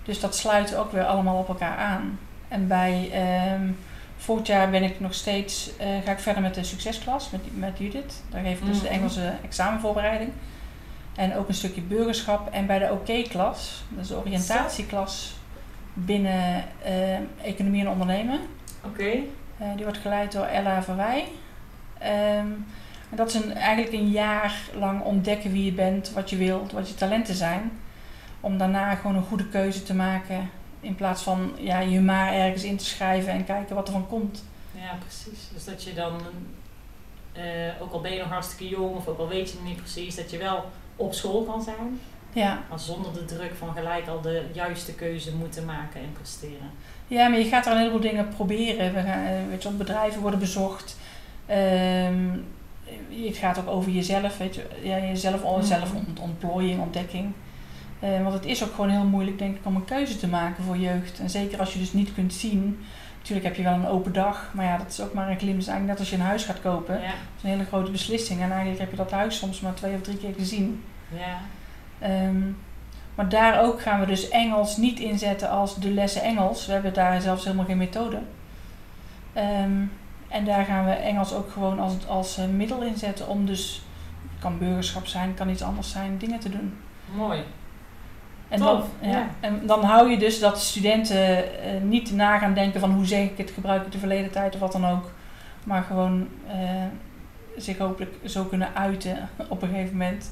Dus 0.03 0.19
dat 0.19 0.35
sluit 0.35 0.75
ook 0.75 0.91
weer 0.91 1.05
allemaal 1.05 1.37
op 1.37 1.47
elkaar 1.47 1.77
aan. 1.77 2.19
En 2.47 2.67
bij... 2.67 3.11
Um, 3.53 3.77
Volgend 4.21 4.47
jaar 4.47 4.69
ben 4.69 4.83
ik 4.83 4.99
nog 4.99 5.13
steeds, 5.13 5.69
uh, 5.79 5.85
ga 6.05 6.11
ik 6.11 6.19
verder 6.19 6.41
met 6.41 6.55
de 6.55 6.63
succesklas 6.63 7.29
met, 7.29 7.41
met 7.57 7.77
Judith. 7.77 8.23
Daar 8.29 8.43
geef 8.43 8.59
ik 8.59 8.65
dus 8.65 8.79
de 8.79 8.85
mhm. 8.85 8.93
Engelse 8.93 9.33
examenvoorbereiding. 9.43 10.31
En 11.15 11.35
ook 11.35 11.47
een 11.47 11.53
stukje 11.53 11.81
burgerschap. 11.81 12.51
En 12.51 12.65
bij 12.65 12.79
de 12.79 12.91
OK-klas, 12.91 13.83
dat 13.89 14.03
is 14.03 14.07
de 14.07 14.17
oriëntatieklas 14.17 15.35
binnen 15.93 16.63
uh, 16.85 17.47
economie 17.47 17.81
en 17.81 17.89
ondernemen. 17.89 18.39
Oké. 18.85 19.11
Uh, 19.11 19.67
die 19.75 19.83
wordt 19.83 19.99
geleid 19.99 20.31
door 20.31 20.45
Ella 20.45 20.83
Verwij. 20.83 21.27
Um, 22.01 22.65
en 23.09 23.15
dat 23.15 23.27
is 23.27 23.33
een, 23.33 23.53
eigenlijk 23.53 23.93
een 23.93 24.09
jaar 24.09 24.55
lang 24.73 25.01
ontdekken 25.01 25.51
wie 25.51 25.65
je 25.65 25.73
bent, 25.73 26.11
wat 26.11 26.29
je 26.29 26.37
wilt, 26.37 26.71
wat 26.71 26.89
je 26.89 26.95
talenten 26.95 27.35
zijn. 27.35 27.71
Om 28.39 28.57
daarna 28.57 28.95
gewoon 28.95 29.15
een 29.15 29.23
goede 29.23 29.47
keuze 29.47 29.83
te 29.83 29.93
maken 29.93 30.49
in 30.81 30.95
plaats 30.95 31.21
van 31.21 31.51
ja, 31.57 31.79
je 31.79 31.99
maar 31.99 32.33
ergens 32.33 32.63
in 32.63 32.77
te 32.77 32.85
schrijven 32.85 33.33
en 33.33 33.45
kijken 33.45 33.75
wat 33.75 33.87
er 33.87 33.93
van 33.93 34.07
komt. 34.07 34.43
Ja, 34.71 34.97
precies. 34.99 35.39
Dus 35.53 35.65
dat 35.65 35.83
je 35.83 35.93
dan, 35.93 36.21
uh, 37.37 37.81
ook 37.81 37.93
al 37.93 38.01
ben 38.01 38.13
je 38.13 38.19
nog 38.19 38.29
hartstikke 38.29 38.67
jong 38.67 38.95
of 38.95 39.07
ook 39.07 39.19
al 39.19 39.27
weet 39.27 39.49
je 39.49 39.57
nog 39.57 39.67
niet 39.67 39.77
precies, 39.77 40.15
dat 40.15 40.31
je 40.31 40.37
wel 40.37 40.65
op 40.95 41.13
school 41.13 41.43
kan 41.43 41.61
zijn. 41.61 41.99
Ja. 42.33 42.63
Maar 42.69 42.79
zonder 42.79 43.13
de 43.13 43.25
druk 43.25 43.55
van 43.57 43.73
gelijk 43.73 44.07
al 44.07 44.21
de 44.21 44.45
juiste 44.53 44.93
keuze 44.93 45.35
moeten 45.35 45.65
maken 45.65 46.01
en 46.01 46.11
presteren. 46.13 46.71
Ja, 47.07 47.27
maar 47.27 47.39
je 47.39 47.45
gaat 47.45 47.65
er 47.65 47.71
een 47.71 47.77
heleboel 47.77 47.99
dingen 47.99 48.27
proberen. 48.27 48.93
We 48.93 49.01
gaan, 49.01 49.25
eh, 49.25 49.47
weet 49.49 49.63
je, 49.63 49.69
bedrijven 49.69 50.21
worden 50.21 50.39
bezocht. 50.39 50.97
Um, 51.49 52.45
het 53.25 53.37
gaat 53.37 53.59
ook 53.59 53.67
over 53.67 53.91
jezelf, 53.91 54.37
weet 54.37 54.55
je, 54.55 54.65
ja, 54.81 54.97
jezelf, 54.97 55.43
mm. 55.43 55.63
zelf 55.63 55.93
ontplooiing, 56.21 56.81
ontdekking. 56.81 57.33
Uh, 58.03 58.21
want 58.21 58.33
het 58.33 58.45
is 58.45 58.63
ook 58.63 58.73
gewoon 58.73 58.89
heel 58.89 59.03
moeilijk, 59.03 59.37
denk 59.37 59.55
ik, 59.55 59.65
om 59.65 59.75
een 59.75 59.85
keuze 59.85 60.17
te 60.17 60.27
maken 60.27 60.63
voor 60.63 60.77
jeugd. 60.77 61.19
En 61.19 61.29
zeker 61.29 61.59
als 61.59 61.73
je 61.73 61.79
dus 61.79 61.93
niet 61.93 62.13
kunt 62.13 62.33
zien. 62.33 62.79
Natuurlijk 63.17 63.47
heb 63.47 63.55
je 63.55 63.63
wel 63.63 63.73
een 63.73 63.87
open 63.87 64.13
dag, 64.13 64.51
maar 64.53 64.65
ja, 64.65 64.77
dat 64.77 64.89
is 64.89 65.01
ook 65.01 65.13
maar 65.13 65.29
een 65.29 65.37
glimp. 65.37 65.55
eigenlijk 65.55 65.87
net 65.87 65.99
als 65.99 66.09
je 66.09 66.15
een 66.15 66.21
huis 66.21 66.43
gaat 66.43 66.61
kopen. 66.61 66.95
Ja. 66.95 67.01
Dat 67.01 67.13
is 67.37 67.43
een 67.43 67.49
hele 67.49 67.65
grote 67.65 67.91
beslissing. 67.91 68.41
En 68.41 68.51
eigenlijk 68.51 68.79
heb 68.79 68.91
je 68.91 68.97
dat 68.97 69.11
huis 69.11 69.37
soms 69.37 69.59
maar 69.59 69.73
twee 69.73 69.95
of 69.95 70.01
drie 70.01 70.17
keer 70.17 70.33
gezien. 70.37 70.83
Ja. 71.09 71.39
Um, 72.27 72.57
Maar 73.15 73.29
daar 73.29 73.61
ook 73.63 73.81
gaan 73.81 73.99
we 73.99 74.05
dus 74.05 74.29
Engels 74.29 74.77
niet 74.77 74.99
inzetten 74.99 75.49
als 75.49 75.75
de 75.75 75.89
lessen 75.91 76.21
Engels. 76.21 76.65
We 76.65 76.73
hebben 76.73 76.93
daar 76.93 77.21
zelfs 77.21 77.43
helemaal 77.43 77.65
geen 77.65 77.77
methode. 77.77 78.19
Ehm, 79.33 79.83
en 80.27 80.45
daar 80.45 80.65
gaan 80.65 80.85
we 80.85 80.91
Engels 80.91 81.33
ook 81.33 81.51
gewoon 81.51 81.79
als, 81.79 81.93
als 82.07 82.39
uh, 82.39 82.45
middel 82.45 82.81
inzetten 82.81 83.27
om 83.27 83.45
dus, 83.45 83.81
het 84.31 84.39
kan 84.41 84.57
burgerschap 84.57 85.07
zijn, 85.07 85.33
kan 85.33 85.49
iets 85.49 85.61
anders 85.61 85.91
zijn, 85.91 86.17
dingen 86.17 86.39
te 86.39 86.49
doen. 86.49 86.77
Mooi. 87.15 87.43
En 88.51 88.59
dan, 88.59 88.83
ja, 89.01 89.29
en 89.39 89.61
dan 89.65 89.83
hou 89.83 90.09
je 90.09 90.17
dus 90.17 90.39
dat 90.39 90.61
studenten 90.61 91.43
uh, 91.43 91.81
niet 91.81 92.11
na 92.11 92.37
gaan 92.37 92.53
denken 92.53 92.79
van 92.79 92.91
hoe 92.91 93.05
zeg 93.05 93.23
ik 93.23 93.37
het, 93.37 93.51
gebruik 93.51 93.85
ik 93.85 93.91
de 93.91 93.97
verleden 93.97 94.31
tijd 94.31 94.53
of 94.53 94.59
wat 94.59 94.71
dan 94.71 94.87
ook. 94.87 95.11
Maar 95.63 95.83
gewoon 95.83 96.27
uh, 96.47 96.83
zich 97.57 97.77
hopelijk 97.77 98.15
zo 98.25 98.43
kunnen 98.43 98.75
uiten 98.75 99.29
op 99.49 99.61
een 99.61 99.69
gegeven 99.69 99.97
moment. 99.97 100.31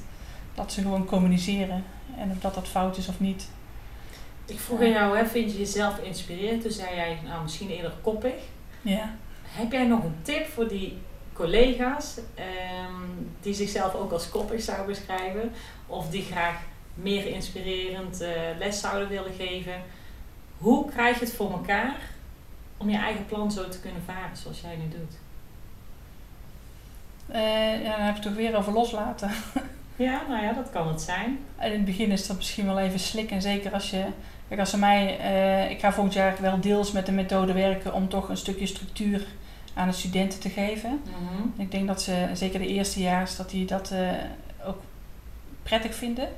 Dat 0.54 0.72
ze 0.72 0.80
gewoon 0.80 1.04
communiceren. 1.04 1.84
En 2.18 2.30
of 2.30 2.38
dat 2.38 2.54
dat 2.54 2.68
fout 2.68 2.96
is 2.96 3.08
of 3.08 3.20
niet. 3.20 3.48
Ik 4.46 4.58
vroeg 4.58 4.80
aan 4.80 4.90
jou, 4.90 5.16
hè, 5.16 5.26
vind 5.26 5.52
je 5.52 5.58
jezelf 5.58 5.98
inspirerend? 5.98 6.62
Toen 6.62 6.70
zei 6.70 6.94
jij, 6.94 7.18
nou 7.24 7.42
misschien 7.42 7.70
eerder 7.70 7.92
koppig. 8.02 8.34
Ja. 8.82 9.14
Heb 9.42 9.72
jij 9.72 9.86
nog 9.86 10.04
een 10.04 10.16
tip 10.22 10.46
voor 10.46 10.68
die 10.68 10.98
collega's 11.32 12.18
um, 12.18 13.30
die 13.40 13.54
zichzelf 13.54 13.94
ook 13.94 14.12
als 14.12 14.30
koppig 14.30 14.62
zouden 14.62 14.86
beschrijven? 14.86 15.52
Of 15.86 16.10
die 16.10 16.22
graag 16.22 16.54
meer 17.02 17.26
inspirerend 17.26 18.22
uh, 18.22 18.28
les 18.58 18.80
zouden 18.80 19.08
willen 19.08 19.32
geven? 19.32 19.82
Hoe 20.58 20.90
krijg 20.90 21.18
je 21.18 21.24
het 21.24 21.34
voor 21.34 21.52
elkaar 21.52 21.96
om 22.76 22.90
je 22.90 22.96
eigen 22.96 23.26
plan 23.26 23.52
zo 23.52 23.68
te 23.68 23.80
kunnen 23.80 24.02
varen 24.02 24.36
zoals 24.36 24.60
jij 24.60 24.76
nu 24.76 24.88
doet? 24.88 25.18
Uh, 27.30 27.84
ja, 27.84 27.96
dan 27.96 28.04
heb 28.06 28.16
je 28.16 28.20
het 28.20 28.22
toch 28.22 28.34
weer 28.34 28.56
over 28.56 28.72
loslaten. 28.72 29.30
Ja, 30.00 30.22
nou 30.28 30.44
ja, 30.44 30.52
dat 30.52 30.70
kan 30.70 30.88
het 30.88 31.00
zijn. 31.00 31.38
In 31.60 31.72
het 31.72 31.84
begin 31.84 32.10
is 32.10 32.26
dat 32.26 32.36
misschien 32.36 32.66
wel 32.66 32.78
even 32.78 32.98
slik. 32.98 33.30
En 33.30 33.42
zeker 33.42 33.72
als 33.72 33.90
je. 33.90 34.04
Kijk, 34.48 34.60
als 34.60 34.70
ze 34.70 34.78
mij. 34.78 35.18
Uh, 35.20 35.70
ik 35.70 35.80
ga 35.80 35.92
volgend 35.92 36.14
jaar 36.14 36.36
wel 36.40 36.60
deels 36.60 36.92
met 36.92 37.06
de 37.06 37.12
methode 37.12 37.52
werken 37.52 37.94
om 37.94 38.08
toch 38.08 38.28
een 38.28 38.36
stukje 38.36 38.66
structuur 38.66 39.26
aan 39.74 39.88
de 39.88 39.94
studenten 39.94 40.40
te 40.40 40.48
geven. 40.48 40.90
Mm 40.90 41.28
-hmm. 41.28 41.52
Ik 41.56 41.70
denk 41.70 41.86
dat 41.86 42.02
ze, 42.02 42.28
zeker 42.32 42.58
de 42.58 42.66
eerstejaars, 42.66 43.36
dat 43.36 43.50
die 43.50 43.64
dat 43.66 43.90
uh, 43.92 44.10
ook 44.66 44.82
prettig 45.62 45.94
vinden. 45.94 46.28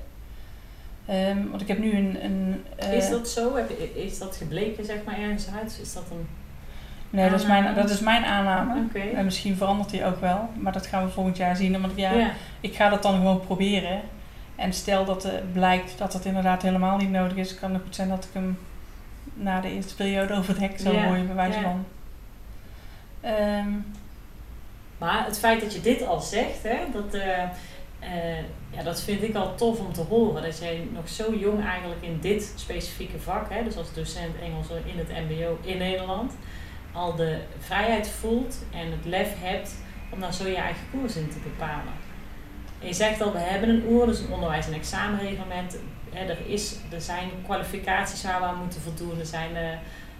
Um, 1.11 1.51
want 1.51 1.63
ik 1.63 1.69
heb 1.69 1.79
nu 1.79 1.93
een. 1.97 2.25
een 2.25 2.65
uh, 2.83 2.93
is 2.93 3.09
dat 3.09 3.29
zo? 3.29 3.57
Is 3.95 4.19
dat 4.19 4.37
gebleken, 4.37 4.85
zeg 4.85 4.97
maar, 5.05 5.19
ergens 5.19 5.49
uit? 5.61 5.79
Is 5.83 5.93
dat 5.93 6.05
een. 6.11 6.29
Nee, 7.11 7.31
dat 7.31 7.41
is, 7.41 7.47
mijn, 7.47 7.75
dat 7.75 7.91
is 7.91 8.01
mijn 8.01 8.25
aanname. 8.25 8.85
Okay. 8.89 9.13
En 9.13 9.25
misschien 9.25 9.57
verandert 9.57 9.91
die 9.91 10.05
ook 10.05 10.21
wel. 10.21 10.49
Maar 10.55 10.73
dat 10.73 10.87
gaan 10.87 11.05
we 11.05 11.11
volgend 11.11 11.37
jaar 11.37 11.57
zien. 11.57 11.81
Want 11.81 11.93
ja, 11.97 12.13
ja. 12.13 12.31
ik 12.61 12.75
ga 12.75 12.89
dat 12.89 13.03
dan 13.03 13.15
gewoon 13.15 13.41
proberen. 13.41 14.01
En 14.57 14.73
stel 14.73 15.05
dat 15.05 15.29
blijkt 15.53 15.99
dat 15.99 16.13
het 16.13 16.25
inderdaad 16.25 16.63
helemaal 16.63 16.97
niet 16.97 17.11
nodig 17.11 17.37
is, 17.37 17.55
kan 17.55 17.73
het 17.73 17.83
goed 17.83 17.95
zijn 17.95 18.09
dat 18.09 18.25
ik 18.25 18.31
hem 18.33 18.59
na 19.35 19.61
de 19.61 19.71
eerste 19.71 19.95
periode 19.95 20.35
over 20.35 20.49
het 20.49 20.59
hek 20.59 20.81
zou 20.81 20.95
Ja, 20.95 21.07
gooien, 21.07 21.27
bij 21.27 21.35
wijze 21.35 21.59
ja. 21.59 21.63
van. 21.63 21.85
Ehm, 23.21 23.71
Maar 24.99 25.25
het 25.25 25.39
feit 25.39 25.61
dat 25.61 25.75
je 25.75 25.81
dit 25.81 26.07
al 26.07 26.21
zegt, 26.21 26.63
hè, 26.63 26.79
dat, 26.93 27.15
eh, 27.15 27.43
eh, 28.03 28.45
ja, 28.71 28.83
dat 28.83 29.01
vind 29.01 29.23
ik 29.23 29.35
al 29.35 29.55
tof 29.55 29.81
om 29.81 29.93
te 29.93 30.01
horen. 30.01 30.43
Dat 30.43 30.59
jij 30.59 30.89
nog 30.93 31.09
zo 31.09 31.35
jong 31.35 31.65
eigenlijk 31.65 32.03
in 32.03 32.19
dit 32.21 32.53
specifieke 32.57 33.19
vak, 33.19 33.51
hè, 33.51 33.65
dus 33.65 33.77
als 33.77 33.95
docent 33.95 34.39
Engels 34.41 34.67
in 34.85 34.99
het 34.99 35.09
MBO 35.09 35.59
in 35.63 35.79
Nederland, 35.79 36.33
al 36.93 37.15
de 37.17 37.39
vrijheid 37.59 38.09
voelt 38.09 38.65
en 38.73 38.91
het 38.91 39.05
lef 39.05 39.29
hebt 39.39 39.75
om 40.11 40.21
daar 40.21 40.35
zo 40.35 40.47
je 40.47 40.57
eigen 40.57 40.87
koers 40.91 41.17
in 41.17 41.29
te 41.29 41.39
bepalen. 41.39 41.93
En 42.81 42.87
je 42.87 42.93
zegt 42.93 43.21
al, 43.21 43.33
we 43.33 43.39
hebben 43.39 43.69
een 43.69 43.85
OER, 43.89 44.07
dus 44.07 44.19
een 44.19 44.33
onderwijs- 44.33 44.67
en 44.67 44.73
examenreglement. 44.73 45.77
Hè, 46.11 46.27
er, 46.27 46.39
is, 46.47 46.77
er 46.91 47.01
zijn 47.01 47.31
kwalificaties 47.45 48.23
waar 48.23 48.41
we 48.41 48.47
aan 48.47 48.59
moeten 48.59 48.81
voldoen, 48.81 49.19
er 49.19 49.27
zijn 49.27 49.57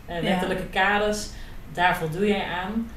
eh, 0.07 0.21
wettelijke 0.21 0.67
kaders, 0.67 1.29
daar 1.73 1.97
voldoe 1.97 2.27
jij 2.27 2.45
aan. 2.45 2.91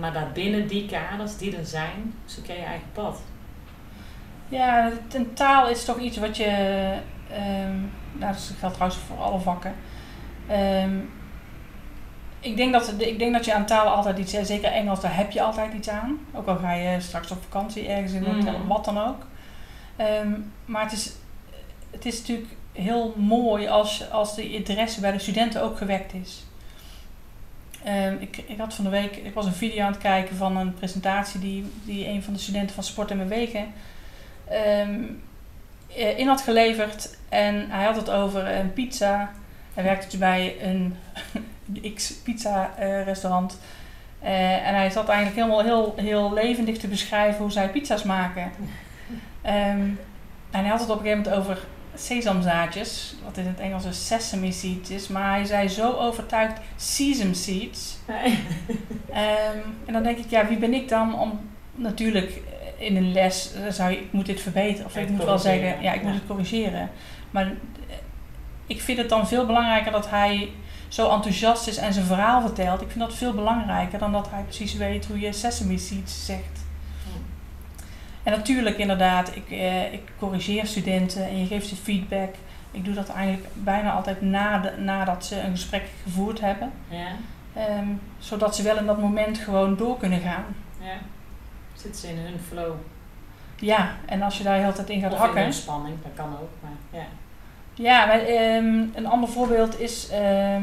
Maar 0.00 0.12
daarbinnen 0.12 0.66
die 0.66 0.86
kaders 0.86 1.36
die 1.36 1.56
er 1.56 1.66
zijn, 1.66 2.14
zoek 2.24 2.46
jij 2.46 2.56
je 2.56 2.64
eigen 2.64 2.92
pad. 2.92 3.20
Ja, 4.48 4.90
een 5.12 5.32
taal 5.34 5.68
is 5.68 5.84
toch 5.84 5.98
iets 5.98 6.16
wat 6.16 6.36
je. 6.36 6.44
ehm 7.32 7.78
nou, 8.12 8.32
dat 8.32 8.52
geldt 8.58 8.74
trouwens 8.74 9.02
voor 9.06 9.18
alle 9.18 9.40
vakken. 9.40 9.74
Ehm, 10.48 10.96
ik, 12.40 12.56
denk 12.56 12.72
dat, 12.72 12.94
ik 12.98 13.18
denk 13.18 13.32
dat 13.32 13.44
je 13.44 13.54
aan 13.54 13.66
talen 13.66 13.92
altijd 13.92 14.18
iets, 14.18 14.30
zeker 14.42 14.70
Engels, 14.72 15.00
daar 15.00 15.16
heb 15.16 15.30
je 15.30 15.42
altijd 15.42 15.72
iets 15.74 15.88
aan. 15.88 16.18
Ook 16.34 16.46
al 16.46 16.56
ga 16.56 16.72
je 16.72 17.00
straks 17.00 17.30
op 17.30 17.42
vakantie 17.42 17.88
ergens 17.88 18.12
in 18.12 18.24
een 18.24 18.34
hotel, 18.34 18.58
Mhm. 18.58 18.66
wat 18.66 18.84
dan 18.84 18.98
ook. 18.98 19.26
Ehm, 19.96 20.32
maar 20.64 20.82
het 20.82 20.92
is, 20.92 21.12
het 21.90 22.06
is 22.06 22.18
natuurlijk 22.18 22.48
heel 22.72 23.14
mooi 23.16 23.68
als, 23.68 24.10
als 24.10 24.34
de 24.34 24.50
interesse 24.52 25.00
bij 25.00 25.12
de 25.12 25.18
studenten 25.18 25.62
ook 25.62 25.78
gewekt 25.78 26.14
is. 26.14 26.42
Ik, 28.18 28.36
ik 28.46 28.58
had 28.58 28.74
van 28.74 28.84
de 28.84 28.90
week, 28.90 29.16
ik 29.16 29.34
was 29.34 29.46
een 29.46 29.52
video 29.52 29.84
aan 29.84 29.92
het 29.92 30.00
kijken 30.00 30.36
van 30.36 30.56
een 30.56 30.74
presentatie 30.74 31.40
die, 31.40 31.64
die 31.84 32.08
een 32.08 32.22
van 32.22 32.32
de 32.32 32.38
studenten 32.38 32.74
van 32.74 32.84
Sport 32.84 33.10
en 33.10 33.18
Bewegen 33.18 33.66
ehm, 34.50 35.02
eh, 35.96 36.18
in 36.18 36.26
had 36.26 36.40
geleverd. 36.40 37.16
En 37.28 37.70
hij 37.70 37.84
had 37.84 37.96
het 37.96 38.10
over 38.10 38.46
een 38.46 38.72
pizza. 38.72 39.30
Hij 39.74 39.84
werkte 39.84 40.08
dus 40.08 40.18
bij 40.18 40.56
een 40.62 40.96
X 41.94 42.12
pizza 42.12 42.74
eh, 42.76 43.04
restaurant. 43.04 43.58
Eh, 44.20 44.66
en 44.66 44.74
hij 44.74 44.90
zat 44.90 45.08
eigenlijk 45.08 45.36
helemaal 45.36 45.64
heel, 45.64 45.94
heel 45.96 46.32
levendig 46.32 46.78
te 46.78 46.88
beschrijven 46.88 47.42
hoe 47.42 47.52
zij 47.52 47.70
pizza's 47.70 48.02
maken. 48.02 48.50
Ehm, 49.42 49.88
en 50.50 50.60
hij 50.60 50.68
had 50.68 50.80
het 50.80 50.90
op 50.90 50.98
een 50.98 51.04
gegeven 51.04 51.30
moment 51.30 51.48
over 51.48 51.66
sesamzaadjes, 51.94 53.14
wat 53.24 53.36
in 53.36 53.46
het 53.46 53.60
Engels 53.60 53.84
een 53.84 53.94
sesame 53.94 54.52
seeds 54.52 54.90
is. 54.90 55.08
Maar 55.08 55.30
hij 55.30 55.44
zei 55.44 55.68
zo 55.68 55.92
overtuigd 55.92 56.60
sesame 56.76 57.34
seeds. 57.34 57.96
Ehm, 59.12 59.58
en 59.86 59.92
dan 59.92 60.02
denk 60.02 60.18
ik, 60.18 60.30
ja, 60.30 60.46
wie 60.46 60.58
ben 60.58 60.74
ik 60.74 60.88
dan 60.88 61.18
om 61.18 61.40
natuurlijk 61.74 62.30
eh, 62.30 62.57
in 62.78 62.96
een 62.96 63.12
les 63.12 63.52
eh, 63.52 63.70
zou 63.70 63.90
je, 63.90 63.96
ik 63.98 64.12
moet 64.12 64.26
dit 64.26 64.40
verbeteren. 64.40 64.86
Of 64.86 64.96
ik 64.96 65.08
moet 65.08 65.24
wel 65.24 65.38
zeggen, 65.38 65.82
ja, 65.82 65.92
ik 65.92 66.02
moet 66.02 66.14
het 66.14 66.26
corrigeren. 66.26 66.90
Maar 67.30 67.44
eh, 67.46 67.52
ik 68.66 68.80
vind 68.80 68.98
het 68.98 69.08
dan 69.08 69.28
veel 69.28 69.46
belangrijker 69.46 69.92
dat 69.92 70.10
hij 70.10 70.48
zo 70.88 71.10
enthousiast 71.10 71.66
is 71.68 71.76
en 71.76 71.92
zijn 71.92 72.04
verhaal 72.06 72.40
vertelt. 72.40 72.80
Ik 72.80 72.90
vind 72.90 73.00
dat 73.04 73.14
veel 73.14 73.32
belangrijker 73.34 73.98
dan 73.98 74.12
dat 74.12 74.30
hij 74.30 74.42
precies 74.42 74.74
weet 74.74 75.06
hoe 75.06 75.20
je 75.20 75.32
sesame 75.32 75.78
seeds 75.78 76.26
zegt. 76.26 76.66
En 78.22 78.32
natuurlijk 78.34 78.78
inderdaad, 78.78 79.36
ik, 79.36 79.50
eh, 79.50 79.92
ik 79.92 80.12
corrigeer 80.18 80.66
studenten 80.66 81.28
en 81.28 81.38
je 81.38 81.46
geeft 81.46 81.68
ze 81.68 81.76
feedback. 81.76 82.34
Ik 82.70 82.84
doe 82.84 82.94
dat 82.94 83.08
eigenlijk 83.08 83.48
bijna 83.54 83.92
altijd 83.92 84.20
na 84.20 84.58
de, 84.58 84.72
nadat 84.78 85.24
ze 85.26 85.40
een 85.40 85.50
gesprek 85.50 85.82
gevoerd 86.02 86.40
hebben. 86.40 86.70
Ja, 86.88 87.08
Ehm, 87.54 87.88
zodat 88.18 88.56
ze 88.56 88.62
wel 88.62 88.76
in 88.76 88.86
dat 88.86 89.00
moment 89.00 89.38
gewoon 89.38 89.76
door 89.76 89.98
kunnen 89.98 90.20
gaan. 90.20 90.44
ja. 90.80 90.96
Zitten 91.80 92.00
ze 92.00 92.08
in 92.08 92.18
hun 92.18 92.40
flow. 92.48 92.74
Ja, 93.56 93.96
en 94.06 94.22
als 94.22 94.38
je 94.38 94.44
daar 94.44 94.54
de 94.54 94.60
hele 94.60 94.72
tijd 94.72 94.90
in 94.90 95.00
gaat 95.00 95.12
of 95.12 95.18
hakken. 95.18 95.52
spanning, 95.52 95.96
dat 96.02 96.12
kan 96.14 96.32
ook. 96.40 96.50
Maar 96.60 97.00
ja. 97.00 97.06
Ja, 97.74 98.06
maar, 98.06 98.20
ehm, 98.20 98.84
een 98.94 99.06
ander 99.06 99.28
voorbeeld 99.28 99.80
is 99.80 100.08
ehm, 100.08 100.62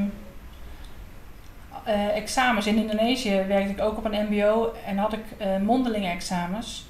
eh, 1.84 2.15
examens. 2.15 2.67
In 2.67 2.78
Indonesië 2.78 3.43
werkte 3.47 3.71
ik 3.71 3.82
ook 3.82 3.97
op 3.97 4.06
een 4.06 4.28
MBO 4.30 4.73
en 4.86 4.97
had 4.97 5.13
ik 5.13 5.23
eh 5.38 5.58
mondelinge 5.58 6.08
examens. 6.10 6.86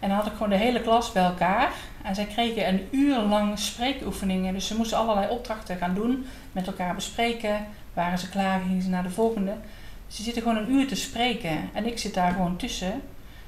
En 0.00 0.08
dan 0.08 0.16
had 0.16 0.26
ik 0.26 0.32
gewoon 0.32 0.48
de 0.48 0.56
hele 0.56 0.80
klas 0.80 1.12
bij 1.12 1.22
elkaar. 1.22 1.72
En 2.02 2.14
zij 2.14 2.24
kregen 2.24 2.68
een 2.68 2.88
uur 2.90 3.18
lang 3.18 3.58
spreekoefeningen. 3.58 4.54
Dus 4.54 4.66
ze 4.66 4.76
moesten 4.76 4.98
allerlei 4.98 5.30
opdrachten 5.30 5.76
gaan 5.76 5.94
doen, 5.94 6.26
met 6.52 6.66
elkaar 6.66 6.94
bespreken. 6.94 7.66
Waren 7.94 8.18
ze 8.18 8.28
klaar, 8.28 8.60
gingen 8.60 8.82
ze 8.82 8.88
naar 8.88 9.02
de 9.02 9.10
volgende. 9.10 9.54
Dus 10.06 10.16
ze 10.16 10.22
zitten 10.22 10.42
gewoon 10.42 10.56
een 10.56 10.72
uur 10.72 10.88
te 10.88 10.94
spreken. 10.94 11.70
En 11.72 11.86
ik 11.86 11.98
zit 11.98 12.14
daar 12.14 12.32
gewoon 12.32 12.56
tussen 12.56 13.02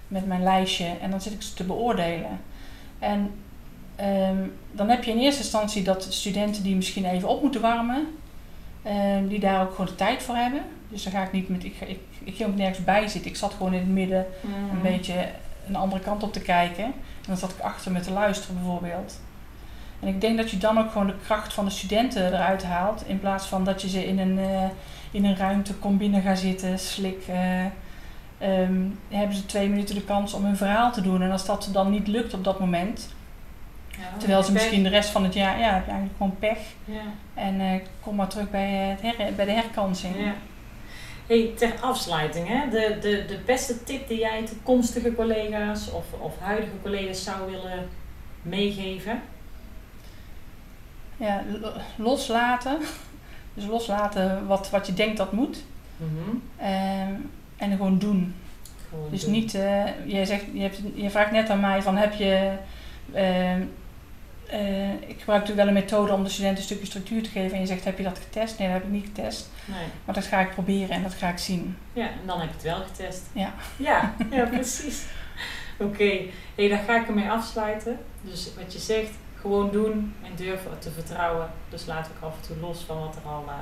met 0.08 0.26
mijn 0.26 0.42
lijstje 0.42 0.86
en 1.00 1.10
dan 1.10 1.20
zit 1.20 1.32
ik 1.32 1.42
ze 1.42 1.54
te 1.54 1.64
beoordelen. 1.64 2.40
En 2.98 3.30
Ehm, 3.96 4.38
dan 4.72 4.88
heb 4.88 5.04
je 5.04 5.10
in 5.10 5.18
eerste 5.18 5.42
instantie 5.42 5.82
dat 5.82 6.06
studenten 6.10 6.62
die 6.62 6.76
misschien 6.76 7.04
even 7.04 7.28
op 7.28 7.42
moeten 7.42 7.60
warmen, 7.60 8.06
ehm, 8.82 9.26
die 9.26 9.40
daar 9.40 9.62
ook 9.62 9.70
gewoon 9.70 9.86
de 9.86 9.94
tijd 9.94 10.22
voor 10.22 10.34
hebben. 10.34 10.60
Dus 10.88 11.02
dan 11.02 11.12
ga 11.12 11.22
ik 11.22 11.32
niet 11.32 11.48
met, 11.48 11.64
ik, 11.64 11.80
ik, 11.80 12.00
ik 12.24 12.36
ging 12.36 12.48
ook 12.48 12.56
nergens 12.56 12.84
bij 12.84 13.08
zitten. 13.08 13.30
Ik 13.30 13.36
zat 13.36 13.52
gewoon 13.52 13.72
in 13.72 13.78
het 13.78 13.88
midden 13.88 14.26
een 14.72 14.82
beetje 14.82 15.28
een 15.68 15.76
andere 15.76 16.02
kant 16.02 16.22
op 16.22 16.32
te 16.32 16.40
kijken. 16.40 16.84
En 16.84 16.94
dan 17.26 17.36
zat 17.36 17.50
ik 17.50 17.60
achter 17.60 17.92
me 17.92 18.00
te 18.00 18.10
luisteren 18.10 18.56
bijvoorbeeld. 18.56 19.20
En 20.00 20.08
ik 20.08 20.20
denk 20.20 20.36
dat 20.36 20.50
je 20.50 20.58
dan 20.58 20.78
ook 20.78 20.90
gewoon 20.90 21.06
de 21.06 21.18
kracht 21.24 21.52
van 21.52 21.64
de 21.64 21.70
studenten 21.70 22.26
eruit 22.26 22.64
haalt. 22.64 23.04
In 23.06 23.20
plaats 23.20 23.46
van 23.46 23.64
dat 23.64 23.82
je 23.82 23.88
ze 23.88 24.06
in 24.06 24.18
een, 24.18 24.38
eh, 24.38 24.64
in 25.10 25.24
een 25.24 25.36
ruimte 25.36 25.74
kom 25.74 25.98
binnen 25.98 26.22
gaan 26.22 26.36
zitten, 26.36 26.78
slik. 26.78 27.26
Ehm, 28.38 28.82
hebben 29.08 29.36
ze 29.36 29.46
twee 29.46 29.68
minuten 29.68 29.94
de 29.94 30.04
kans 30.04 30.32
om 30.34 30.44
hun 30.44 30.56
verhaal 30.56 30.92
te 30.92 31.00
doen. 31.00 31.22
En 31.22 31.30
als 31.30 31.46
dat 31.46 31.68
dan 31.72 31.90
niet 31.90 32.06
lukt 32.06 32.34
op 32.34 32.44
dat 32.44 32.60
moment, 32.60 33.08
Ja, 33.98 34.18
Terwijl 34.18 34.42
ze 34.42 34.52
pech. 34.52 34.60
misschien 34.60 34.82
de 34.82 34.88
rest 34.88 35.08
van 35.10 35.24
het 35.24 35.34
jaar, 35.34 35.58
ja, 35.58 35.74
heb 35.74 35.84
je 35.84 35.90
eigenlijk 35.90 36.16
gewoon 36.16 36.38
pech. 36.38 36.58
Ja. 36.84 37.02
En 37.34 37.60
eh, 37.60 37.80
kom 38.00 38.14
maar 38.14 38.28
terug 38.28 38.50
bij, 38.50 38.82
eh, 38.82 38.88
het 38.88 39.16
her, 39.16 39.34
bij 39.34 39.44
de 39.44 39.50
herkansing. 39.52 40.14
Ja. 40.18 40.34
Hey, 41.26 41.52
ter 41.56 41.72
afsluiting, 41.80 42.48
hè? 42.48 42.70
De, 42.70 42.98
de, 43.00 43.24
de 43.28 43.38
beste 43.46 43.84
tip 43.84 44.08
die 44.08 44.18
jij 44.18 44.42
toekomstige 44.46 45.14
collega's 45.14 45.90
of, 45.90 46.04
of 46.18 46.38
huidige 46.40 46.72
collega's 46.82 47.24
zou 47.24 47.50
willen 47.50 47.88
meegeven? 48.42 49.22
ja, 51.16 51.42
loslaten. 51.96 52.78
Dus 53.54 53.66
loslaten 53.66 54.46
wat, 54.46 54.70
wat 54.70 54.86
je 54.86 54.94
denkt 54.94 55.16
dat 55.16 55.32
moet. 55.32 55.64
Mhm. 55.96 56.36
Ehm, 56.56 57.12
en 57.70 57.76
gewoon 57.76 57.98
doen. 57.98 58.34
Gewoon 58.88 59.10
Dus 59.10 59.22
doen. 59.22 59.30
niet, 59.32 59.54
eh, 59.54 59.84
je, 60.06 60.24
zegt, 60.24 60.44
je, 60.52 60.60
hebt, 60.60 60.80
je 60.94 61.10
vraagt 61.10 61.30
net 61.30 61.50
aan 61.50 61.60
mij 61.60 61.82
van 61.82 61.96
heb 61.96 62.12
je. 62.12 62.52
ehm, 63.12 63.62
eh, 64.48 64.92
ik 64.92 65.16
gebruik 65.18 65.40
natuurlijk 65.40 65.56
wel 65.56 65.66
een 65.66 65.72
methode 65.72 66.12
om 66.12 66.22
de 66.24 66.28
studenten 66.30 66.58
een 66.58 66.64
stukje 66.64 66.86
structuur 66.86 67.22
te 67.22 67.28
geven. 67.30 67.52
En 67.54 67.60
je 67.60 67.66
zegt 67.66 67.84
heb 67.84 67.98
je 67.98 68.04
dat 68.04 68.18
getest? 68.18 68.58
Nee, 68.58 68.68
dat 68.68 68.76
heb 68.76 68.86
ik 68.86 68.92
niet 68.92 69.04
getest. 69.14 69.48
Nee. 69.64 69.86
Maar 70.04 70.14
dat 70.14 70.24
ga 70.24 70.40
ik 70.40 70.50
proberen 70.50 70.90
en 70.90 71.02
dat 71.02 71.14
ga 71.14 71.28
ik 71.28 71.38
zien. 71.38 71.76
Ja, 71.92 72.02
en 72.06 72.26
dan 72.26 72.40
heb 72.40 72.48
je 72.48 72.54
het 72.54 72.62
wel 72.76 72.86
getest. 72.86 73.22
Ja. 73.32 73.52
Ja, 73.76 74.14
ja 74.30 74.44
precies. 74.44 75.02
Oké, 75.78 76.20
hey, 76.54 76.68
daar 76.68 76.82
ga 76.86 77.00
ik 77.00 77.08
ermee 77.08 77.30
afsluiten. 77.30 77.98
Dus 78.22 78.50
wat 78.62 78.72
je 78.72 78.78
zegt, 78.78 79.10
gewoon 79.40 79.70
doen 79.70 80.14
en 80.22 80.30
durven 80.36 80.78
te 80.78 80.90
vertrouwen. 80.90 81.48
Dus 81.68 81.86
laat 81.86 82.10
ook 82.16 82.28
af 82.30 82.34
en 82.40 82.46
toe 82.46 82.56
los 82.56 82.82
van 82.86 82.98
wat 83.00 83.16
er 83.16 83.30
al, 83.30 83.44
eh, 83.48 83.54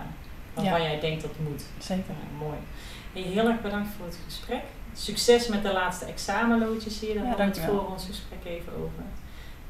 waarvan 0.54 0.82
jij 0.82 1.00
denkt 1.00 1.22
dat 1.22 1.30
het 1.30 1.48
moet. 1.48 1.62
Zeker. 1.78 2.04
Ja, 2.08 2.44
mooi. 2.46 2.58
Hey, 3.12 3.22
heel 3.22 3.48
erg 3.48 3.60
bedankt 3.60 3.88
voor 3.96 4.06
het 4.06 4.18
gesprek. 4.24 4.62
Succes 4.94 5.48
met 5.48 5.62
de 5.62 5.72
laatste 5.72 6.04
examenloodjes 6.04 7.00
hier. 7.00 7.14
Daar 7.14 7.22
Ja, 7.22 7.28
hadden 7.28 7.52
we 7.52 7.60
het 7.60 7.70
voor 7.70 7.88
ons 7.90 8.06
gesprek 8.06 8.44
even 8.44 8.72
over. 8.72 9.02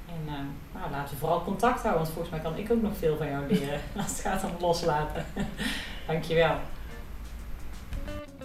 En 0.06 0.34
eh, 0.34 0.80
nou, 0.80 0.90
laten 0.90 1.14
we 1.14 1.20
vooral 1.20 1.44
contact 1.44 1.80
houden, 1.82 2.02
want 2.02 2.14
volgens 2.14 2.30
mij 2.30 2.40
kan 2.40 2.56
ik 2.56 2.70
ook 2.72 2.82
nog 2.82 2.92
veel 2.98 3.16
van 3.16 3.28
jou 3.28 3.46
leren 3.46 3.80
als 3.96 4.06
het 4.06 4.20
gaat 4.20 4.44
om 4.44 4.50
loslaten. 4.60 5.26
Dankjewel. 6.06 6.56